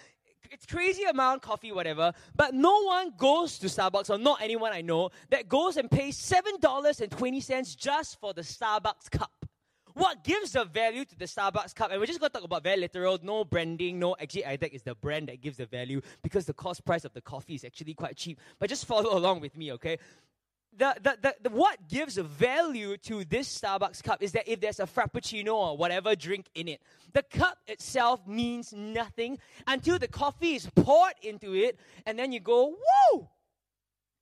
[0.52, 2.12] It's crazy amount coffee, whatever.
[2.36, 6.16] But no one goes to Starbucks, or not anyone I know, that goes and pays
[6.16, 9.32] seven dollars and twenty cents just for the Starbucks cup.
[9.94, 11.90] what gives the value to the Starbucks cup?
[11.90, 14.16] And we're just to talk about very literal, no branding, no.
[14.20, 17.12] Actually, I think it's the brand that gives the value because the cost price of
[17.12, 18.40] the coffee is actually quite cheap.
[18.58, 19.98] But just follow along with me, okay?
[20.76, 24.80] The, the, the, the, what gives value to this Starbucks cup is that if there's
[24.80, 26.80] a frappuccino or whatever drink in it,
[27.12, 32.40] the cup itself means nothing until the coffee is poured into it, and then you
[32.40, 33.28] go, "Whoa,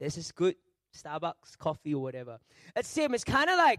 [0.00, 0.56] this is good
[0.92, 2.40] Starbucks coffee or whatever."
[2.74, 3.14] It's same.
[3.14, 3.78] It's kind of like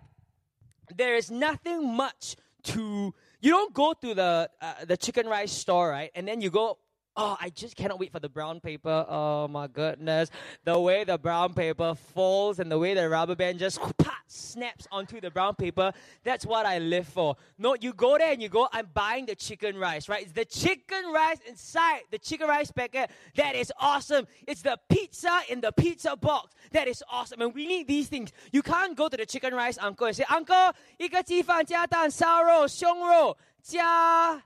[0.96, 5.90] there is nothing much to you don't go to the uh, the chicken rice store
[5.90, 6.78] right and then you go
[7.19, 9.07] Oh, I just cannot wait for the brown paper.
[9.09, 10.31] Oh my goodness.
[10.65, 13.79] The way the brown paper falls and the way the rubber band just
[14.27, 15.93] snaps onto the brown paper.
[16.25, 17.37] That's what I live for.
[17.57, 20.25] No, you go there and you go, I'm buying the chicken rice, right?
[20.25, 23.11] It's the chicken rice inside the chicken rice packet.
[23.37, 24.27] That is awesome.
[24.47, 26.55] It's the pizza in the pizza box.
[26.73, 27.41] That is awesome.
[27.41, 28.31] And we need these things.
[28.53, 34.43] You can't go to the chicken rice uncle and say, Uncle, 一个鸡饭加蛋烧肉胸肉加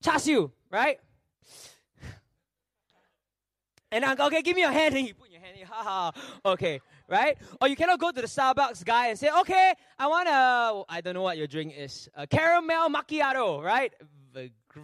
[0.00, 0.98] 叉烧, right?
[3.91, 4.95] And uncle, okay, give me your hand.
[4.95, 5.61] And you put your hand in.
[6.45, 7.37] Okay, right?
[7.61, 11.01] Or you cannot go to the Starbucks guy and say, okay, I want a, I
[11.01, 13.93] don't know what your drink is, a caramel macchiato, right?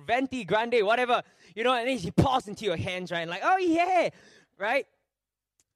[0.08, 1.22] Venti, grande, whatever.
[1.56, 3.22] You know, and then he pours into your hands, right?
[3.22, 4.10] And like, oh yeah,
[4.58, 4.88] right?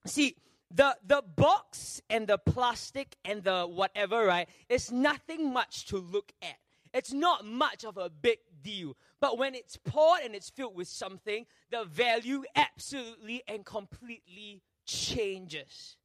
[0.05, 0.35] See,
[0.73, 4.49] the the box and the plastic and the whatever, right?
[4.69, 6.57] Is nothing much to look at.
[6.93, 8.95] It's not much of a big deal.
[9.19, 15.97] But when it's poured and it's filled with something, the value absolutely and completely changes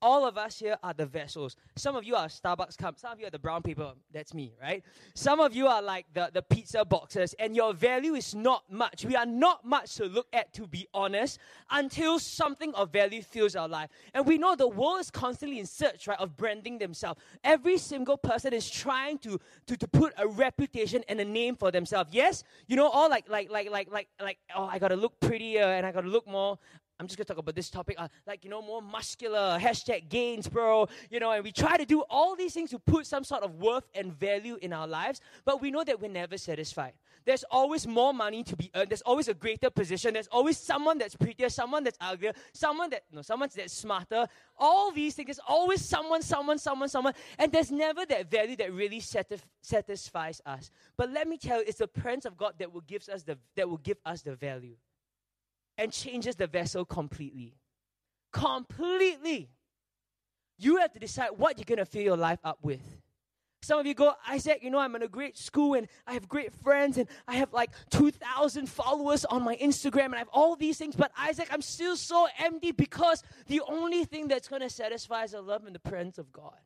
[0.00, 1.56] all of us here are the vessels.
[1.76, 3.02] Some of you are Starbucks cups.
[3.02, 3.92] Some of you are the brown paper.
[4.12, 4.82] That's me, right?
[5.14, 9.04] Some of you are like the, the pizza boxes, and your value is not much.
[9.04, 11.38] We are not much to look at, to be honest,
[11.70, 13.90] until something of value fills our life.
[14.12, 17.20] And we know the world is constantly in search, right, of branding themselves.
[17.44, 19.38] Every single person is trying to,
[19.68, 22.10] to, to put a reputation and a name for themselves.
[22.12, 25.62] Yes, you know, all like like like like like like oh, I gotta look prettier
[25.62, 26.58] and I gotta look more
[27.02, 30.48] I'm just gonna talk about this topic, uh, like you know, more muscular hashtag gains,
[30.48, 30.86] bro.
[31.10, 33.56] You know, and we try to do all these things to put some sort of
[33.56, 36.92] worth and value in our lives, but we know that we're never satisfied.
[37.24, 38.90] There's always more money to be earned.
[38.90, 40.14] There's always a greater position.
[40.14, 44.28] There's always someone that's prettier, someone that's uglier, someone that no, someone that's smarter.
[44.56, 45.26] All these things.
[45.26, 50.40] There's always someone, someone, someone, someone, and there's never that value that really satisf- satisfies
[50.46, 50.70] us.
[50.96, 53.38] But let me tell you, it's the presence of God that will give us the
[53.56, 54.76] that will give us the value
[55.78, 57.54] and changes the vessel completely.
[58.32, 59.50] Completely.
[60.58, 62.80] You have to decide what you're going to fill your life up with.
[63.62, 66.28] Some of you go, Isaac, you know, I'm in a great school and I have
[66.28, 70.56] great friends and I have like 2,000 followers on my Instagram and I have all
[70.56, 74.70] these things, but Isaac, I'm still so empty because the only thing that's going to
[74.70, 76.58] satisfy is the love and the presence of God.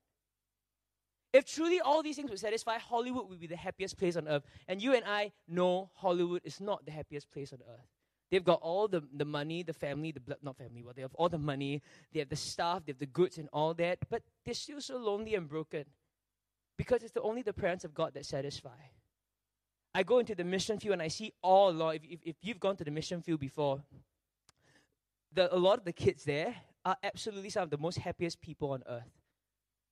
[1.34, 4.44] If truly all these things would satisfy, Hollywood would be the happiest place on earth.
[4.66, 7.95] And you and I know Hollywood is not the happiest place on earth.
[8.30, 11.14] They've got all the, the money, the family, the blood, not family, but they have
[11.14, 14.22] all the money, they have the stuff, they have the goods and all that, but
[14.44, 15.84] they're still so lonely and broken
[16.76, 18.70] because it's the, only the presence of God that satisfy.
[19.94, 22.60] I go into the mission field and I see all along, if, if, if you've
[22.60, 23.82] gone to the mission field before,
[25.32, 26.54] the, a lot of the kids there
[26.84, 29.10] are absolutely some of the most happiest people on earth.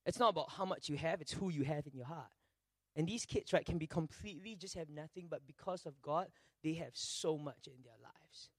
[0.04, 2.30] It's not about how much you have, it's who you have in your heart.
[2.96, 6.28] And these kids, right, can be completely just have nothing, but because of God,
[6.62, 8.50] they have so much in their lives.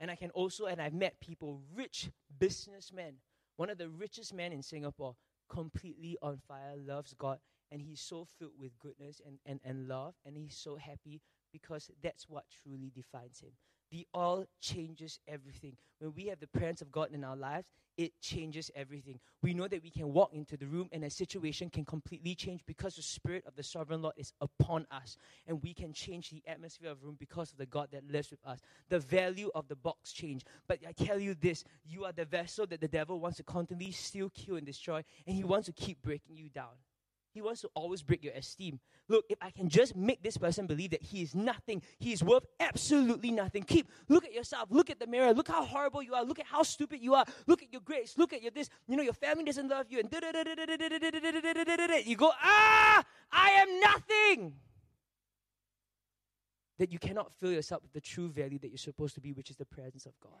[0.00, 3.14] And I can also, and I've met people, rich businessmen,
[3.56, 5.14] one of the richest men in Singapore,
[5.48, 7.38] completely on fire, loves God,
[7.70, 11.20] and he's so filled with goodness and, and, and love, and he's so happy
[11.52, 13.52] because that's what truly defines him.
[13.94, 15.76] The oil changes everything.
[16.00, 19.20] When we have the presence of God in our lives, it changes everything.
[19.40, 22.62] We know that we can walk into the room and a situation can completely change
[22.66, 25.16] because the Spirit of the Sovereign Lord is upon us.
[25.46, 28.32] And we can change the atmosphere of the room because of the God that lives
[28.32, 28.58] with us.
[28.88, 30.42] The value of the box change.
[30.66, 33.92] But I tell you this you are the vessel that the devil wants to constantly
[33.92, 36.74] steal, kill, and destroy, and he wants to keep breaking you down.
[37.34, 38.78] He wants to always break your esteem.
[39.08, 42.22] Look, if I can just make this person believe that he is nothing, he is
[42.22, 43.64] worth absolutely nothing.
[43.64, 46.46] Keep, look at yourself, look at the mirror, look how horrible you are, look at
[46.46, 49.14] how stupid you are, look at your grades, look at your this, you know, your
[49.14, 50.08] family doesn't love you, and
[52.06, 54.54] you go, ah, I am nothing.
[56.78, 59.50] That you cannot fill yourself with the true value that you're supposed to be, which
[59.50, 60.32] is the presence of God.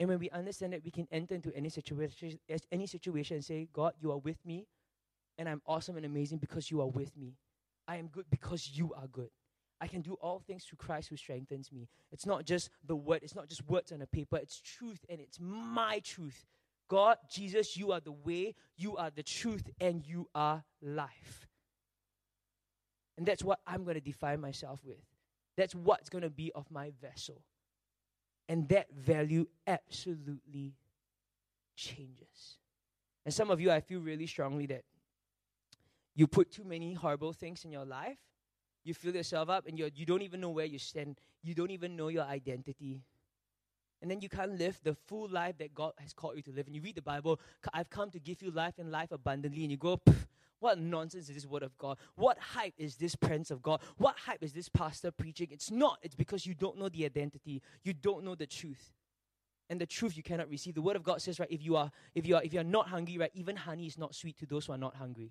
[0.00, 2.38] And when we understand that, we can enter into any situation,
[2.72, 4.66] any situation and say, God, you are with me
[5.38, 7.36] and I'm awesome and amazing because you are with me.
[7.86, 9.30] I am good because you are good.
[9.80, 11.88] I can do all things through Christ who strengthens me.
[12.10, 15.20] It's not just the word, it's not just words on a paper, it's truth and
[15.20, 16.44] it's my truth
[16.88, 21.46] God, Jesus, you are the way, you are the truth, and you are life.
[23.16, 25.04] And that's what I'm going to define myself with.
[25.56, 27.42] That's what's going to be of my vessel.
[28.48, 30.76] And that value absolutely
[31.76, 32.58] changes.
[33.26, 34.84] And some of you, I feel really strongly that
[36.18, 38.18] you put too many horrible things in your life.
[38.82, 41.20] You fill yourself up and you're, you don't even know where you stand.
[41.44, 43.02] You don't even know your identity.
[44.02, 46.66] And then you can't live the full life that God has called you to live.
[46.66, 47.38] And you read the Bible,
[47.72, 49.62] I've come to give you life and life abundantly.
[49.62, 50.00] And you go,
[50.58, 51.98] what nonsense is this word of God?
[52.16, 53.80] What hype is this prince of God?
[53.96, 55.46] What hype is this pastor preaching?
[55.52, 55.98] It's not.
[56.02, 57.62] It's because you don't know the identity.
[57.84, 58.92] You don't know the truth.
[59.70, 60.74] And the truth you cannot receive.
[60.74, 62.64] The word of God says, right, if you are if you are if you are
[62.64, 65.30] not hungry, right, even honey is not sweet to those who are not hungry.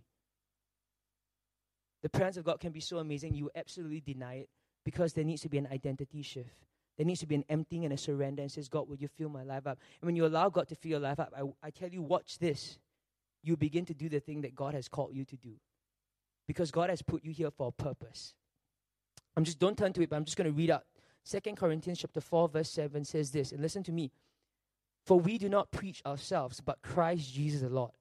[2.01, 4.49] The presence of God can be so amazing, you absolutely deny it
[4.85, 6.65] because there needs to be an identity shift.
[6.97, 9.29] There needs to be an emptying and a surrender and says, God, will you fill
[9.29, 9.77] my life up?
[10.01, 12.39] And when you allow God to fill your life up, I, I tell you, watch
[12.39, 12.79] this.
[13.43, 15.53] You begin to do the thing that God has called you to do.
[16.47, 18.33] Because God has put you here for a purpose.
[19.35, 20.83] I'm just, don't turn to it, but I'm just going to read out.
[21.23, 24.11] Second Corinthians chapter 4, verse 7 says this, and listen to me.
[25.05, 27.91] For we do not preach ourselves, but Christ Jesus the Lord,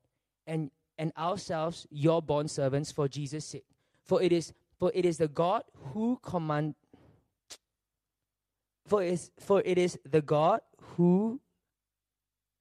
[0.47, 3.67] and, and ourselves your bond servants for Jesus' sake.
[4.07, 6.75] For it is for it is the God who command
[8.87, 10.61] for it is for it is the God
[10.95, 11.41] who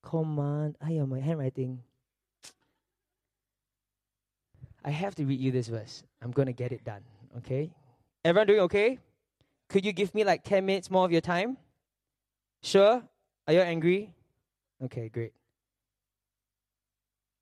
[0.03, 1.81] command I am my handwriting.
[4.83, 6.03] I have to read you this verse.
[6.21, 7.01] I'm gonna get it done.
[7.37, 7.71] Okay?
[8.23, 8.99] Everyone doing okay?
[9.69, 11.57] Could you give me like 10 minutes more of your time?
[12.61, 13.03] Sure?
[13.47, 14.13] Are you angry?
[14.83, 15.33] Okay, great.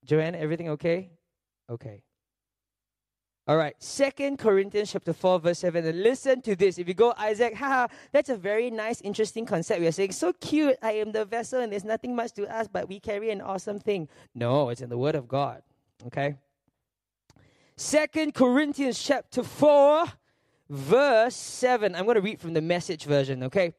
[0.04, 1.10] Joanne, everything okay?
[1.70, 2.02] Okay.
[3.46, 5.84] All right, Second Corinthians chapter 4, verse 7.
[5.84, 6.78] And listen to this.
[6.78, 9.80] If you go, Isaac, haha, that's a very nice, interesting concept.
[9.80, 12.68] We are saying, so cute, I am the vessel, and there's nothing much to us,
[12.68, 14.08] but we carry an awesome thing.
[14.34, 15.62] No, it's in the Word of God.
[16.06, 16.36] Okay?
[17.76, 20.06] Second Corinthians chapter 4,
[20.70, 21.94] verse 7.
[21.94, 23.74] I'm going to read from the message version, okay?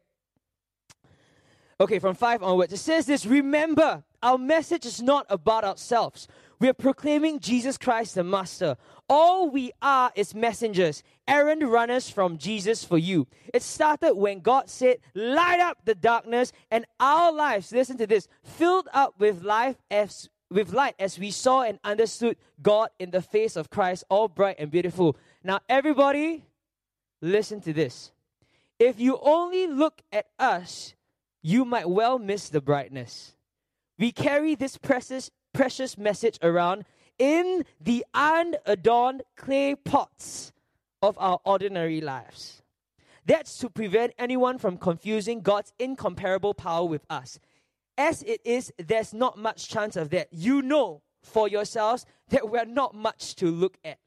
[1.79, 2.71] Okay, from 5 onwards.
[2.71, 6.27] It says this Remember, our message is not about ourselves.
[6.59, 8.77] We are proclaiming Jesus Christ the Master.
[9.09, 13.27] All we are is messengers, errand runners from Jesus for you.
[13.53, 18.27] It started when God said, Light up the darkness, and our lives, listen to this,
[18.43, 23.21] filled up with life as with light as we saw and understood God in the
[23.21, 25.17] face of Christ, all bright and beautiful.
[25.43, 26.45] Now, everybody,
[27.21, 28.11] listen to this.
[28.79, 30.93] If you only look at us,
[31.41, 33.34] you might well miss the brightness.
[33.97, 36.85] We carry this precious, precious message around
[37.17, 40.51] in the unadorned clay pots
[41.01, 42.61] of our ordinary lives.
[43.25, 47.39] That's to prevent anyone from confusing God's incomparable power with us.
[47.97, 50.27] As it is, there's not much chance of that.
[50.31, 53.97] You know for yourselves that we're not much to look at.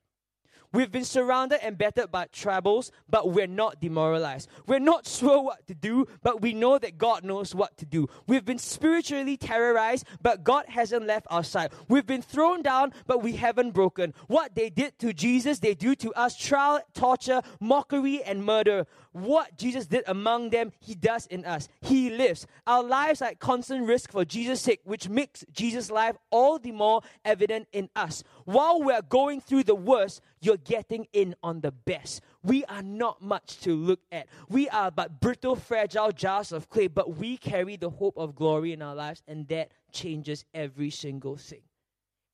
[0.73, 4.49] We've been surrounded and battered by troubles, but we're not demoralized.
[4.67, 8.09] We're not sure what to do, but we know that God knows what to do.
[8.27, 11.73] We've been spiritually terrorized, but God hasn't left our side.
[11.89, 14.13] We've been thrown down, but we haven't broken.
[14.27, 18.87] What they did to Jesus, they do to us trial, torture, mockery, and murder.
[19.13, 21.69] What Jesus did among them, He does in us.
[21.81, 22.47] He lives.
[22.67, 26.73] Our lives are at constant risk for Jesus' sake, which makes Jesus' life all the
[26.73, 28.23] more evident in us.
[28.45, 32.21] While we're going through the worst, you're getting in on the best.
[32.43, 34.27] We are not much to look at.
[34.49, 38.73] We are but brittle, fragile jars of clay, but we carry the hope of glory
[38.73, 41.63] in our lives, and that changes every single thing.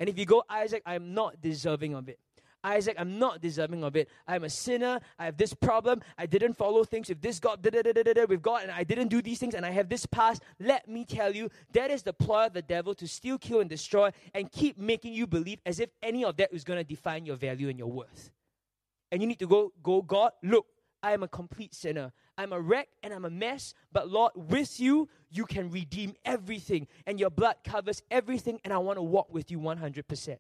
[0.00, 2.18] And if you go, Isaac, I'm not deserving of it.
[2.64, 4.08] Isaac, I'm not deserving of it.
[4.26, 4.98] I'm a sinner.
[5.18, 6.00] I have this problem.
[6.16, 9.54] I didn't follow things with this God, with God, and I didn't do these things,
[9.54, 10.42] and I have this past.
[10.58, 13.68] Let me tell you, that is the ploy of the devil to steal, kill, and
[13.68, 17.26] destroy, and keep making you believe as if any of that is going to define
[17.26, 18.30] your value and your worth.
[19.12, 20.66] And you need to go, go, God, look,
[21.02, 22.12] I am a complete sinner.
[22.38, 26.86] I'm a wreck and I'm a mess, but Lord, with you, you can redeem everything,
[27.06, 30.38] and your blood covers everything, and I want to walk with you 100%.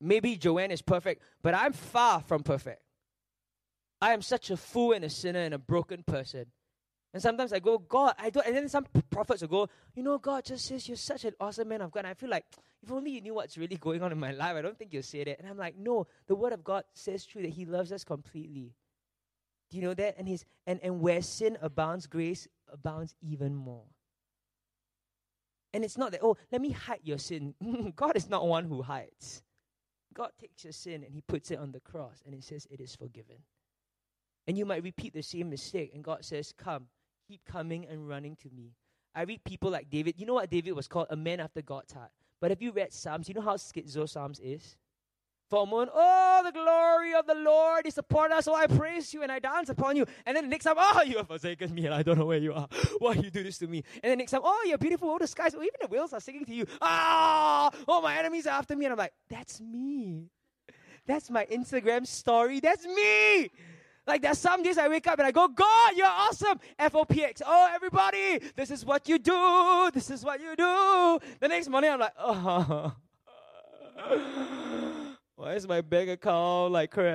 [0.00, 2.82] Maybe Joanne is perfect, but I'm far from perfect.
[4.00, 6.46] I am such a fool and a sinner and a broken person.
[7.12, 8.46] And sometimes I go, God, I don't.
[8.46, 11.68] And then some prophets will go, you know, God just says you're such an awesome
[11.68, 12.00] man of God.
[12.00, 12.44] And I feel like
[12.82, 15.02] if only you knew what's really going on in my life, I don't think you'll
[15.02, 15.40] say that.
[15.40, 18.74] And I'm like, no, the word of God says true that He loves us completely.
[19.70, 20.18] Do you know that?
[20.18, 23.84] And His and and where sin abounds, grace abounds even more.
[25.74, 27.54] And it's not that oh, let me hide your sin.
[27.96, 29.42] God is not one who hides.
[30.14, 32.80] God takes your sin and He puts it on the cross and He says, It
[32.80, 33.36] is forgiven.
[34.46, 36.86] And you might repeat the same mistake, and God says, Come,
[37.28, 38.72] keep coming and running to me.
[39.14, 40.14] I read people like David.
[40.18, 41.08] You know what David was called?
[41.10, 42.10] A man after God's heart.
[42.40, 43.28] But have you read Psalms?
[43.28, 44.76] You know how schizo Psalms is?
[45.50, 48.44] For oh, the glory of the Lord is upon us.
[48.44, 50.06] So I praise you and I dance upon you.
[50.24, 52.38] And then the next time, oh, you have forsaken me and I don't know where
[52.38, 52.68] you are.
[53.00, 53.82] Why you do this to me?
[54.00, 55.10] And then next time, oh, you're beautiful.
[55.10, 56.66] Oh, the skies, oh, even the whales are singing to you.
[56.80, 58.84] Ah, oh, my enemies are after me.
[58.84, 60.30] And I'm like, that's me.
[61.06, 62.60] That's my Instagram story.
[62.60, 63.50] That's me.
[64.06, 66.60] Like there's some days I wake up and I go, God, you're awesome.
[66.78, 67.42] F-O-P-X.
[67.44, 69.90] Oh, everybody, this is what you do.
[69.92, 71.18] This is what you do.
[71.40, 72.92] The next morning I'm like, oh.
[75.40, 77.08] Why is my bank account like crap?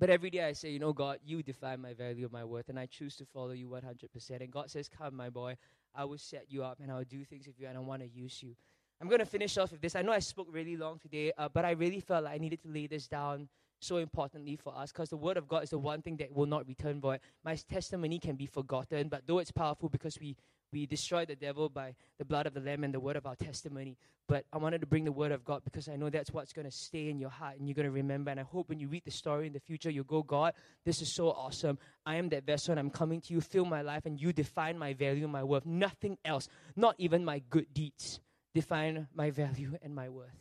[0.00, 2.70] But every day I say, you know, God, you define my value, of my worth,
[2.70, 4.40] and I choose to follow you 100%.
[4.40, 5.56] And God says, come, my boy,
[5.94, 8.02] I will set you up and I will do things with you and I want
[8.02, 8.56] to use you.
[9.00, 9.94] I'm going to finish off with this.
[9.94, 12.60] I know I spoke really long today, uh, but I really felt like I needed
[12.62, 13.48] to lay this down
[13.78, 16.46] so importantly for us because the word of God is the one thing that will
[16.46, 17.20] not return void.
[17.44, 20.34] My testimony can be forgotten, but though it's powerful because we
[20.72, 23.36] we destroy the devil by the blood of the lamb and the word of our
[23.36, 23.96] testimony.
[24.28, 26.66] But I wanted to bring the word of God because I know that's what's going
[26.66, 28.30] to stay in your heart and you're going to remember.
[28.30, 30.52] And I hope when you read the story in the future, you'll go, God,
[30.84, 31.78] this is so awesome.
[32.04, 33.40] I am that vessel and I'm coming to you.
[33.40, 35.64] Fill my life and you define my value, my worth.
[35.64, 38.20] Nothing else, not even my good deeds,
[38.54, 40.36] define my value and my worth.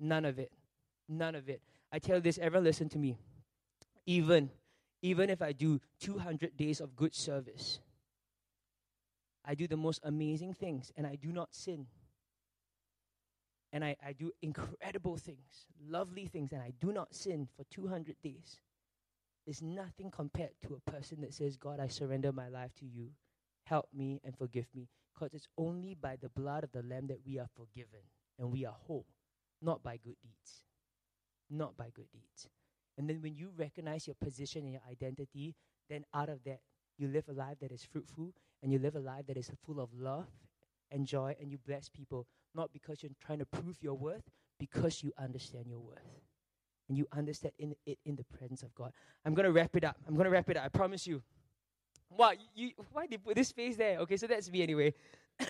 [0.00, 0.50] None of it.
[1.08, 1.62] None of it.
[1.92, 3.16] I tell this, everyone listen to me.
[4.06, 4.50] Even,
[5.02, 7.78] even if I do 200 days of good service,
[9.44, 11.86] I do the most amazing things and I do not sin.
[13.72, 18.16] And I, I do incredible things, lovely things, and I do not sin for 200
[18.22, 18.60] days.
[19.46, 23.08] Is nothing compared to a person that says, God, I surrender my life to you.
[23.64, 24.88] Help me and forgive me.
[25.12, 28.00] Because it's only by the blood of the Lamb that we are forgiven
[28.38, 29.06] and we are whole,
[29.60, 30.64] not by good deeds.
[31.50, 32.48] Not by good deeds.
[32.96, 35.56] And then when you recognize your position and your identity,
[35.88, 36.60] then out of that,
[36.98, 38.32] you live a life that is fruitful
[38.62, 40.26] and you live a life that is full of love
[40.90, 44.22] and joy and you bless people, not because you're trying to prove your worth,
[44.58, 45.98] because you understand your worth.
[46.88, 48.92] And you understand in it in the presence of God.
[49.24, 49.96] I'm gonna wrap it up.
[50.06, 50.64] I'm gonna wrap it up.
[50.64, 51.22] I promise you.
[52.10, 53.98] Wow, you, why did put this face there?
[54.00, 54.92] Okay, so that's me anyway.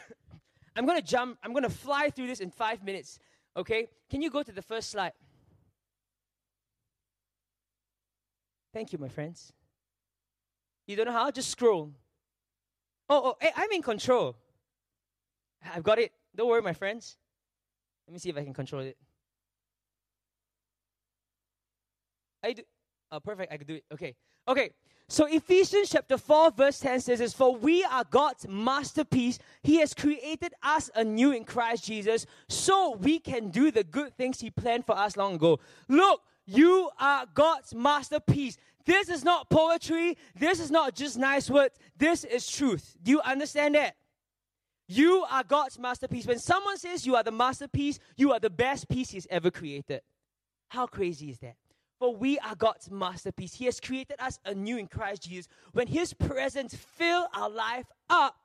[0.77, 3.19] I'm gonna jump, I'm gonna fly through this in five minutes.
[3.57, 3.89] Okay?
[4.09, 5.13] Can you go to the first slide?
[8.73, 9.53] Thank you, my friends.
[10.87, 11.31] You don't know how?
[11.31, 11.93] Just scroll.
[13.09, 14.37] Oh, oh, hey, I'm in control.
[15.75, 16.13] I've got it.
[16.35, 17.17] Don't worry, my friends.
[18.07, 18.97] Let me see if I can control it.
[22.43, 22.63] I do.
[23.11, 23.53] Oh, perfect.
[23.53, 23.85] I can do it.
[23.93, 24.15] Okay.
[24.49, 24.71] Okay.
[25.09, 29.39] So Ephesians chapter 4, verse 10 says this For we are God's masterpiece.
[29.63, 34.41] He has created us anew in Christ Jesus so we can do the good things
[34.41, 35.61] He planned for us long ago.
[35.89, 38.57] Look, you are God's masterpiece.
[38.85, 40.17] This is not poetry.
[40.35, 41.79] This is not just nice words.
[41.97, 42.97] This is truth.
[43.03, 43.97] Do you understand that?
[44.89, 46.27] You are God's masterpiece.
[46.27, 50.03] When someone says you are the masterpiece, you are the best piece He's ever created.
[50.69, 51.57] How crazy is that?
[51.99, 53.55] For we are God's masterpiece.
[53.55, 55.49] He has created us anew in Christ Jesus.
[55.73, 58.37] When His presence fill our life up,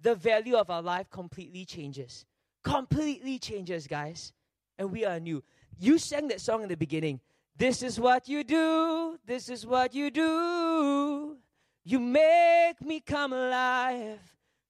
[0.00, 2.24] the value of our life completely changes.
[2.64, 4.32] Completely changes, guys.
[4.78, 5.42] And we are new.
[5.78, 7.20] You sang that song in the beginning.
[7.58, 9.18] This is what you do.
[9.24, 11.36] This is what you do.
[11.84, 14.18] You make me come alive.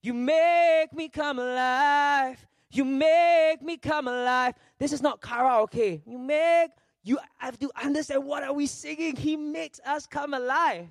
[0.01, 2.45] You make me come alive.
[2.71, 4.53] You make me come alive.
[4.79, 6.01] This is not karaoke.
[6.05, 6.71] You make
[7.03, 9.15] you have to understand what are we singing?
[9.15, 10.87] He makes us come alive.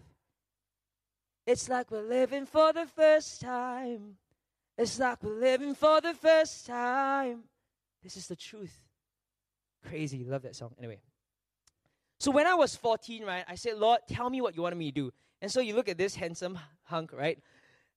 [1.47, 4.17] It's like we're living for the first time.
[4.79, 7.45] It's like we're living for the first time.
[8.03, 8.77] This is the truth.
[9.87, 10.25] Crazy.
[10.25, 10.75] Love that song.
[10.79, 10.99] Anyway.
[12.19, 14.91] So when I was 14, right, I said, Lord, tell me what you wanted me
[14.91, 15.13] to do.
[15.43, 17.39] And so you look at this handsome hunk, right?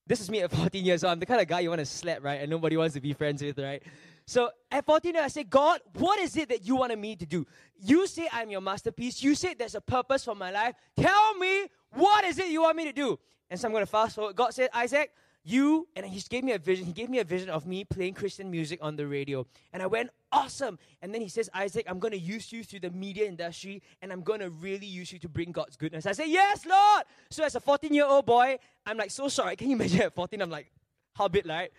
[0.05, 1.11] This is me at 14 years old.
[1.11, 2.41] I'm the kind of guy you want to slap, right?
[2.41, 3.81] And nobody wants to be friends with, right?
[4.25, 7.47] So at 14, I said, God, what is it that you wanted me to do?
[7.79, 9.23] You say I'm your masterpiece.
[9.23, 10.75] You say there's a purpose for my life.
[10.97, 13.17] Tell me, what is it you want me to do?
[13.49, 14.35] And so I'm going to fast forward.
[14.35, 15.11] God said, Isaac,
[15.49, 16.85] you, and he gave me a vision.
[16.85, 19.45] He gave me a vision of me playing Christian music on the radio.
[19.73, 20.77] And I went, awesome.
[21.01, 24.11] And then he says, Isaac, I'm going to use you through the media industry and
[24.11, 26.05] I'm going to really use you to bring God's goodness.
[26.05, 27.03] I said yes, Lord.
[27.29, 29.55] So as a 14 year old boy, I'm like, so sorry.
[29.55, 30.41] Can you imagine at 14?
[30.41, 30.71] I'm like,
[31.15, 31.71] how big, right?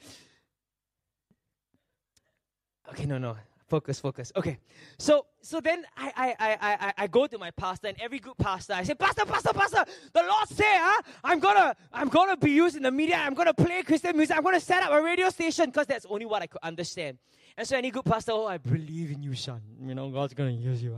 [2.90, 3.36] Okay, no, no.
[3.70, 4.32] Focus, focus.
[4.34, 4.58] Okay.
[4.98, 6.56] So so then I I I
[6.88, 9.84] I, I go to my pastor and every good pastor, I say, Pastor, Pastor, Pastor,
[10.12, 11.00] the Lord say, huh?
[11.22, 14.42] I'm gonna I'm gonna be used in the media, I'm gonna play Christian music, I'm
[14.42, 17.18] gonna set up a radio station, because that's only what I could understand.
[17.56, 19.60] And so any good pastor, oh, I believe in you, son.
[19.82, 20.96] You know, God's going to use you.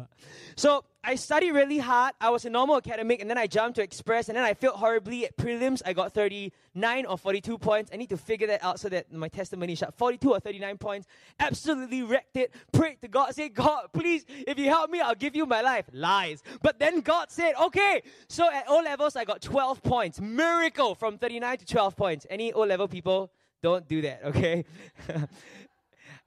[0.57, 2.15] So I studied really hard.
[2.21, 4.77] I was a normal academic, and then I jumped to express, and then I failed
[4.77, 5.83] horribly at prelims.
[5.85, 7.91] I got 39 or 42 points.
[7.93, 11.07] I need to figure that out so that my testimony shot 42 or 39 points.
[11.41, 12.55] Absolutely wrecked it.
[12.73, 15.87] Prayed to God, say, God, please, if you help me, I'll give you my life.
[15.93, 16.43] Lies.
[16.63, 18.03] But then God said, okay.
[18.29, 20.21] So at O levels, I got 12 points.
[20.21, 22.27] Miracle from 39 to 12 points.
[22.31, 23.33] Any O level people?
[23.63, 24.65] Don't do that, okay?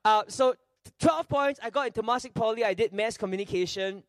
[0.05, 0.55] uh, so
[0.99, 1.59] 12 points.
[1.61, 2.63] I got into Temasek Poly.
[2.63, 4.03] I did mass communication.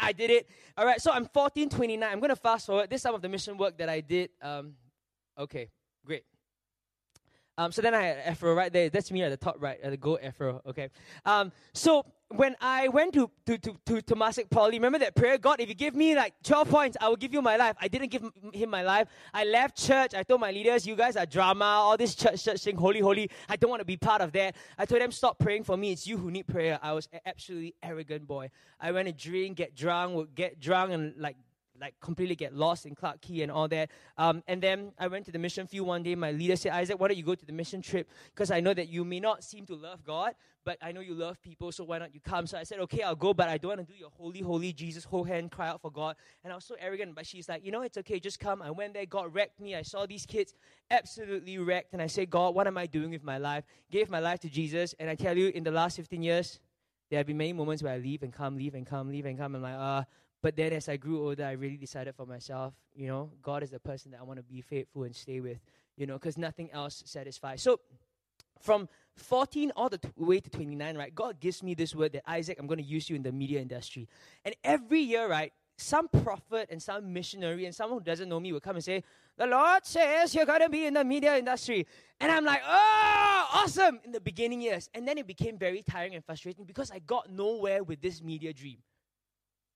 [0.00, 0.48] I did it.
[0.76, 2.08] All right, so I'm 14, 29.
[2.10, 2.90] I'm going to fast forward.
[2.90, 4.30] This is some of the mission work that I did.
[4.40, 4.74] Um,
[5.38, 5.68] okay,
[6.04, 6.24] great.
[7.58, 8.88] Um, so then I had Afro right there.
[8.88, 10.62] That's me at the top right, at the Go Afro.
[10.66, 10.88] Okay.
[11.26, 15.36] Um, so when I went to, to, to, to Temasek Poly, remember that prayer?
[15.36, 17.76] God, if you give me like 12 points, I will give you my life.
[17.80, 18.22] I didn't give
[18.52, 19.08] him my life.
[19.34, 20.14] I left church.
[20.14, 23.30] I told my leaders, you guys are drama, all this church, church thing, holy, holy.
[23.48, 24.54] I don't want to be part of that.
[24.78, 25.90] I told them, stop praying for me.
[25.90, 26.78] It's you who need prayer.
[26.80, 28.50] I was an absolutely arrogant boy.
[28.80, 31.36] I went to drink, get drunk, would get drunk and like
[31.80, 33.90] like completely get lost in Clarke Quay and all that.
[34.18, 36.14] Um, and then I went to the mission field one day.
[36.14, 38.08] My leader said, Isaac, why don't you go to the mission trip?
[38.34, 41.14] Because I know that you may not seem to love God, but I know you
[41.14, 42.46] love people, so why don't you come?
[42.46, 44.72] So I said, okay, I'll go, but I don't want to do your holy, holy
[44.72, 46.16] Jesus, whole hand, cry out for God.
[46.44, 48.60] And I was so arrogant, but she's like, you know, it's okay, just come.
[48.60, 49.74] I went there, God wrecked me.
[49.74, 50.52] I saw these kids
[50.90, 53.64] absolutely wrecked, and I said, God, what am I doing with my life?
[53.90, 56.60] Gave my life to Jesus, and I tell you, in the last 15 years,
[57.08, 59.36] there have been many moments where I leave and come, leave and come, leave and
[59.36, 59.56] come.
[59.56, 60.04] I'm like, uh,
[60.42, 63.70] but then as I grew older, I really decided for myself, you know, God is
[63.70, 65.58] the person that I want to be faithful and stay with,
[65.96, 67.62] you know, because nothing else satisfies.
[67.62, 67.80] So
[68.60, 72.22] from 14 all the t- way to 29, right, God gives me this word that
[72.30, 74.08] Isaac, I'm going to use you in the media industry.
[74.44, 78.52] And every year, right, some prophet and some missionary and someone who doesn't know me
[78.52, 79.02] will come and say,
[79.36, 81.86] The Lord says you're going to be in the media industry.
[82.20, 84.90] And I'm like, Oh, awesome in the beginning years.
[84.94, 88.52] And then it became very tiring and frustrating because I got nowhere with this media
[88.52, 88.78] dream.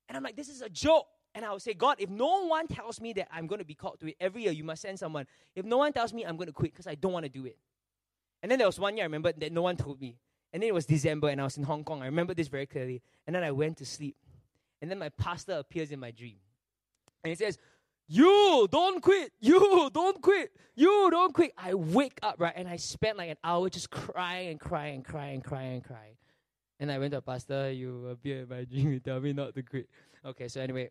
[0.08, 1.06] And I'm like, this is a joke.
[1.34, 3.74] And I would say, God, if no one tells me that I'm going to be
[3.74, 5.26] called to it every year, you must send someone.
[5.56, 7.44] If no one tells me, I'm going to quit because I don't want to do
[7.46, 7.58] it.
[8.42, 10.18] And then there was one year I remember that no one told me.
[10.52, 12.02] And then it was December and I was in Hong Kong.
[12.02, 13.02] I remember this very clearly.
[13.26, 14.16] And then I went to sleep.
[14.80, 16.36] And then my pastor appears in my dream.
[17.24, 17.58] And he says,
[18.06, 19.32] You don't quit.
[19.40, 20.52] You don't quit.
[20.76, 21.52] You don't quit.
[21.56, 22.52] I wake up, right?
[22.54, 25.84] And I spent like an hour just crying and crying and crying and crying and
[25.84, 26.16] crying.
[26.84, 29.54] And I went to a pastor, you appear in my dream, you tell me not
[29.54, 29.88] to quit.
[30.22, 30.90] Okay, so anyway,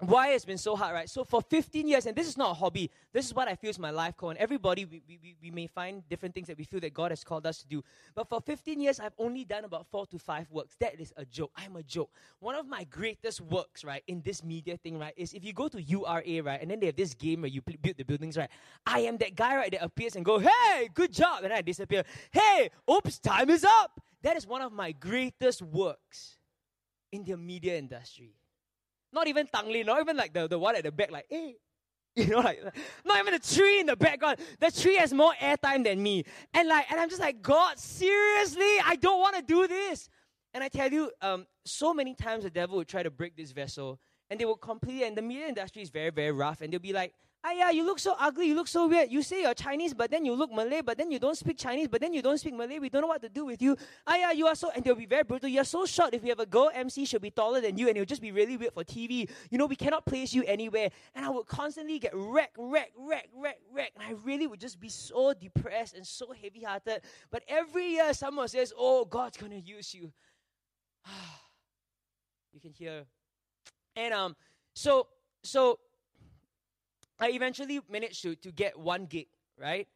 [0.00, 1.10] why it's been so hard, right?
[1.10, 3.70] So for 15 years, and this is not a hobby, this is what I feel
[3.70, 4.30] is my life call.
[4.30, 7.24] And everybody, we, we, we may find different things that we feel that God has
[7.24, 7.82] called us to do.
[8.14, 10.76] But for 15 years, I've only done about four to five works.
[10.78, 11.50] That is a joke.
[11.56, 12.10] I'm a joke.
[12.38, 15.66] One of my greatest works, right, in this media thing, right, is if you go
[15.66, 18.50] to URA, right, and then they have this game where you build the buildings, right,
[18.86, 22.04] I am that guy, right, that appears and go, hey, good job, and I disappear.
[22.30, 24.00] Hey, oops, time is up.
[24.22, 26.36] That is one of my greatest works
[27.10, 28.34] in the media industry.
[29.12, 31.56] Not even Tanglin, not even like the, the one at the back, like, hey,
[32.16, 32.60] you know, like
[33.04, 34.38] not even the tree in the background.
[34.60, 36.24] The tree has more airtime than me.
[36.52, 40.08] And like, and I'm just like, God, seriously, I don't want to do this.
[40.52, 43.52] And I tell you, um, so many times the devil would try to break this
[43.52, 44.00] vessel,
[44.30, 45.04] and they will completely.
[45.04, 47.12] And the media industry is very, very rough, and they'll be like,
[47.44, 49.12] Ah, yeah, you look so ugly, you look so weird.
[49.12, 51.86] You say you're Chinese, but then you look Malay, but then you don't speak Chinese,
[51.86, 52.80] but then you don't speak Malay.
[52.80, 53.76] We don't know what to do with you.
[54.04, 55.48] Ah, yeah, you are so, and they'll be very brutal.
[55.48, 56.14] You're so short.
[56.14, 58.32] If we have a girl MC, she'll be taller than you, and it'll just be
[58.32, 59.30] really weird for TV.
[59.50, 60.90] You know, we cannot place you anywhere.
[61.14, 63.96] And I would constantly get wrecked, wrecked, wrecked, wrecked, wrecked.
[63.96, 67.02] And I really would just be so depressed and so heavy hearted.
[67.30, 70.12] But every year, someone says, Oh, God's going to use you.
[72.52, 73.04] you can hear.
[73.94, 74.36] And um,
[74.74, 75.06] so,
[75.44, 75.78] so
[77.20, 79.26] I eventually managed to, to get one gig,
[79.58, 79.88] right?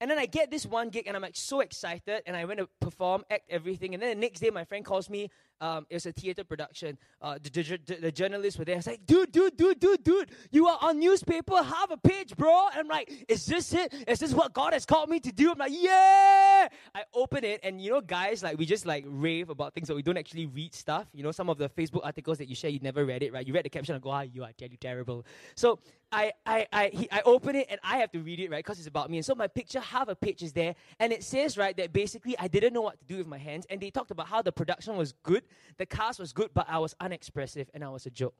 [0.00, 2.60] And then I get this one gig and I'm like so excited and I went
[2.60, 3.94] to perform, act everything.
[3.94, 5.30] And then the next day my friend calls me
[5.60, 6.98] um, it was a theater production.
[7.20, 8.76] Uh, the, the, the, journalists were there.
[8.76, 12.36] I was like, dude, dude, dude, dude, dude, you are on newspaper, half a page,
[12.36, 12.68] bro.
[12.68, 13.92] And I'm like, is this it?
[14.06, 15.50] Is this what God has called me to do?
[15.50, 16.68] I'm like, yeah.
[16.94, 19.96] I open it, and you know, guys, like we just like rave about things, but
[19.96, 21.06] we don't actually read stuff.
[21.12, 23.46] You know, some of the Facebook articles that you share, you never read it, right?
[23.46, 25.24] You read the caption and go, ah, you are you terrible.
[25.54, 25.78] So
[26.10, 28.64] I, I, I, he, I open it and I have to read it, right?
[28.64, 29.18] Because it's about me.
[29.18, 32.38] And so my picture, half a page is there, and it says, right, that basically
[32.38, 34.52] I didn't know what to do with my hands, and they talked about how the
[34.52, 35.42] production was good
[35.76, 38.34] the cast was good, but I was unexpressive and I was a joke.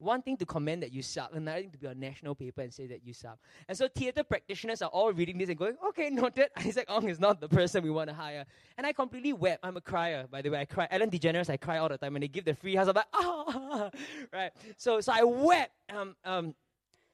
[0.00, 2.72] One thing to comment that you suck, another thing to be on national paper and
[2.72, 3.36] say that you suck.
[3.66, 6.50] And so theater practitioners are all reading this and going, okay, noted.
[6.56, 8.44] Isaac Ong is not the person we want to hire.
[8.76, 9.58] And I completely wept.
[9.64, 10.60] I'm a crier, by the way.
[10.60, 10.86] I cry.
[10.92, 12.12] Ellen DeGeneres, I cry all the time.
[12.12, 13.90] When they give the free house, I'm like, ah,
[14.32, 14.52] right.
[14.76, 15.72] So, so I wept.
[15.90, 16.54] Um, um,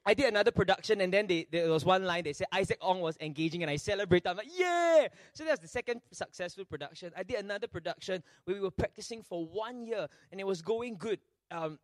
[0.07, 3.00] I did another production, and then they, there was one line they said Isaac Ong
[3.00, 4.28] was engaging, and I celebrated.
[4.28, 5.09] I'm like, yeah!
[5.32, 7.11] So that's the second successful production.
[7.16, 10.96] I did another production where we were practicing for one year, and it was going
[10.96, 11.20] good.
[11.50, 11.78] Um,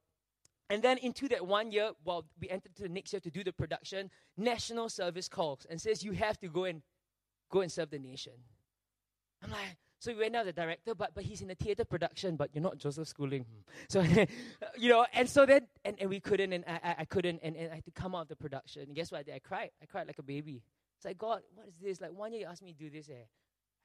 [0.68, 3.42] and then into that one year, while we entered to the next year to do
[3.42, 6.82] the production, national service calls and says you have to go and
[7.50, 8.34] go and serve the nation.
[9.42, 12.36] I'm like, so we went down the director, but but he's in a theater production,
[12.36, 13.44] but you're not Joseph Schooling.
[13.88, 14.01] So
[14.78, 17.70] you know, and so then and, and we couldn't and I, I couldn't and, and
[17.70, 18.82] I had to come out of the production.
[18.82, 19.34] And guess what I did?
[19.34, 19.70] I cried.
[19.82, 20.62] I cried like a baby.
[20.96, 22.01] It's like God, what is this?
[22.01, 23.24] Like one year you asked me to do this eh.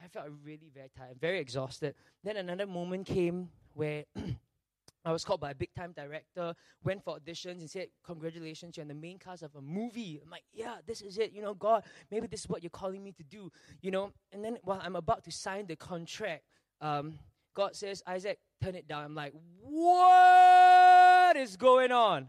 [0.02, 1.94] I felt really very tired, very exhausted.
[2.24, 4.04] Then another moment came where
[5.06, 6.52] I was called by a big time director,
[6.82, 10.20] went for auditions and said, Congratulations, you're in the main cast of a movie.
[10.22, 11.32] I'm like, Yeah, this is it.
[11.32, 13.52] You know, God, maybe this is what you're calling me to do.
[13.80, 16.42] You know, and then while I'm about to sign the contract,
[16.80, 17.20] um,
[17.54, 19.04] God says, Isaac, turn it down.
[19.04, 19.32] I'm like,
[19.62, 22.26] What is going on?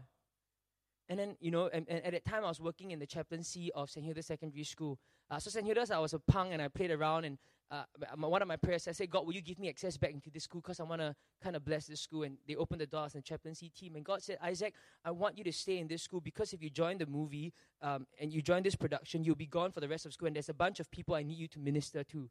[1.08, 3.72] And then, you know, and, and at that time I was working in the chaplaincy
[3.74, 4.04] of St.
[4.06, 5.00] Hilda's Secondary School.
[5.28, 5.66] Uh, so St.
[5.66, 7.38] Hilda's, I was a punk and I played around and
[7.70, 7.84] uh,
[8.16, 10.44] one of my prayers, I said, God, will you give me access back into this
[10.44, 12.22] school because I want to kind of bless this school.
[12.22, 13.96] And they opened the doors and the chaplaincy team.
[13.96, 16.70] And God said, Isaac, I want you to stay in this school because if you
[16.70, 17.52] join the movie
[17.82, 20.26] um, and you join this production, you'll be gone for the rest of school.
[20.28, 22.30] And there's a bunch of people I need you to minister to.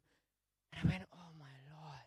[0.72, 2.02] And I went, oh my Lord.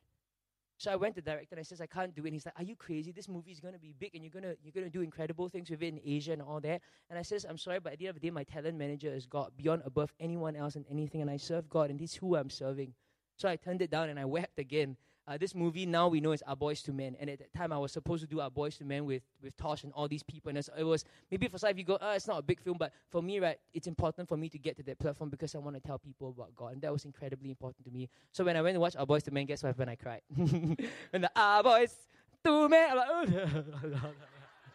[0.78, 2.28] So I went to the director and I says, I can't do it.
[2.28, 3.14] And he's like, are you crazy?
[3.14, 5.48] This movie is going to be big and you're going to you're gonna do incredible
[5.48, 6.82] things with it in Asia and all that.
[7.10, 9.14] And I says, I'm sorry, but at the end of the day, my talent manager
[9.14, 11.22] is God beyond above anyone else and anything.
[11.22, 12.94] And I serve God and this is who I'm serving.
[13.42, 14.96] So I turned it down and I wept again.
[15.28, 17.74] Uh, this movie now we know is Our Boys to Men, and at that time
[17.74, 20.22] I was supposed to do Our Boys to Men with with Tosh and all these
[20.22, 22.60] people, and it was maybe for some of you go, oh, it's not a big
[22.60, 25.56] film, but for me, right, it's important for me to get to that platform because
[25.56, 28.10] I want to tell people about God, and that was incredibly important to me.
[28.32, 29.90] So when I went to watch Our Boys to Men, guess what happened?
[29.90, 30.22] I cried.
[30.36, 31.96] when the Our Boys
[32.44, 32.92] to Men,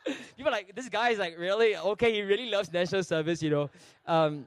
[0.36, 2.12] people like this guy is like really okay.
[2.12, 3.70] He really loves national service, you know.
[4.06, 4.46] Um,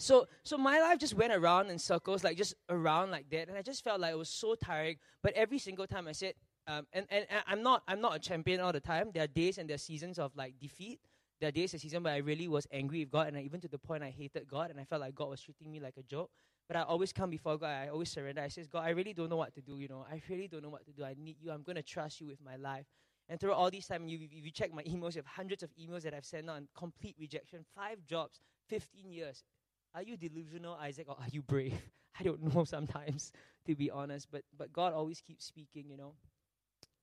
[0.00, 3.58] so, so my life just went around in circles, like just around like that, and
[3.58, 4.96] I just felt like it was so tiring.
[5.22, 6.32] But every single time I said,
[6.66, 9.10] um, and, and, and I'm not I'm not a champion all the time.
[9.12, 11.00] There are days and there are seasons of like defeat.
[11.38, 13.60] There are days and seasons where I really was angry with God, and I, even
[13.60, 15.98] to the point I hated God, and I felt like God was treating me like
[15.98, 16.30] a joke.
[16.66, 17.68] But I always come before God.
[17.68, 18.40] I always surrender.
[18.40, 19.78] I says, God, I really don't know what to do.
[19.78, 21.04] You know, I really don't know what to do.
[21.04, 21.50] I need you.
[21.50, 22.86] I'm to trust you with my life.
[23.28, 26.02] And through all these time, you, you check my emails, you have hundreds of emails
[26.02, 27.66] that I've sent on complete rejection.
[27.74, 29.44] Five jobs, 15 years.
[29.94, 31.74] Are you delusional, Isaac, or are you brave?
[32.20, 33.32] I don't know sometimes,
[33.66, 34.28] to be honest.
[34.30, 36.14] But but God always keeps speaking, you know.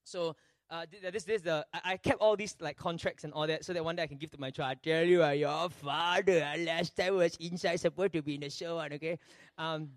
[0.04, 0.36] So
[0.70, 3.74] uh, this this the I, I, kept all these like contracts and all that so
[3.74, 4.78] that one day I can give to my child.
[4.84, 8.42] I tell you, uh, your father uh, last time was inside supposed to be in
[8.42, 9.18] the show, okay.
[9.58, 9.90] Um,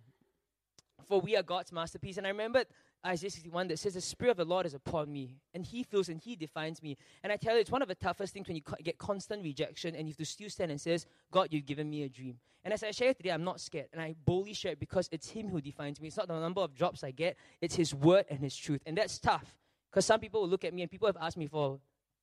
[1.09, 2.67] for we are God's masterpiece, and I remembered
[3.07, 6.09] Isaiah 61 that says, The Spirit of the Lord is upon me, and He fills
[6.09, 6.97] and He defines me.
[7.23, 9.95] And I tell you, it's one of the toughest things when you get constant rejection
[9.95, 12.39] and you have to still stand and says, God, you've given me a dream.
[12.63, 15.31] And as I share today, I'm not scared, and I boldly share it because it's
[15.31, 16.09] Him who defines me.
[16.09, 18.83] It's not the number of jobs I get, it's His word and His truth.
[18.85, 19.57] And that's tough
[19.91, 21.81] because some people will look at me and people have asked me for,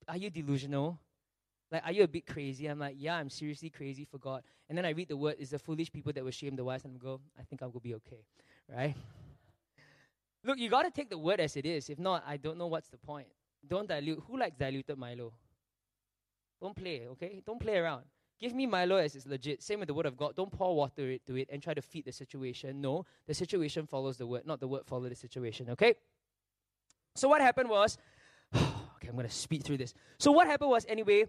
[0.08, 1.00] Are you delusional?
[1.72, 2.68] Like, are you a bit crazy?
[2.68, 4.42] I'm like, yeah, I'm seriously crazy for God.
[4.70, 6.86] And then I read the word, it's the foolish people that will shame the wise,
[6.86, 8.24] and I go, I think I will be okay,
[8.74, 8.96] right?
[10.44, 11.90] Look, you got to take the word as it is.
[11.90, 13.28] If not, I don't know what's the point.
[13.68, 14.24] Don't dilute.
[14.28, 15.34] Who likes diluted Milo?
[16.62, 17.42] Don't play, okay?
[17.46, 18.04] Don't play around.
[18.40, 19.64] Give me Milo as it's legit.
[19.64, 20.36] Same with the word of God.
[20.36, 22.82] Don't pour water it to it and try to feed the situation.
[22.82, 25.96] No, the situation follows the word, not the word follow the situation, okay?
[27.16, 27.98] So what happened was,
[28.56, 29.94] okay, I'm going to speed through this.
[30.20, 31.26] So what happened was, anyway,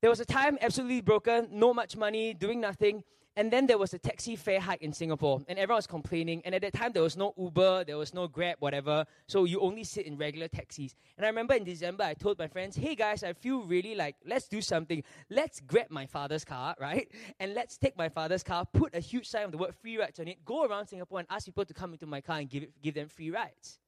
[0.00, 3.02] there was a time absolutely broken, no much money, doing nothing.
[3.38, 6.42] And then there was a taxi fare hike in Singapore, and everyone was complaining.
[6.44, 9.06] And at that time, there was no Uber, there was no Grab, whatever.
[9.28, 10.96] So you only sit in regular taxis.
[11.16, 14.16] And I remember in December, I told my friends, hey guys, I feel really like,
[14.26, 15.04] let's do something.
[15.30, 17.08] Let's grab my father's car, right?
[17.38, 20.18] And let's take my father's car, put a huge sign of the word free rides
[20.18, 22.64] on it, go around Singapore and ask people to come into my car and give,
[22.64, 23.78] it, give them free rides.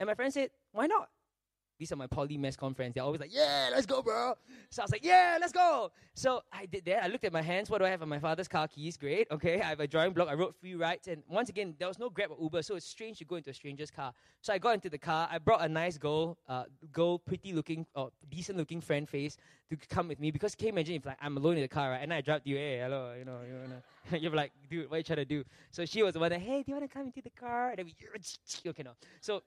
[0.00, 1.10] And my friend said, why not?
[1.78, 2.94] These are my poly mass friends.
[2.94, 4.34] They're always like, yeah, let's go, bro.
[4.70, 5.90] So I was like, yeah, let's go.
[6.14, 7.04] So I did that.
[7.04, 7.68] I looked at my hands.
[7.68, 8.96] What do I have on my father's car keys?
[8.96, 9.28] Great.
[9.30, 9.60] Okay.
[9.60, 10.28] I have a drawing block.
[10.28, 11.08] I wrote free rides.
[11.08, 12.62] And once again, there was no Grab or Uber.
[12.62, 14.12] So it's strange to go into a stranger's car.
[14.40, 15.28] So I got into the car.
[15.30, 19.36] I brought a nice girl, uh, girl, pretty looking, or decent looking friend face
[19.70, 20.30] to come with me.
[20.30, 22.02] Because can you imagine if like I'm alone in the car, right?
[22.02, 23.82] And I dropped you, hey, hello, you know, you know.
[24.18, 25.44] You're like, dude, what are you trying to do?
[25.70, 27.70] So she was the one that, hey, do you want to come into the car?
[27.70, 27.94] And then we,
[28.70, 28.92] okay, no.
[29.20, 29.42] So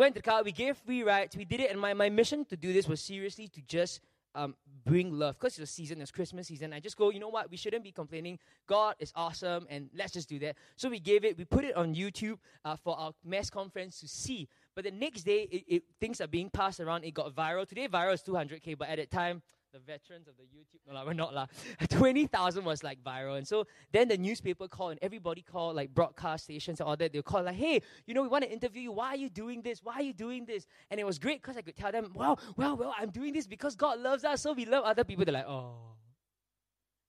[0.00, 2.44] went to the car, we gave free rides, we did it, and my, my mission
[2.46, 4.00] to do this was seriously to just
[4.34, 4.54] um,
[4.84, 5.38] bring love.
[5.38, 6.72] Because it's a season, it's Christmas season.
[6.72, 8.38] I just go, you know what, we shouldn't be complaining.
[8.66, 10.56] God is awesome, and let's just do that.
[10.76, 14.08] So we gave it, we put it on YouTube uh, for our mass conference to
[14.08, 14.48] see.
[14.74, 17.04] But the next day, it, it, things are being passed around.
[17.04, 17.66] It got viral.
[17.66, 20.80] Today, viral is 200K, but at that time, the veterans of the YouTube.
[20.86, 21.34] No, la, we're not.
[21.34, 21.46] La.
[21.90, 23.36] 20,000 was like viral.
[23.36, 27.12] And so then the newspaper called and everybody called, like broadcast stations and all that.
[27.12, 28.92] They call like, hey, you know, we want to interview you.
[28.92, 29.82] Why are you doing this?
[29.82, 30.66] Why are you doing this?
[30.90, 33.46] And it was great because I could tell them, well, well, well, I'm doing this
[33.46, 34.42] because God loves us.
[34.42, 35.24] So we love other people.
[35.24, 35.74] They're like, oh.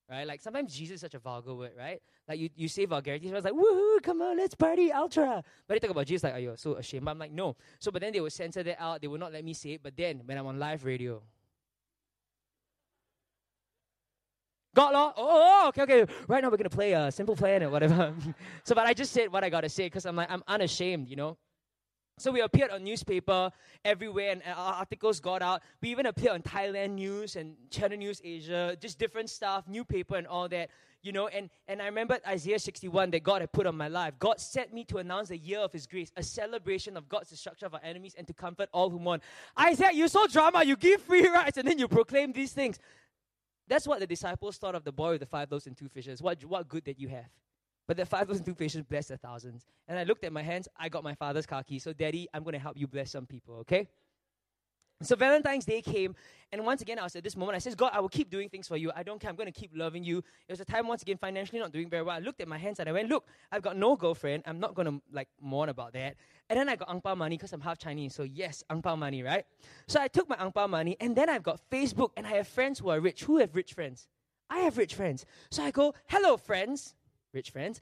[0.09, 0.25] Right?
[0.25, 2.01] Like sometimes Jesus is such a vulgar word, right?
[2.29, 5.43] Like you, you say vulgarity, so I was like, woohoo, come on, let's party, ultra.
[5.67, 7.03] But they talk about Jesus like, are you so ashamed?
[7.03, 7.57] But I'm like, no.
[7.79, 9.01] So, but then they would censor that out.
[9.01, 9.83] They would not let me say it.
[9.83, 11.21] But then when I'm on live radio,
[14.77, 15.11] God law.
[15.17, 16.13] Oh, oh, oh, okay, okay.
[16.27, 18.13] Right now we're gonna play a simple plan or whatever.
[18.63, 21.15] so, but I just said what I gotta say because I'm like I'm unashamed, you
[21.15, 21.35] know.
[22.19, 23.51] So we appeared on newspaper
[23.83, 25.63] everywhere, and our articles got out.
[25.81, 30.15] We even appeared on Thailand News and Channel News Asia, just different stuff, new paper
[30.15, 30.69] and all that,
[31.01, 31.27] you know.
[31.27, 34.13] And and I remember Isaiah 61 that God had put on my life.
[34.19, 37.65] God sent me to announce the year of His grace, a celebration of God's destruction
[37.65, 39.21] of our enemies, and to comfort all who mourn.
[39.59, 40.63] Isaiah, you so drama.
[40.63, 42.77] You give free rights, and then you proclaim these things.
[43.67, 46.21] That's what the disciples thought of the boy with the five loaves and two fishes.
[46.21, 47.29] What, what good did you have?
[47.87, 49.65] But the five loaves and two fishes blessed the thousands.
[49.87, 51.79] And I looked at my hands, I got my father's key.
[51.79, 53.87] So, Daddy, I'm going to help you bless some people, okay?
[55.03, 56.15] So Valentine's Day came,
[56.51, 57.55] and once again, I was at this moment.
[57.55, 58.91] I says, God, I will keep doing things for you.
[58.95, 59.29] I don't care.
[59.29, 60.19] I'm going to keep loving you.
[60.47, 62.15] It was a time, once again, financially not doing very well.
[62.15, 64.43] I looked at my hands and I went, Look, I've got no girlfriend.
[64.47, 66.15] I'm not going to like mourn about that.
[66.49, 68.15] And then I got ang pao money because I'm half Chinese.
[68.15, 69.45] So yes, ang pao money, right?
[69.87, 72.47] So I took my ang pao money, and then I've got Facebook, and I have
[72.47, 73.23] friends who are rich.
[73.25, 74.07] Who have rich friends?
[74.49, 75.25] I have rich friends.
[75.51, 76.95] So I go, Hello, friends,
[77.33, 77.81] rich friends.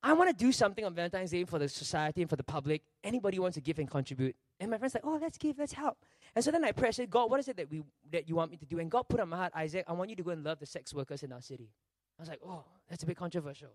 [0.00, 2.82] I want to do something on Valentine's Day for the society and for the public.
[3.02, 4.36] Anybody wants to give and contribute?
[4.58, 5.98] And my friends like, oh, let's give, let's help.
[6.34, 8.36] And so then I prayed, I said, God, what is it that we that you
[8.36, 8.78] want me to do?
[8.78, 10.66] And God put on my heart, Isaac, I want you to go and love the
[10.66, 11.70] sex workers in our city.
[12.18, 13.70] I was like, oh, that's a bit controversial.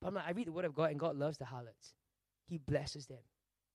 [0.00, 1.94] But I'm like, I read the word of God, and God loves the harlots.
[2.46, 3.18] He blesses them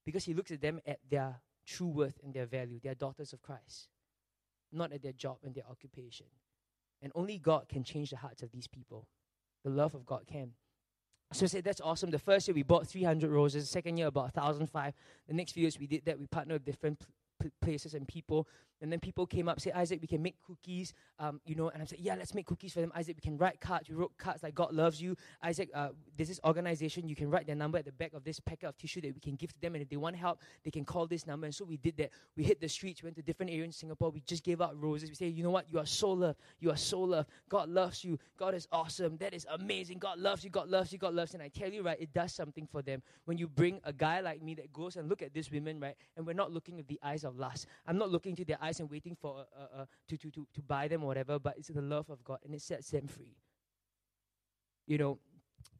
[0.05, 1.35] because He looks at them at their
[1.65, 2.79] true worth and their value.
[2.81, 3.89] They are daughters of Christ,
[4.71, 6.27] not at their job and their occupation.
[7.01, 9.07] And only God can change the hearts of these people.
[9.63, 10.51] The love of God can.
[11.33, 12.11] So I said, that's awesome.
[12.11, 13.67] The first year we bought 300 roses.
[13.69, 14.93] Second year about 1,005.
[15.27, 16.19] The next few years we did that.
[16.19, 17.01] We partnered with different
[17.61, 18.47] places and people.
[18.81, 21.69] And then people came up, say, Isaac, we can make cookies, um, you know.
[21.69, 22.91] And I said, yeah, let's make cookies for them.
[22.93, 23.87] Isaac, we can write cards.
[23.87, 25.15] We wrote cards like God loves you.
[25.41, 27.07] Isaac, uh, this organization.
[27.07, 29.21] You can write their number at the back of this packet of tissue that we
[29.21, 29.75] can give to them.
[29.75, 31.45] And if they want help, they can call this number.
[31.45, 32.09] And so we did that.
[32.35, 34.09] We hit the streets, went to different areas in Singapore.
[34.09, 35.07] We just gave out roses.
[35.07, 35.65] We say, you know what?
[35.71, 36.39] You are so loved.
[36.59, 37.29] You are so loved.
[37.47, 38.19] God loves you.
[38.37, 39.15] God is awesome.
[39.17, 39.99] That is amazing.
[39.99, 40.49] God loves you.
[40.49, 40.97] God loves you.
[40.97, 41.39] God loves you.
[41.39, 44.19] And I tell you, right, it does something for them when you bring a guy
[44.19, 46.87] like me that goes and look at these women, right, and we're not looking with
[46.87, 47.67] the eyes of lust.
[47.87, 50.61] I'm not looking to their eyes and waiting for uh, uh, to, to, to, to
[50.61, 53.35] buy them or whatever, but it's the love of God and it sets them free.
[54.85, 55.19] You know,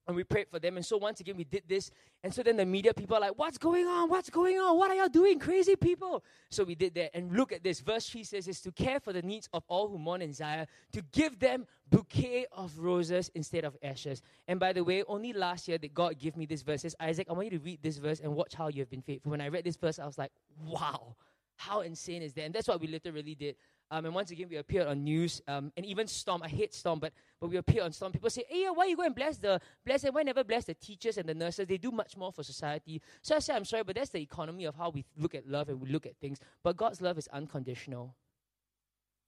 [0.08, 0.76] and we prayed for them.
[0.76, 1.90] And so once again, we did this.
[2.24, 4.10] And so then the media people are like, What's going on?
[4.10, 4.78] What's going on?
[4.78, 5.40] What are y'all doing?
[5.40, 6.24] Crazy people.
[6.50, 7.16] So we did that.
[7.16, 7.80] And look at this.
[7.80, 10.68] Verse 3 says, is to care for the needs of all who mourn in Zion,
[10.92, 14.22] to give them bouquet of roses instead of ashes.
[14.48, 16.82] And by the way, only last year did God give me this verse.
[16.82, 19.02] Says, Isaac, I want you to read this verse and watch how you have been
[19.02, 19.32] faithful.
[19.32, 20.32] When I read this verse, I was like,
[20.66, 21.16] Wow.
[21.56, 22.44] How insane is that?
[22.44, 23.56] And that's what we literally did.
[23.92, 26.44] Um, and once again, we appeared on news um, and even Stomp.
[26.44, 28.14] I hate Stomp, but but we appeared on Stomp.
[28.14, 30.16] People say, "Hey, why you go and bless the bless them?
[30.16, 31.68] Why never bless the teachers and the nurses?
[31.68, 34.66] They do much more for society." So I say, "I'm sorry, but that's the economy
[34.66, 36.40] of how we look at love and we look at things.
[36.64, 38.16] But God's love is unconditional,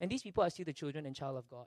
[0.00, 1.66] and these people are still the children and child of God.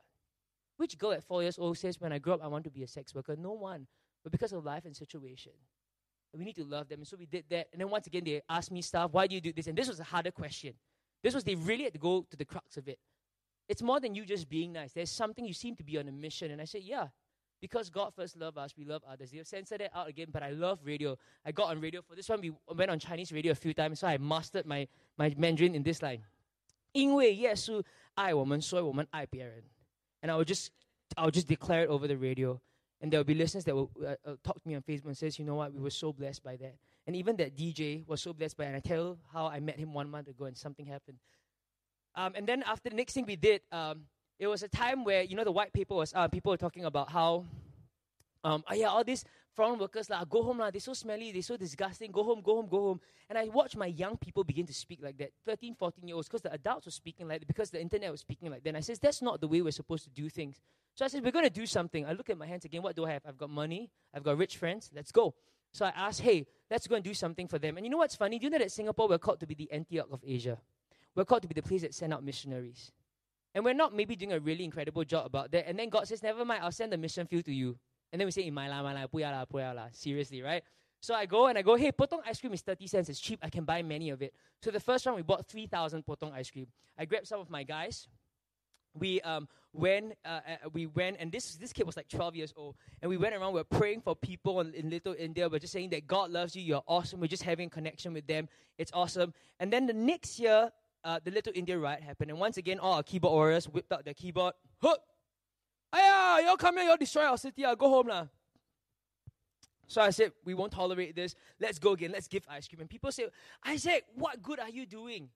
[0.76, 2.84] Which girl at four years old says, "When I grow up, I want to be
[2.84, 3.38] a sex worker"?
[3.38, 3.88] No one,
[4.24, 5.54] but because of life and situation
[6.37, 6.99] We need to love them.
[6.99, 7.69] And so we did that.
[7.73, 9.13] And then once again, they asked me stuff.
[9.13, 9.69] Why do you do this?
[9.69, 10.75] And this was a harder question.
[11.23, 12.99] This was, they really had to go to the crux of it.
[13.69, 14.93] It's more than you just being nice.
[14.93, 16.51] There's something you seem to be on a mission.
[16.51, 17.07] And I said, yeah,
[17.61, 19.31] because God first loved us, we love others.
[19.31, 21.17] They'll censor that out again, but I love radio.
[21.47, 22.41] I got on radio for this one.
[22.41, 25.83] We went on Chinese radio a few times, so I mastered my, my Mandarin in
[25.83, 26.23] this line.
[26.93, 27.83] 因为耶稣
[28.15, 29.63] 爱我们，所以我们爱别人.
[30.21, 30.71] And I would just,
[31.17, 32.61] I would just declare it over the radio.
[33.02, 35.18] And there will be listeners that will uh, uh, talk to me on Facebook and
[35.18, 36.76] says, you know what, we were so blessed by that.
[37.08, 38.68] And even that DJ was so blessed by it.
[38.68, 41.18] And I tell how I met him one month ago and something happened.
[42.16, 44.02] Um, and then after the next thing we did, um,
[44.38, 46.86] it was a time where, you know, the white paper was, uh, people were talking
[46.86, 47.46] about how,
[48.44, 49.24] um, oh yeah, all these
[49.56, 52.56] foreign workers, like, go home, la, they're so smelly, they're so disgusting, go home, go
[52.56, 53.02] home, go home.
[53.30, 56.28] And I watched my young people begin to speak like that, 13, 14 year olds,
[56.28, 58.70] because the adults were speaking like that, because the internet was speaking like that.
[58.70, 60.62] And I says, that's not the way we're supposed to do things.
[60.96, 62.06] So I said, we're going to do something.
[62.06, 63.24] I look at my hands again, what do I have?
[63.26, 65.34] I've got money, I've got rich friends, let's go.
[65.72, 67.78] So I asked, hey, let's go and do something for them.
[67.78, 68.40] And you know what's funny?
[68.40, 70.58] Do you know that Singapore, we're called to be the Antioch of Asia?
[71.16, 72.92] We're called to be the place that send out missionaries.
[73.54, 75.68] And we're not maybe doing a really incredible job about that.
[75.68, 77.78] And then God says, never mind, I'll send the mission field to you.
[78.12, 79.90] And then we say, in my la, my.
[79.92, 80.64] Seriously, right?
[81.02, 83.10] So I go and I go, hey, potong ice cream is 30 cents.
[83.10, 83.40] It's cheap.
[83.42, 84.34] I can buy many of it.
[84.62, 86.68] So the first round, we bought 3,000 potong ice cream.
[86.98, 88.08] I grabbed some of my guys.
[88.94, 92.54] we um, went, uh, uh, we went, and this this kid was like 12 years
[92.56, 93.54] old, and we went around.
[93.54, 95.48] We are praying for people in, in Little India.
[95.48, 96.62] We're just saying that God loves you.
[96.62, 97.20] You're awesome.
[97.20, 98.50] We're just having connection with them.
[98.78, 99.34] It's awesome.
[99.60, 100.72] And then the next year,
[101.04, 104.06] uh, the Little India riot happened, and once again, all our keyboard warriors whipped out
[104.06, 104.54] their keyboard.
[105.92, 107.66] Aya, y'all come here, y'all destroy our city.
[107.66, 108.28] I'll go home lah.
[109.88, 111.36] So I said, we won't tolerate this.
[111.60, 112.12] Let's go again.
[112.12, 112.82] Let's give ice cream.
[112.82, 113.26] And people say,
[113.66, 115.30] Isaac, what good are you doing?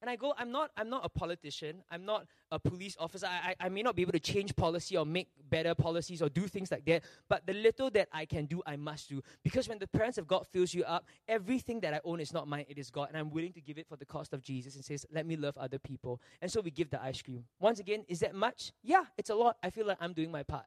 [0.00, 1.82] And I go, I'm not, I'm not a politician.
[1.90, 3.26] I'm not a police officer.
[3.26, 6.28] I, I, I, may not be able to change policy or make better policies or
[6.28, 7.04] do things like that.
[7.28, 9.22] But the little that I can do, I must do.
[9.42, 12.46] Because when the presence of God fills you up, everything that I own is not
[12.46, 13.08] mine, it is God.
[13.08, 15.36] And I'm willing to give it for the cost of Jesus and says, let me
[15.36, 16.20] love other people.
[16.42, 17.44] And so we give the ice cream.
[17.58, 18.72] Once again, is that much?
[18.82, 19.56] Yeah, it's a lot.
[19.62, 20.66] I feel like I'm doing my part.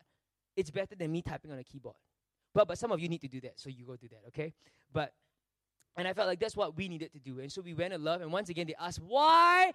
[0.56, 1.98] It's better than me typing on a keyboard.
[2.54, 4.54] But, but some of you need to do that, so you go do that, okay?
[4.92, 5.14] But
[5.98, 7.40] and I felt like that's what we needed to do.
[7.40, 8.22] And so we went in love.
[8.22, 9.74] And once again, they asked, why?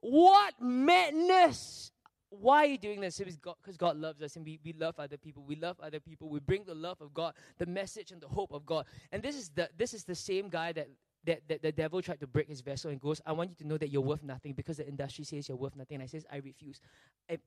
[0.00, 1.90] What madness?
[2.28, 3.18] Why are you doing this?
[3.18, 5.44] Because God, God loves us and we, we love other people.
[5.46, 6.28] We love other people.
[6.28, 8.86] We bring the love of God, the message and the hope of God.
[9.12, 10.88] And this is the, this is the same guy that,
[11.24, 13.66] that, that the devil tried to break his vessel and goes, I want you to
[13.66, 15.96] know that you're worth nothing because the industry says you're worth nothing.
[15.96, 16.80] And I says, I refuse.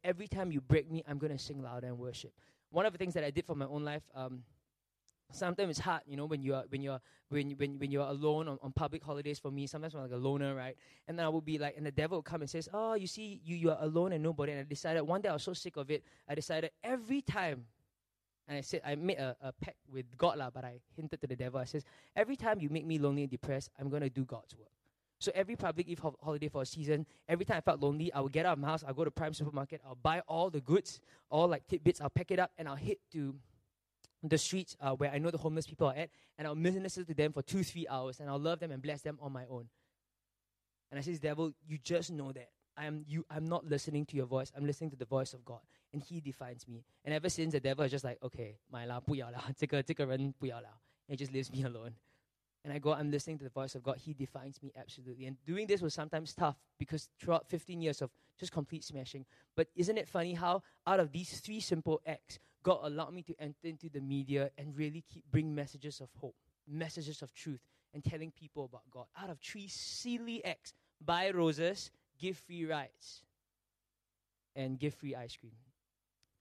[0.03, 2.31] Every time you break me, I'm going to sing louder and worship.
[2.71, 4.43] One of the things that I did for my own life, um,
[5.31, 6.99] sometimes it's hard, you know, when you're when you're
[7.29, 9.39] when when when you're alone on, on public holidays.
[9.39, 10.75] For me, sometimes I'm like a loner, right?
[11.07, 13.07] And then I would be like, and the devil would come and says, "Oh, you
[13.07, 15.53] see, you you are alone and nobody." And I decided one day I was so
[15.53, 16.03] sick of it.
[16.27, 17.65] I decided every time,
[18.47, 21.27] and I said I made a, a pact with God lah, but I hinted to
[21.27, 21.59] the devil.
[21.59, 21.83] I says,
[22.15, 24.69] every time you make me lonely and depressed, I'm gonna do God's work.
[25.19, 28.19] So every public eve ho- holiday for a season, every time I felt lonely, I
[28.19, 30.59] would get out of my house, I'll go to Prime Supermarket, I'll buy all the
[30.59, 30.99] goods,
[31.29, 33.33] all like tidbits, I'll pack it up, and I'll hit to
[34.24, 37.14] the streets uh, where I know the homeless people are at, and I'll minister to
[37.14, 39.68] them for two, three hours, and I'll love them and bless them on my own.
[40.90, 43.24] And I says, Devil, you just know that I am you.
[43.30, 44.52] I'm not listening to your voice.
[44.56, 45.60] I'm listening to the voice of God,
[45.92, 46.84] and He defines me.
[47.04, 50.80] And ever since, the devil is just like, okay, 买啦，不要啦，这个这个人不要啦.
[51.08, 51.94] And he just leaves me alone.
[52.62, 53.96] And I go, I'm listening to the voice of God.
[53.96, 55.26] He defines me absolutely.
[55.26, 59.24] And doing this was sometimes tough because throughout 15 years of just complete smashing.
[59.56, 63.35] But isn't it funny how out of these three simple acts, God allowed me to
[63.39, 66.35] enter into the media and really keep bring messages of hope,
[66.67, 67.59] messages of truth,
[67.93, 69.05] and telling people about God.
[69.21, 73.21] Out of three silly acts, buy roses, give free rides,
[74.55, 75.51] and give free ice cream.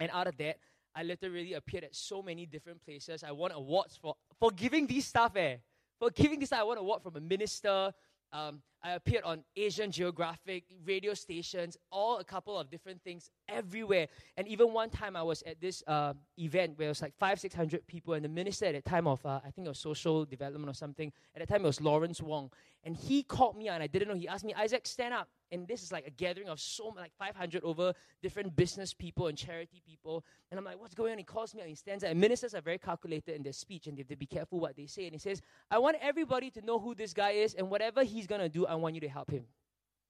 [0.00, 0.56] And out of that,
[0.96, 3.22] I literally appeared at so many different places.
[3.22, 5.56] I won awards for, for giving these stuff, eh.
[5.98, 7.92] For giving this, I won an award from a minister.
[8.34, 14.08] Um, I appeared on Asian Geographic, radio stations, all a couple of different things everywhere.
[14.36, 17.38] And even one time I was at this uh, event where it was like five,
[17.38, 19.78] six hundred people, and the minister at the time of, uh, I think it was
[19.78, 22.50] social development or something, at the time it was Lawrence Wong.
[22.82, 24.16] And he called me and I didn't know.
[24.16, 25.28] He asked me, Isaac, stand up.
[25.52, 27.92] And this is like a gathering of so like 500 over
[28.22, 30.24] different business people and charity people.
[30.50, 31.18] And I'm like, what's going on?
[31.18, 32.10] He calls me and he stands up.
[32.10, 34.76] And ministers are very calculated in their speech and they have to be careful what
[34.76, 35.04] they say.
[35.04, 38.26] And he says, I want everybody to know who this guy is and whatever he's
[38.26, 39.44] going to do, I want you to help him.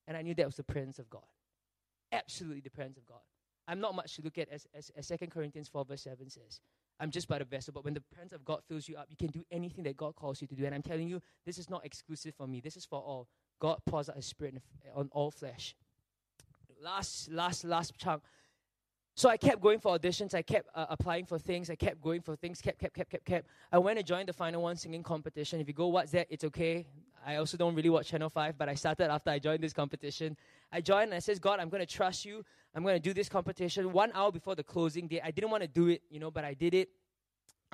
[0.07, 1.23] And I knew that was the presence of God.
[2.13, 3.21] Absolutely the presence of God.
[3.67, 6.61] I'm not much to look at as, as, as 2 Corinthians 4 verse 7 says.
[7.01, 7.73] I'm just but a vessel.
[7.73, 10.15] But when the presence of God fills you up, you can do anything that God
[10.15, 10.65] calls you to do.
[10.65, 12.61] And I'm telling you, this is not exclusive for me.
[12.61, 13.27] This is for all.
[13.59, 14.63] God pours out His Spirit
[14.95, 15.75] on all flesh.
[16.83, 18.23] Last, last, last chunk.
[19.17, 20.35] So I kept going for auditions.
[20.35, 21.71] I kept uh, applying for things.
[21.71, 22.61] I kept going for things.
[22.61, 23.49] Kept, kept, kept, kept, kept.
[23.71, 25.61] I went and joined the final one singing competition.
[25.61, 26.27] If you go, what's that?
[26.31, 26.85] It's okay.
[27.25, 30.37] I also don't really watch Channel 5, but I started after I joined this competition.
[30.73, 32.45] I joined and I says, God, I'm going to trust you.
[32.75, 35.63] I'm going to do this competition one hour before the closing day, I didn't want
[35.63, 36.89] to do it, you know, but I did it.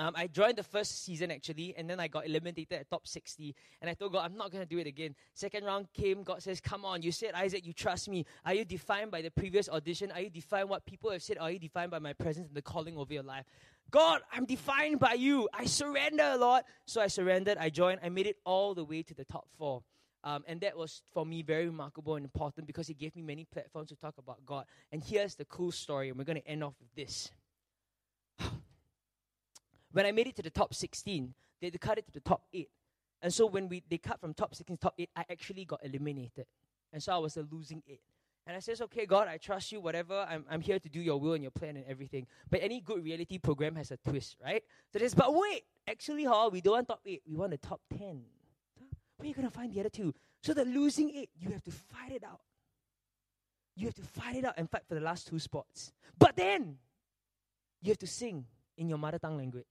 [0.01, 3.55] Um, I joined the first season actually, and then I got eliminated at top 60.
[3.83, 5.15] And I told God, I'm not going to do it again.
[5.35, 8.25] Second round came, God says, Come on, you said, Isaac, you trust me.
[8.47, 10.11] Are you defined by the previous audition?
[10.11, 11.37] Are you defined what people have said?
[11.37, 13.45] Are you defined by my presence and the calling over your life?
[13.91, 15.51] God, I'm defined by you.
[15.53, 16.63] I surrender, Lord.
[16.87, 19.83] So I surrendered, I joined, I made it all the way to the top four.
[20.25, 23.45] Um, and that was for me very remarkable and important because it gave me many
[23.45, 24.65] platforms to talk about God.
[24.93, 27.31] And here's the cool story, and we're going to end off with this.
[29.93, 32.69] When I made it to the top 16, they cut it to the top 8.
[33.23, 35.81] And so when we they cut from top 16 to top 8, I actually got
[35.85, 36.47] eliminated.
[36.93, 38.01] And so I was a losing 8.
[38.47, 40.27] And I says, okay, God, I trust you, whatever.
[40.29, 42.27] I'm, I'm here to do your will and your plan and everything.
[42.49, 44.65] But any good reality program has a twist, right?
[44.93, 47.81] So this, but wait, actually, huh, we don't want top 8, we want the top
[47.97, 48.23] 10.
[49.19, 50.15] Where are you going to find the other two?
[50.43, 52.41] So the losing 8, you have to fight it out.
[53.77, 55.93] You have to fight it out and fight for the last two spots.
[56.19, 56.79] But then,
[57.83, 58.47] you have to sing
[58.81, 59.67] in your mother tongue language.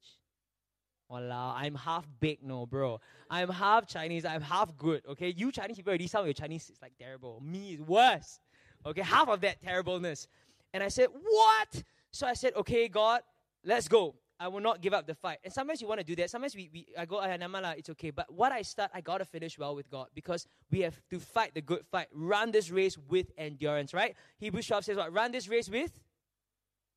[1.11, 3.01] Walao, I'm half baked, no, bro.
[3.29, 5.33] I'm half Chinese, I'm half good, okay?
[5.35, 7.41] You Chinese people already sound your Chinese is like terrible.
[7.43, 8.39] Me is worse.
[8.85, 10.27] Okay, half of that terribleness.
[10.73, 11.83] And I said, What?
[12.11, 13.21] So I said, Okay, God,
[13.65, 14.15] let's go.
[14.39, 15.39] I will not give up the fight.
[15.43, 16.29] And sometimes you want to do that.
[16.29, 18.09] Sometimes we, we I go, Namala, it's okay.
[18.09, 21.55] But what I start, I gotta finish well with God because we have to fight
[21.55, 22.07] the good fight.
[22.13, 24.15] Run this race with endurance, right?
[24.37, 25.11] Hebrews 12 says what?
[25.11, 25.91] Run this race with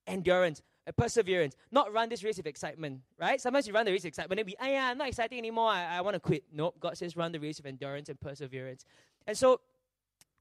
[0.06, 1.55] endurance, perseverance.
[1.71, 3.41] Not run this race with excitement, right?
[3.41, 5.69] Sometimes you run the race with excitement, and we, ah, yeah, I'm not exciting anymore.
[5.69, 6.45] I, I want to quit.
[6.53, 6.77] Nope.
[6.81, 8.85] God says run the race with endurance and perseverance.
[9.27, 9.61] And so,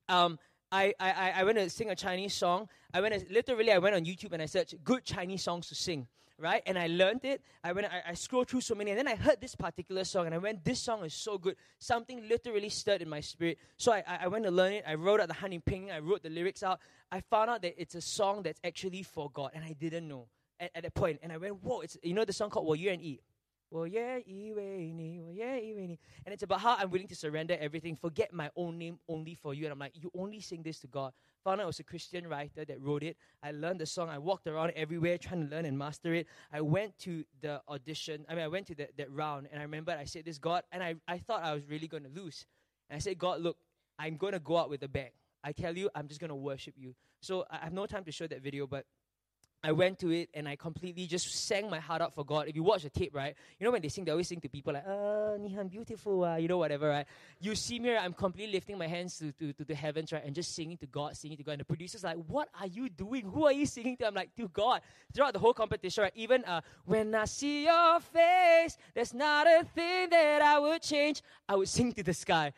[0.10, 0.40] um,
[0.72, 2.70] I, I, I went to sing a Chinese song.
[2.94, 5.76] I went to, literally I went on YouTube and I searched good Chinese songs to
[5.76, 6.08] sing
[6.42, 6.62] right?
[6.66, 7.42] And I learned it.
[7.64, 10.26] I went, I, I scrolled through so many, and then I heard this particular song,
[10.26, 11.56] and I went, this song is so good.
[11.80, 13.58] Something literally stirred in my spirit.
[13.78, 14.84] So I, I, went to learn it.
[14.88, 15.92] I wrote out the honey ping.
[15.92, 16.80] I wrote the lyrics out.
[17.12, 20.28] I found out that it's a song that's actually for God, and I didn't know
[20.60, 21.20] at, at that point.
[21.22, 21.82] And I went, whoa!
[21.82, 23.22] It's you know the song called "Wo Yuan Yi."
[26.26, 29.54] And it's about how I'm willing to surrender everything, forget my own name only for
[29.54, 29.66] you.
[29.66, 31.14] And I'm like, you only sing this to God.
[31.44, 33.18] Found out it was a Christian writer that wrote it.
[33.42, 34.10] I learned the song.
[34.10, 36.28] I walked around everywhere trying to learn and master it.
[36.52, 38.26] I went to the audition.
[38.30, 40.64] I mean, I went to the, that round, and I remember I said this, God,
[40.72, 42.46] and I, I thought I was really going to lose.
[42.90, 43.58] And I said, God, look,
[43.98, 45.12] I'm going to go out with a bang.
[45.44, 46.94] I tell you, I'm just going to worship you.
[47.22, 48.86] So I have no time to show that video, but
[49.64, 52.48] I went to it and I completely just sang my heart out for God.
[52.48, 54.50] If you watch the tape, right, you know when they sing, they always sing to
[54.50, 57.06] people like, "Ah, Nihan, beautiful," uh, you know, whatever, right?
[57.40, 60.24] You see me, right, I'm completely lifting my hands to, to, to the heavens, right,
[60.26, 61.52] and just singing to God, singing to God.
[61.54, 63.26] And the producer's like, "What are you doing?
[63.26, 64.82] Who are you singing to?" I'm like, "To God."
[65.14, 69.64] Throughout the whole competition, right, even uh, when I see your face, there's not a
[69.76, 71.22] thing that I would change.
[71.48, 72.54] I would sing to the sky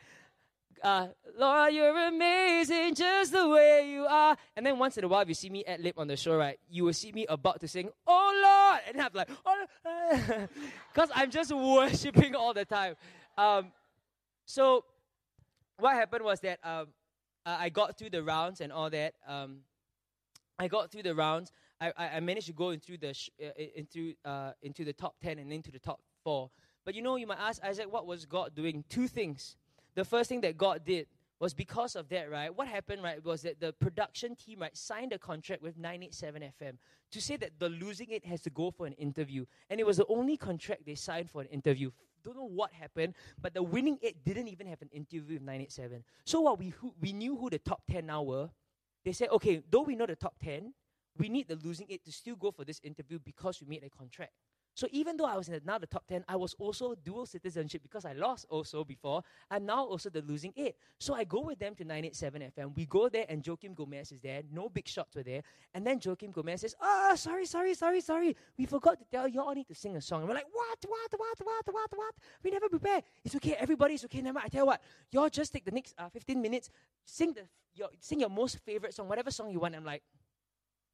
[0.84, 1.08] uh,
[1.38, 4.36] Lord, you're amazing just the way you are.
[4.54, 6.36] And then once in a while, if you see me at lip on the show,
[6.36, 10.46] right, you will see me about to sing, Oh Lord, and I'm like, oh,
[10.92, 12.96] because I'm just worshiping all the time.
[13.38, 13.72] Um,
[14.44, 14.84] so
[15.78, 16.88] what happened was that um,
[17.46, 19.14] I got through the rounds and all that.
[19.26, 19.60] Um,
[20.58, 21.50] I got through the rounds.
[21.80, 25.16] I, I, I managed to go into the sh- uh, into uh, into the top
[25.22, 26.50] ten and into the top four.
[26.84, 28.84] But you know, you might ask Isaac, what was God doing?
[28.88, 29.56] Two things
[29.94, 31.06] the first thing that God did
[31.40, 32.54] was because of that, right?
[32.54, 36.76] What happened, right, was that the production team, right, signed a contract with 987 FM
[37.12, 39.44] to say that the losing it has to go for an interview.
[39.68, 41.90] And it was the only contract they signed for an interview.
[42.22, 46.04] Don't know what happened, but the winning it didn't even have an interview with 987.
[46.24, 48.48] So what we who, we knew who the top 10 now were.
[49.04, 50.72] They said, okay, though we know the top 10,
[51.18, 53.90] we need the losing it to still go for this interview because we made a
[53.90, 54.32] contract.
[54.74, 57.82] So even though I was in now the top 10, I was also dual citizenship
[57.82, 59.22] because I lost also before.
[59.50, 60.74] and now also the losing eight.
[60.98, 62.76] So I go with them to 987 FM.
[62.76, 64.42] We go there and Joakim Gomez is there.
[64.52, 65.42] No big shots were there.
[65.74, 68.36] And then Joakim Gomez says, Oh, sorry, sorry, sorry, sorry.
[68.58, 70.20] We forgot to tell you all need to sing a song.
[70.20, 72.14] And we're like, What, what, what, what, what, what?
[72.42, 73.02] We never prepare.
[73.24, 73.54] It's okay.
[73.54, 74.20] Everybody's okay.
[74.20, 74.46] Never mind.
[74.46, 76.70] I tell you what, y'all just take the next uh, 15 minutes,
[77.04, 77.42] sing, the,
[77.74, 79.74] your, sing your most favorite song, whatever song you want.
[79.74, 80.02] I'm like,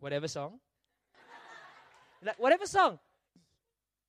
[0.01, 0.59] Whatever song?
[2.25, 2.99] like, whatever song.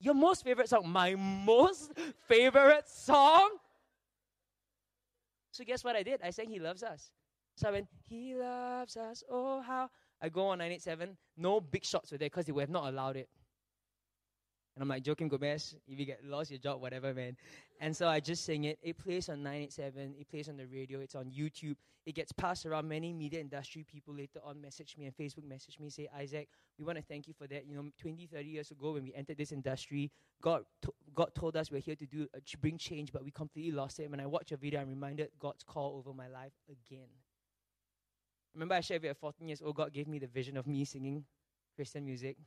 [0.02, 0.90] Your most favorite song?
[0.90, 1.92] My most
[2.28, 3.52] favorite song?
[5.52, 6.22] So guess what I did?
[6.24, 7.12] I sang He Loves Us.
[7.56, 9.90] So I went, He loves us, oh how.
[10.22, 11.18] I go on 987.
[11.38, 13.30] No big shots were there because they would have not allowed it.
[14.76, 17.36] And I'm like, Joakim Gomez, if you get lost your job, whatever, man.
[17.82, 18.80] And so I just sing it.
[18.82, 20.16] It plays on 987.
[20.18, 21.00] It plays on the radio.
[21.00, 21.76] It's on YouTube.
[22.06, 22.88] It gets passed around.
[22.88, 26.48] Many media industry people later on message me and Facebook message me, say, Isaac,
[26.80, 27.66] we want to thank you for that.
[27.68, 30.10] You know, 20, 30 years ago when we entered this industry,
[30.42, 30.64] God,
[31.14, 34.10] God told us we're here to do uh, bring change, but we completely lost it.
[34.10, 37.10] When I watch a video, I'm reminded God's call over my life again.
[38.54, 40.66] Remember, I shared with you at 14 years old, God gave me the vision of
[40.66, 41.26] me singing
[41.76, 42.38] Christian music.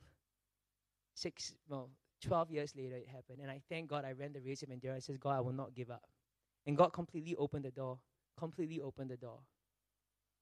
[1.13, 1.89] Six, well,
[2.25, 3.39] 12 years later, it happened.
[3.41, 5.05] And I thank God I ran the race of endurance.
[5.05, 6.03] I says, God, I will not give up.
[6.65, 7.99] And God completely opened the door.
[8.37, 9.39] Completely opened the door.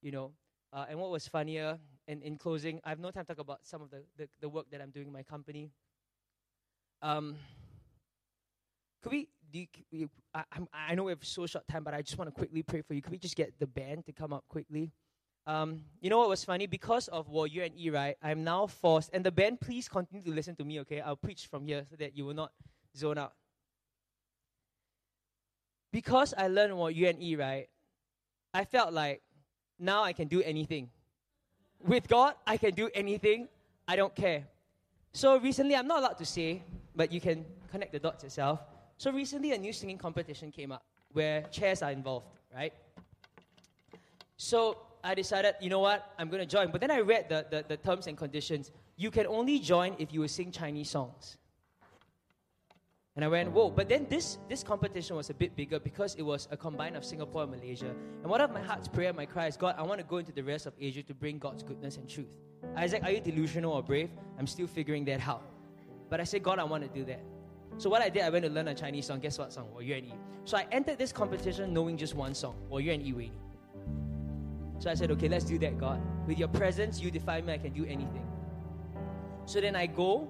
[0.02, 0.32] You know,
[0.72, 1.78] uh, and what was funnier,
[2.08, 4.50] and in closing, I have no time to talk about some of the, the, the
[4.50, 5.70] work that I'm doing in my company.
[7.02, 7.36] Um,
[9.02, 10.44] could we, do you, I,
[10.74, 12.94] I know we have so short time, but I just want to quickly pray for
[12.94, 13.02] you.
[13.02, 14.92] Could we just get the band to come up quickly?
[15.46, 16.68] Um, you know what was funny?
[16.68, 20.32] Because of Wo Yuan Yi, right, I'm now forced, and the band, please continue to
[20.32, 21.02] listen to me, okay?
[21.02, 22.52] I'll preach from here so that you will not
[22.96, 23.34] zone out.
[25.92, 27.68] Because I learned Wo Yuan Yi, right,
[28.54, 29.22] I felt like
[29.80, 30.90] now I can do anything.
[31.86, 33.50] With God, I can do anything.
[33.86, 34.48] I don't care.
[35.12, 36.64] So recently, I'm not allowed to say,
[36.96, 38.62] but you can connect the dots yourself.
[38.98, 42.74] So recently, a new singing competition came up where chairs are involved, right?
[44.38, 46.71] So I decided, you know what, I'm going to join.
[46.71, 48.73] But then I read the, the, the terms and conditions.
[48.97, 51.37] You can only join if you will sing Chinese songs.
[53.15, 53.71] And I went, whoa.
[53.71, 57.05] But then this, this competition was a bit bigger because it was a combine of
[57.05, 57.93] Singapore and Malaysia.
[58.23, 60.31] And one of my heart's prayer, my cry is, God, I want to go into
[60.31, 62.29] the rest of Asia to bring God's goodness and truth.
[62.77, 64.11] Isaac, are you delusional or brave?
[64.39, 65.43] I'm still figuring that out.
[66.11, 67.21] But I said, God, I want to do that.
[67.77, 69.21] So what I did, I went to learn a Chinese song.
[69.21, 69.69] Guess what song?
[69.75, 70.13] 我愿意.
[70.45, 72.55] So I entered this competition knowing just one song.
[72.69, 73.39] 我愿意为你.
[74.83, 76.01] So I said, okay, let's do that, God.
[76.27, 78.27] With your presence, you define me, I can do anything.
[79.45, 80.29] So then I go,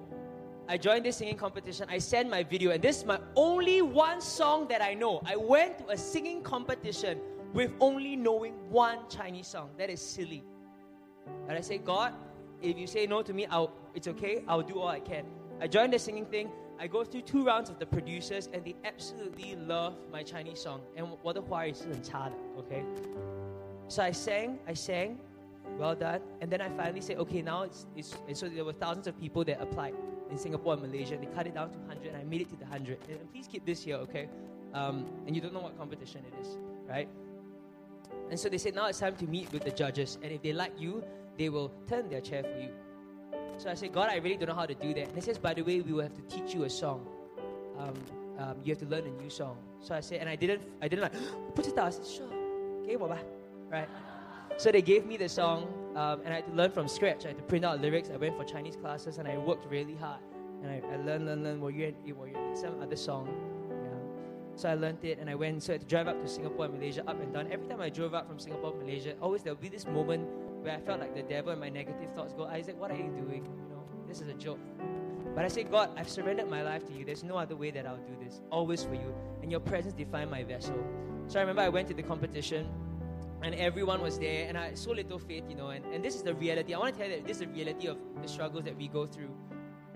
[0.67, 1.87] I joined this singing competition.
[1.89, 5.21] I sent my video, and this is my only one song that I know.
[5.25, 7.19] I went to a singing competition
[7.53, 9.69] with only knowing one Chinese song.
[9.77, 10.43] That is silly.
[11.47, 12.13] And I say, God,
[12.61, 14.43] if you say no to me, I'll, it's okay.
[14.47, 15.25] I'll do all I can.
[15.59, 16.49] I joined the singing thing.
[16.79, 20.81] I go through two rounds of the producers, and they absolutely love my Chinese song.
[20.95, 22.83] And 我的华语是很差的, okay?
[23.88, 25.18] So I sang, I sang,
[25.78, 26.20] well done.
[26.40, 29.18] And then I finally said, okay, now it's, it's, and so there were thousands of
[29.20, 29.94] people that applied
[30.30, 31.16] in Singapore and Malaysia.
[31.16, 32.98] They cut it down to 100, and I made it to the 100.
[33.08, 34.28] And, please keep this here, okay?
[34.72, 36.58] Um, and you don't know what competition it is,
[36.88, 37.08] right?
[38.30, 40.18] And so they said, now it's time to meet with the judges.
[40.22, 41.04] And if they like you,
[41.38, 42.70] they will turn their chair for you.
[43.58, 45.08] So I said, God, I really don't know how to do that.
[45.08, 47.06] And he says, by the way, we will have to teach you a song.
[47.78, 47.94] Um,
[48.38, 49.56] um, you have to learn a new song.
[49.80, 51.12] So I said, and I didn't, I didn't like,
[51.54, 51.86] put it down.
[51.86, 52.32] I said, sure,
[52.82, 52.96] okay,
[53.73, 53.89] right?
[54.57, 57.25] So they gave me the song, um, and I had to learn from scratch.
[57.25, 58.09] I had to print out lyrics.
[58.13, 60.19] I went for Chinese classes, and I worked really hard.
[60.61, 63.27] And I, I learned, learned, learned, 我愿意,我愿意, some other song.
[63.69, 64.57] Yeah.
[64.57, 66.65] So I learned it, and I went, so I had to drive up to Singapore
[66.65, 67.47] and Malaysia, up and down.
[67.49, 70.27] Every time I drove up from Singapore to Malaysia, always there would be this moment
[70.61, 73.09] where I felt like the devil and my negative thoughts go, Isaac, what are you
[73.15, 73.45] doing?
[73.45, 74.59] You know, this is a joke.
[75.33, 77.05] But I say, God, I've surrendered my life to you.
[77.05, 78.41] There's no other way that I'll do this.
[78.51, 79.15] Always for you.
[79.41, 80.75] And your presence define my vessel.
[81.27, 82.67] So I remember I went to the competition
[83.44, 86.14] and everyone was there and I had so little faith, you know, and, and this
[86.14, 86.72] is the reality.
[86.72, 88.88] I want to tell you that this is the reality of the struggles that we
[88.88, 89.30] go through.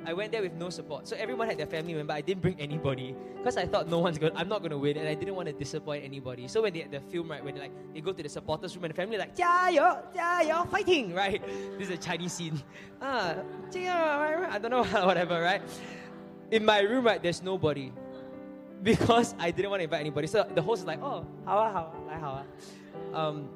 [0.04, 1.08] I went there with no support.
[1.08, 2.12] So everyone had their family member.
[2.12, 4.36] I didn't bring anybody because I thought no one's going.
[4.36, 6.46] I'm not going to win, and I didn't want to disappoint anybody.
[6.46, 8.84] So when they the film, right, when they like they go to the supporters room
[8.84, 9.98] and the family like, "Yeah, yo,
[10.46, 11.42] yo, fighting!" Right?
[11.78, 12.62] This is a Chinese scene.
[13.02, 13.34] Ah,
[13.74, 15.62] I don't know, whatever, right?
[16.52, 17.92] In my room, right, there's nobody
[18.82, 20.26] because I didn't want to invite anybody.
[20.26, 22.44] So the host is like, "Oh, how how how
[23.14, 23.48] um,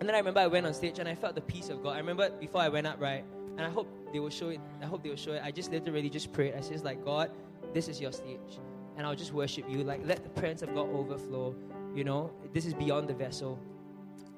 [0.00, 1.94] and then I remember I went on stage and I felt the peace of God.
[1.94, 3.24] I remember before I went up, right?
[3.56, 4.60] And I hope they will show it.
[4.80, 5.42] I hope they will show it.
[5.44, 6.54] I just literally just prayed.
[6.54, 7.30] I says like, God,
[7.74, 8.58] this is your stage,
[8.96, 9.84] and I'll just worship you.
[9.84, 11.54] Like, let the presence of God overflow.
[11.94, 13.58] You know, this is beyond the vessel.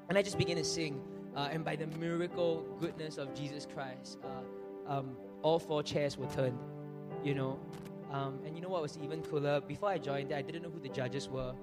[0.09, 1.01] And I just began to sing.
[1.35, 6.27] Uh, and by the miracle goodness of Jesus Christ, uh, um, all four chairs were
[6.27, 6.59] turned.
[7.23, 7.59] You know,
[8.11, 9.61] um, and you know what was even cooler?
[9.61, 11.53] Before I joined, I didn't know who the judges were.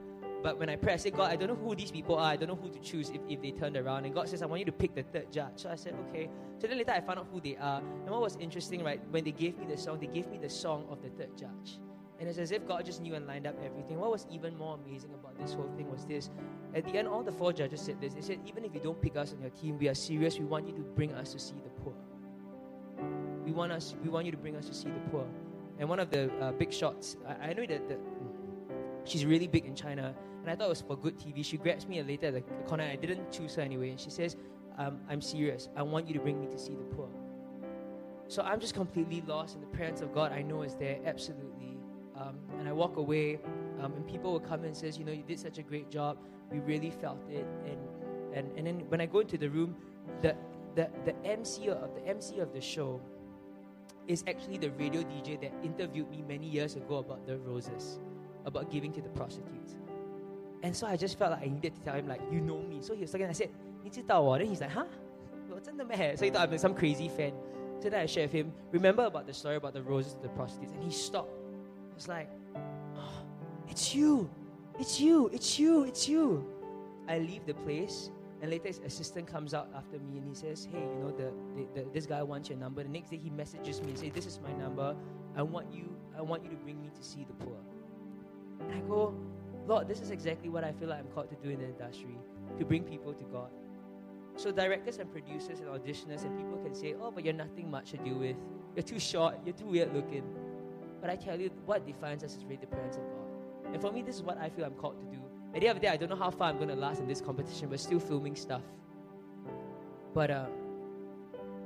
[0.42, 2.30] But when I pray, I say, God, I don't know who these people are.
[2.32, 4.06] I don't know who to choose if, if they turned around.
[4.06, 5.52] And God says, I want you to pick the third judge.
[5.56, 6.30] So I said, okay.
[6.58, 7.78] So then later I found out who they are.
[7.78, 10.48] And what was interesting, right, when they gave me the song, they gave me the
[10.48, 11.78] song of the third judge.
[12.18, 13.98] And it's as if God just knew and lined up everything.
[13.98, 16.30] What was even more amazing about this whole thing was this.
[16.74, 18.12] At the end, all the four judges said this.
[18.12, 20.38] They said, even if you don't pick us on your team, we are serious.
[20.38, 21.94] We want you to bring us to see the poor.
[23.44, 23.94] We want us.
[24.02, 25.26] We want you to bring us to see the poor.
[25.78, 27.96] And one of the uh, big shots, I, I know that the,
[29.10, 31.44] she's really big in China and I thought it was for good TV.
[31.44, 32.84] She grabs me later at the corner.
[32.84, 33.90] I didn't choose her anyway.
[33.90, 34.36] And she says,
[34.78, 35.68] um, I'm serious.
[35.76, 37.08] I want you to bring me to see the poor.
[38.28, 40.32] So I'm just completely lost in the presence of God.
[40.32, 41.76] I know is there, absolutely.
[42.16, 43.38] Um, and I walk away,
[43.80, 46.16] um, and people will come and says, you know, you did such a great job.
[46.50, 47.46] We really felt it.
[47.66, 47.78] And
[48.32, 49.74] and, and then when I go into the room,
[50.22, 50.36] the
[50.76, 53.00] the, the MC of the MC of the show
[54.06, 57.98] is actually the radio DJ that interviewed me many years ago about the roses,
[58.45, 59.76] about giving to the prostitutes.
[60.63, 62.81] And so I just felt like I needed to tell him, like, you know me.
[62.81, 63.49] So he was talking, I said,
[63.84, 64.38] 你知道我?
[64.39, 64.88] Then he's like, huh?
[65.49, 66.15] 我真的咩?
[66.15, 67.34] So he thought I'm some crazy fan.
[67.80, 70.30] So then I shared with him, remember about the story about the roses to the
[70.30, 70.72] prostitutes.
[70.73, 71.30] And he stopped.
[71.91, 72.30] I was like,
[72.95, 73.26] oh,
[73.69, 74.30] it's you.
[74.80, 75.30] It's you.
[75.31, 75.84] It's you.
[75.84, 76.45] It's you.
[77.07, 78.09] I leave the place.
[78.41, 81.31] And later his assistant comes out after me and he says, hey, you know, the,
[81.55, 82.84] the, the, this guy wants your number.
[82.84, 84.95] The next day he messages me and says, this is my number.
[85.38, 87.55] I want you, I want you to bring me to see the poor.
[88.60, 89.14] And I go,
[89.66, 92.16] Lord, this is exactly what I feel like I'm called to do in the industry
[92.58, 93.50] to bring people to God.
[94.36, 97.90] So, directors and producers and auditioners and people can say, Oh, but you're nothing much
[97.90, 98.36] to do with.
[98.74, 99.36] You're too short.
[99.44, 100.24] You're too weird looking.
[101.00, 103.72] But I tell you, what defines us is really the presence of God.
[103.72, 105.22] And for me, this is what I feel I'm called to do.
[105.54, 107.00] At the end of the day, I don't know how far I'm going to last
[107.00, 108.62] in this competition, but still filming stuff.
[110.14, 110.46] But uh,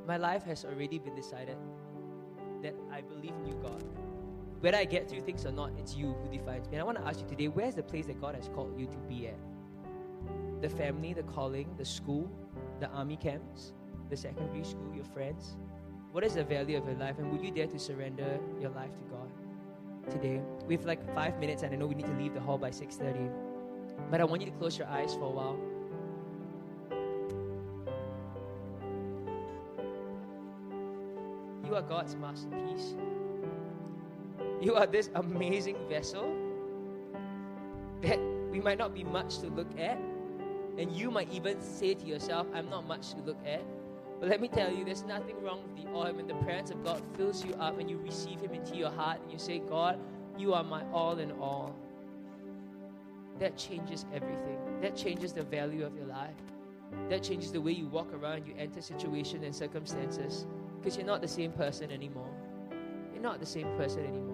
[0.07, 1.57] my life has already been decided
[2.63, 3.83] that I believe in you, God.
[4.65, 6.77] Whether I get through things or not, it's you who defines me.
[6.77, 8.87] And I want to ask you today where's the place that God has called you
[8.87, 9.37] to be at?
[10.63, 12.31] The family, the calling, the school,
[12.81, 13.75] the army camps,
[14.09, 15.59] the secondary school, your friends?
[16.13, 17.19] What is the value of your life?
[17.19, 19.29] And would you dare to surrender your life to God?
[20.11, 20.41] today.
[20.67, 22.71] We have like five minutes, and I know we need to leave the hall by
[22.71, 23.31] 6:30.
[24.11, 25.59] But I want you to close your eyes for a while.
[31.67, 32.95] You are God's masterpiece.
[34.65, 36.35] You are this amazing vessel
[38.01, 38.19] that
[38.51, 39.99] we might not be much to look at.
[40.79, 43.63] And you might even say to yourself, I'm not much to look at.
[44.19, 46.83] But let me tell you, there's nothing wrong with the oil when the presence of
[46.83, 49.99] God fills you up and you receive Him into your heart and you say, God,
[50.39, 51.77] you are my all in all.
[53.41, 54.57] That changes everything.
[54.81, 56.41] That changes the value of your life.
[57.11, 60.47] That changes the way you walk around, you enter situations and circumstances.
[60.81, 62.31] Because you're not the same person anymore.
[63.13, 64.34] You're not the same person anymore.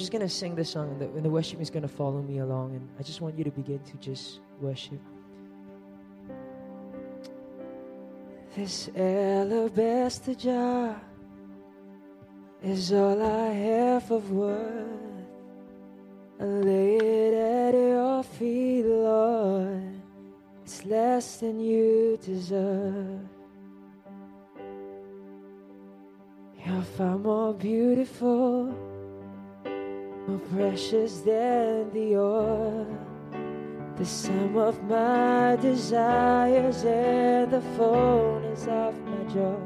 [0.00, 2.22] Just going to sing this song, and the, and the worship is going to follow
[2.22, 2.74] me along.
[2.74, 4.98] And I just want you to begin to just worship.
[8.56, 11.00] This alabaster jar
[12.62, 15.26] is all I have of worth.
[16.40, 20.00] I lay it at your feet, Lord.
[20.64, 23.20] It's less than you deserve.
[26.64, 28.74] You're far more beautiful
[30.26, 32.86] more precious than the oil.
[33.96, 39.56] The sum of my desires and the fullness of my joy.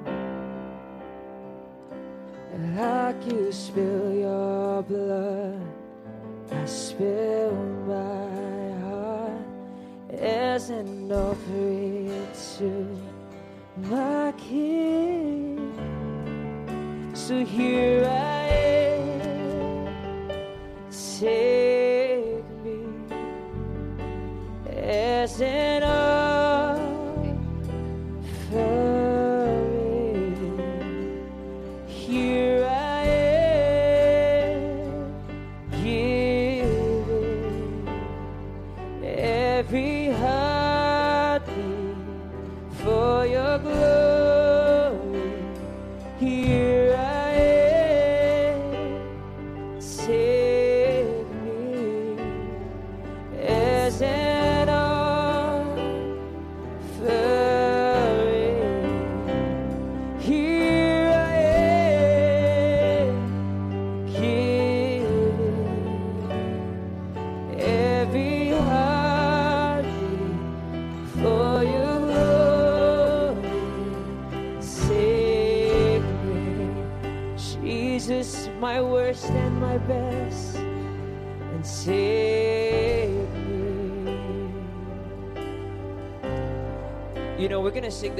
[2.77, 5.61] Like you spill your blood,
[6.51, 7.55] I spill
[7.87, 9.47] my heart
[10.19, 12.27] as an offering
[12.57, 13.01] to
[13.89, 15.59] my King.
[17.15, 18.44] So here I
[21.21, 22.81] take me
[24.67, 25.74] as an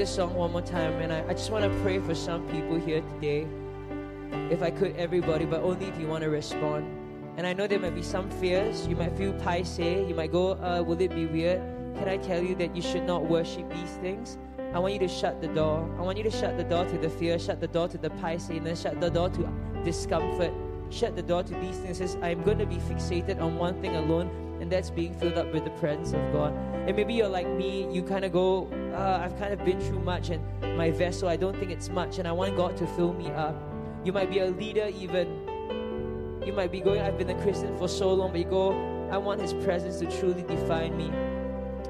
[0.05, 2.75] this song one more time, and I, I just want to pray for some people
[2.75, 3.47] here today.
[4.51, 6.85] If I could, everybody, but only if you want to respond.
[7.37, 8.85] And I know there might be some fears.
[8.85, 9.79] You might feel paise.
[9.79, 11.59] You might go, uh, will it be weird?
[11.95, 14.37] Can I tell you that you should not worship these things?
[14.75, 15.89] I want you to shut the door.
[15.97, 18.11] I want you to shut the door to the fear, shut the door to the
[18.11, 19.49] paise, and then shut the door to
[19.83, 20.53] discomfort.
[20.91, 21.97] Shut the door to these things.
[21.97, 24.29] Says, I'm going to be fixated on one thing alone,
[24.61, 26.53] and that's being filled up with the presence of God.
[26.85, 29.99] And maybe you're like me, you kind of go, uh, I've kind of been through
[29.99, 30.41] much, and
[30.77, 33.55] my vessel, I don't think it's much, and I want God to fill me up.
[34.03, 35.27] You might be a leader, even.
[36.45, 38.71] You might be going, I've been a Christian for so long, but you go,
[39.11, 41.11] I want His presence to truly define me.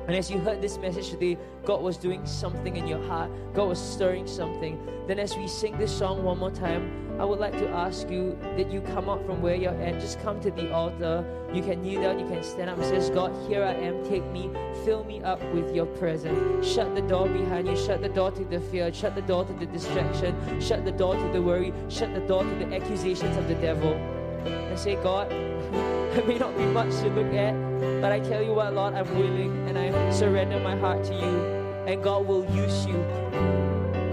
[0.07, 3.32] And as you heard this message today, God was doing something in your heart.
[3.53, 4.80] God was stirring something.
[5.07, 8.38] Then, as we sing this song one more time, I would like to ask you
[8.58, 10.02] that you come up from where you're at.
[10.02, 11.24] Just come to the altar.
[11.54, 14.04] You can kneel down, you can stand up and say, God, here I am.
[14.06, 14.50] Take me,
[14.84, 16.68] fill me up with your presence.
[16.68, 17.78] Shut the door behind you.
[17.78, 18.94] Shut the door to the fear.
[18.94, 20.60] Shut the door to the distraction.
[20.60, 21.72] Shut the door to the worry.
[21.88, 23.94] Shut the door to the accusations of the devil.
[23.94, 25.32] And say, God,
[26.16, 27.54] I may not be much to look at,
[28.02, 31.64] but I tell you what, Lord, I'm willing and I surrender my heart to you.
[31.88, 32.96] And God will use you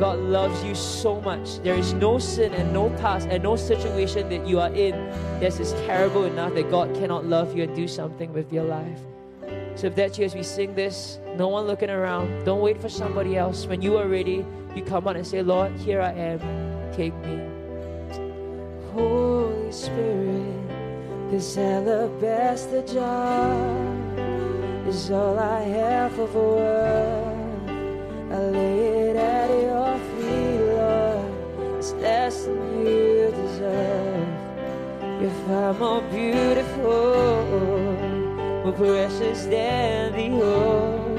[0.03, 1.61] God loves you so much.
[1.63, 4.97] There is no sin and no past and no situation that you are in
[5.39, 8.99] that is terrible enough that God cannot love you and do something with your life.
[9.77, 12.89] So if that's you as we sing this, no one looking around, don't wait for
[12.89, 13.65] somebody else.
[13.67, 16.41] When you are ready, you come out and say, Lord, here I am.
[16.93, 17.39] Take me.
[18.95, 23.55] Holy Spirit, this alabaster jar
[24.89, 27.43] is all I have of worth.
[28.33, 29.12] I lay it
[32.23, 34.29] less than you deserve.
[35.21, 37.17] You're far more beautiful,
[38.63, 41.19] more precious than the old.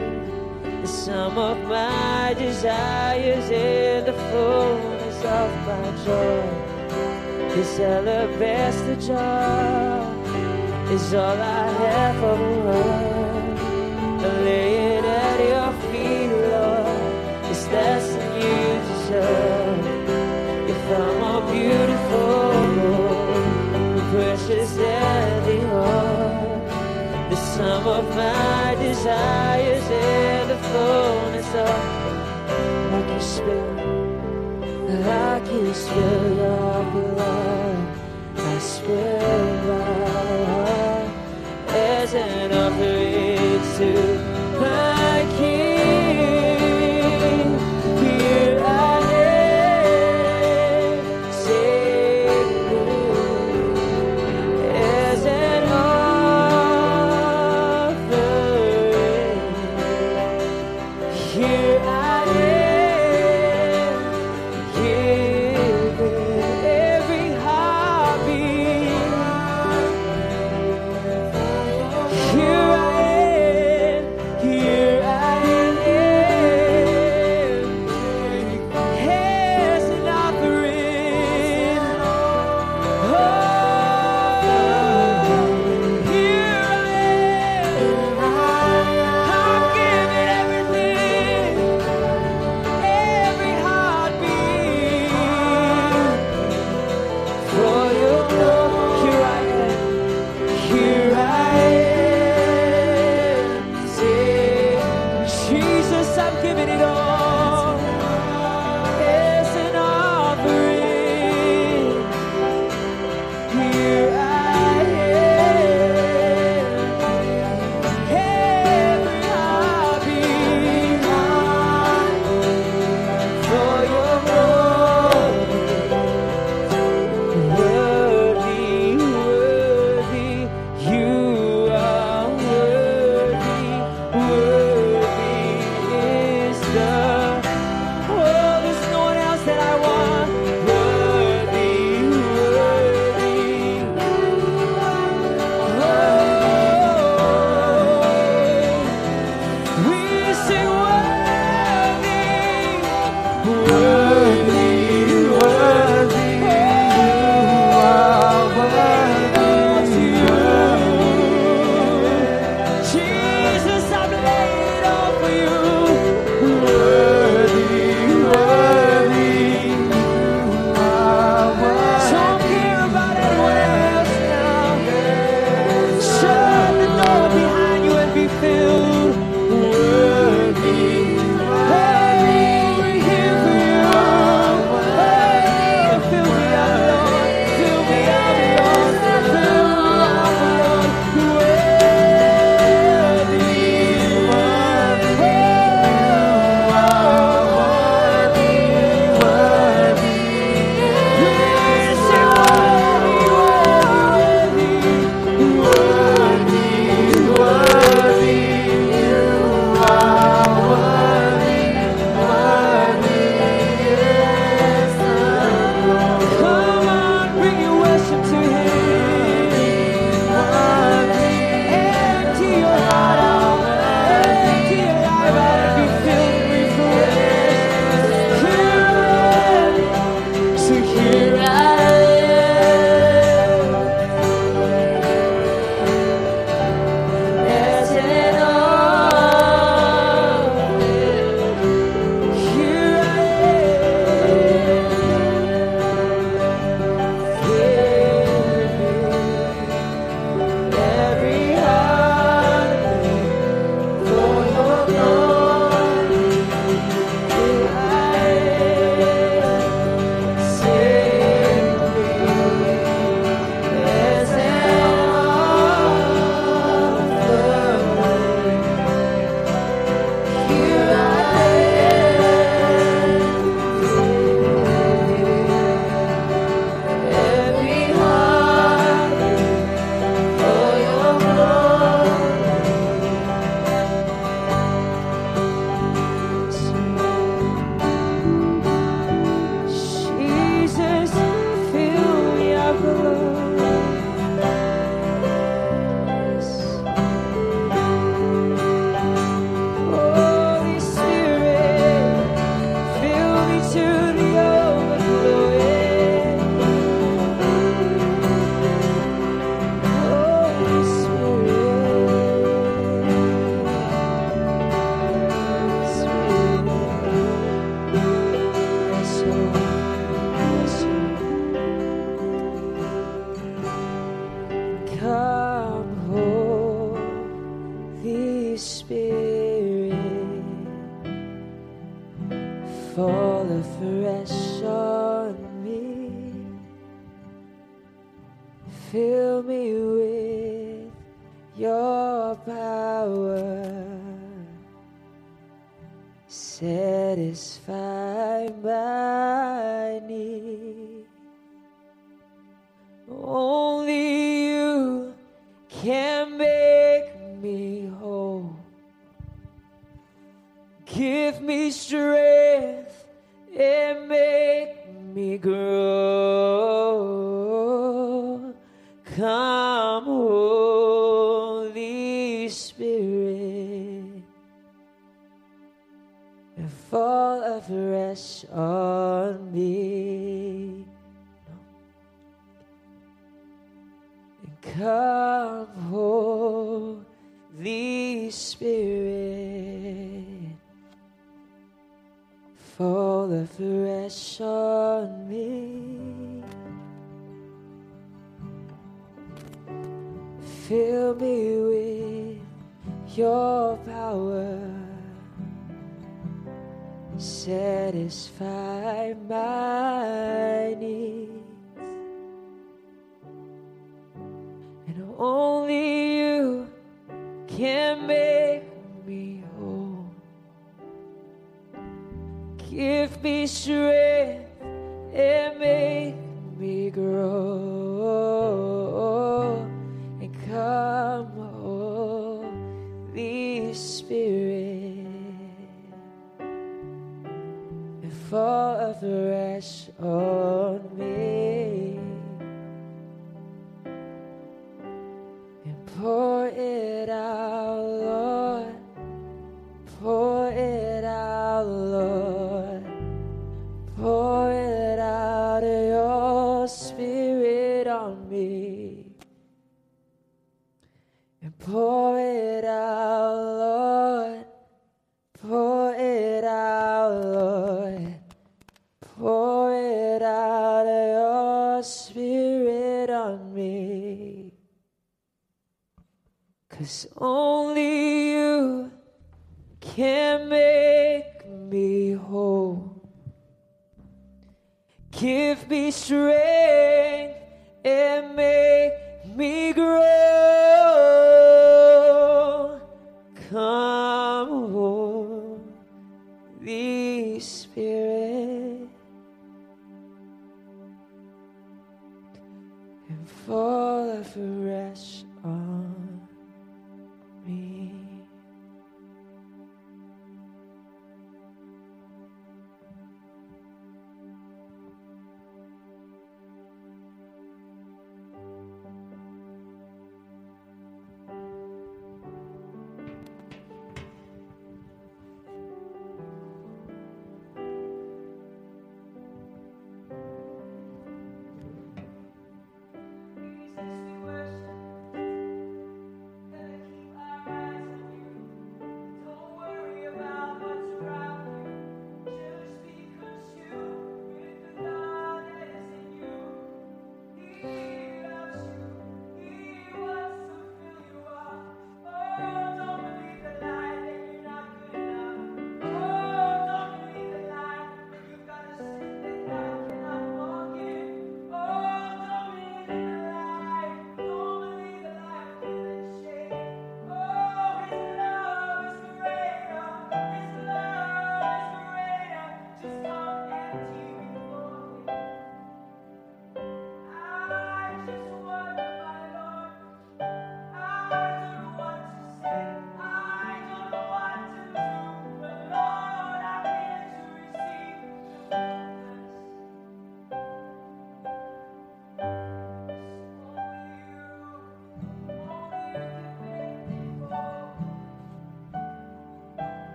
[0.81, 6.45] The sum of my desires and the fullness of my joy.
[7.53, 9.99] This alabaster jar
[10.95, 13.59] is all I have for the world.
[14.25, 17.51] I lay it at your feet, Lord.
[17.51, 19.52] It's less than you deserve.
[27.63, 31.69] Sum of my desires and the fullness of
[32.97, 33.79] I can spill,
[35.09, 37.87] I can spill your blood.
[38.35, 39.52] I spill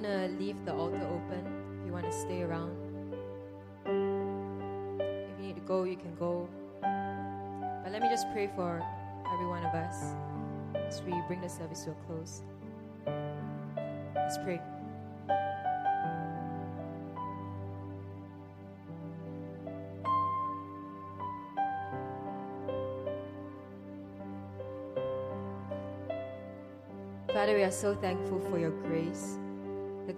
[0.00, 1.42] going to leave the altar open
[1.80, 2.70] if you want to stay around.
[3.84, 6.48] If you need to go, you can go.
[6.80, 8.80] But let me just pray for
[9.32, 10.14] every one of us
[10.76, 12.42] as we bring the service to a close.
[14.14, 14.60] Let's pray.
[27.32, 29.38] Father, we are so thankful for your grace.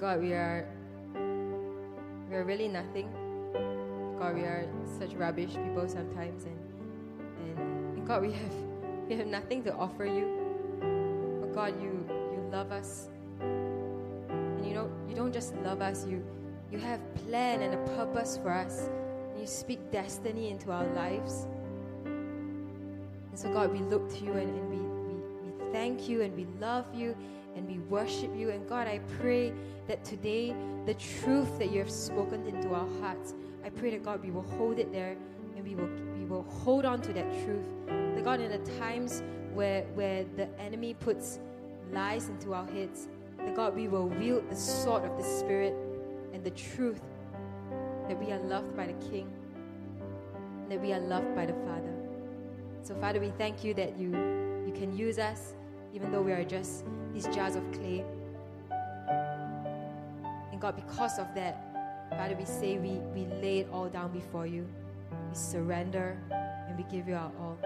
[0.01, 0.67] God, we are
[1.13, 3.13] we are really nothing.
[4.19, 4.67] God, we are
[4.99, 6.57] such rubbish people sometimes, and
[7.45, 8.55] and, and God, we have
[9.11, 10.25] we have nothing to offer you.
[11.43, 11.93] But God, you
[12.33, 13.09] you love us,
[13.41, 16.07] and you don't you don't just love us.
[16.07, 16.25] You
[16.73, 18.89] you have plan and a purpose for us.
[19.39, 21.47] You speak destiny into our lives.
[22.07, 26.35] And so, God, we look to you and, and we, we, we thank you and
[26.37, 27.15] we love you
[27.71, 28.51] we worship you.
[28.51, 29.53] And God, I pray
[29.87, 30.55] that today
[30.87, 33.35] the truth that you have spoken into our hearts,
[33.65, 35.17] I pray that God, we will hold it there
[35.57, 37.67] and we will we will hold on to that truth.
[37.87, 39.23] That God, in the times
[39.55, 41.39] where where the enemy puts
[41.93, 43.09] lies into our heads,
[43.39, 45.75] that God, we will wield the sword of the Spirit
[46.33, 47.01] and the truth
[48.09, 49.31] that we are loved by the King,
[50.63, 51.93] and that we are loved by the Father.
[52.83, 54.11] So, Father, we thank you that you
[54.67, 55.55] you can use us,
[55.95, 58.05] even though we are just these jars of clay.
[60.53, 61.71] And God, because of that,
[62.11, 64.67] Father, we say we, we lay it all down before you.
[65.11, 66.19] We surrender
[66.69, 67.59] and we give you our all.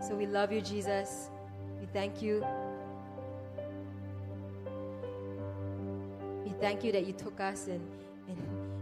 [0.00, 1.30] So we love you, Jesus.
[1.80, 2.44] We thank you.
[6.44, 7.80] We thank you that you took us and,
[8.28, 8.36] and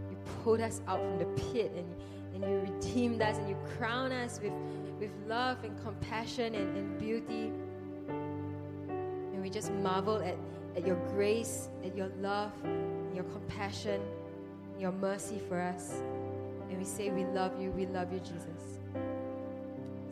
[0.09, 1.95] you pulled us out from the pit and,
[2.35, 4.53] and you redeemed us and you crown us with,
[4.99, 7.51] with love and compassion and, and beauty.
[9.47, 10.35] We just marvel at,
[10.75, 12.51] at your grace, at your love,
[13.15, 14.01] your compassion,
[14.77, 16.01] your mercy for us.
[16.69, 18.81] And we say, We love you, we love you, Jesus.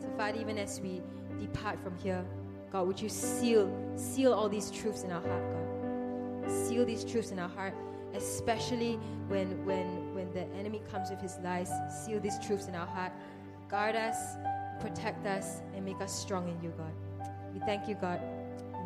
[0.00, 1.02] So, Father, even as we
[1.38, 2.24] depart from here,
[2.72, 6.50] God, would you seal, seal all these truths in our heart, God?
[6.50, 7.74] Seal these truths in our heart,
[8.14, 8.94] especially
[9.28, 11.70] when when when the enemy comes with his lies.
[12.06, 13.12] Seal these truths in our heart.
[13.68, 14.16] Guard us,
[14.80, 17.28] protect us, and make us strong in you, God.
[17.52, 18.18] We thank you, God.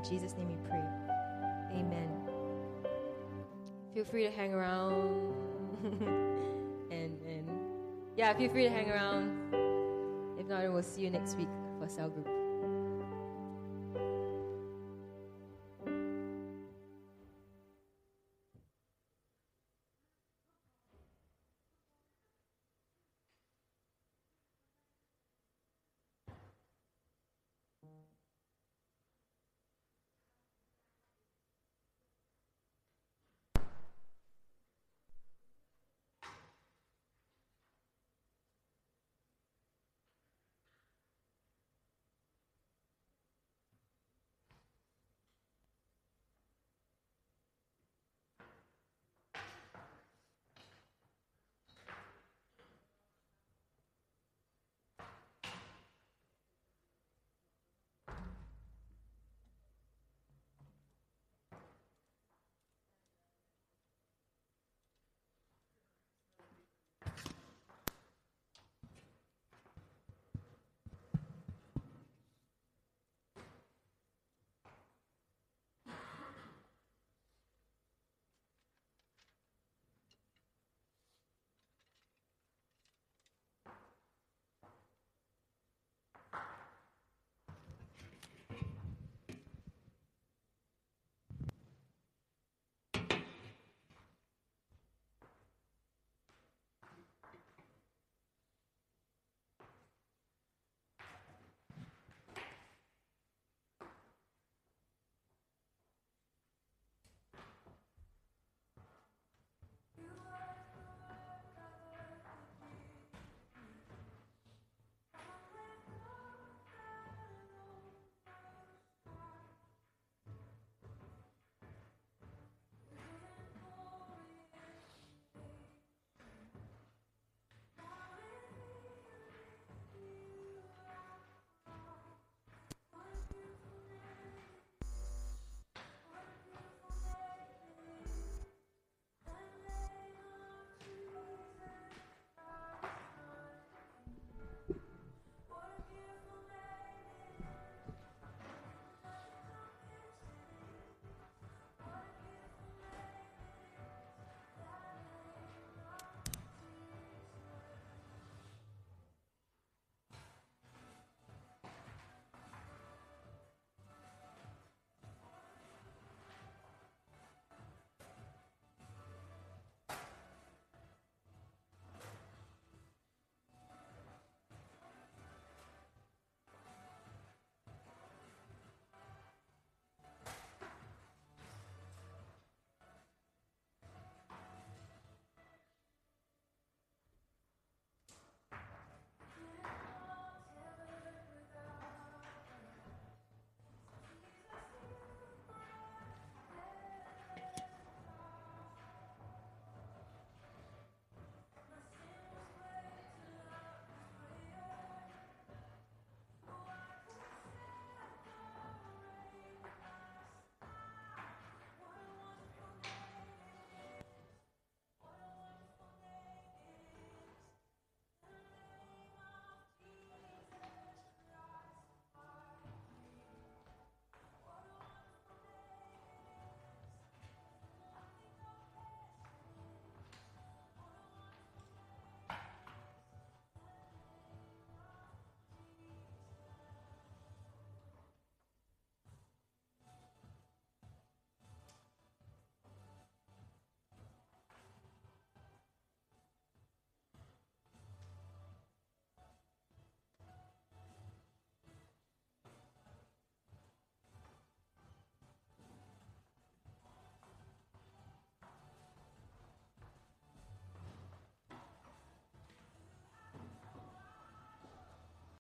[0.03, 0.83] In Jesus' name we pray.
[1.73, 2.09] Amen.
[3.93, 5.35] Feel free to hang around.
[6.91, 7.47] and and
[8.17, 9.55] yeah, feel free to hang around.
[10.39, 11.49] If not, we'll see you next week
[11.79, 12.40] for cell group.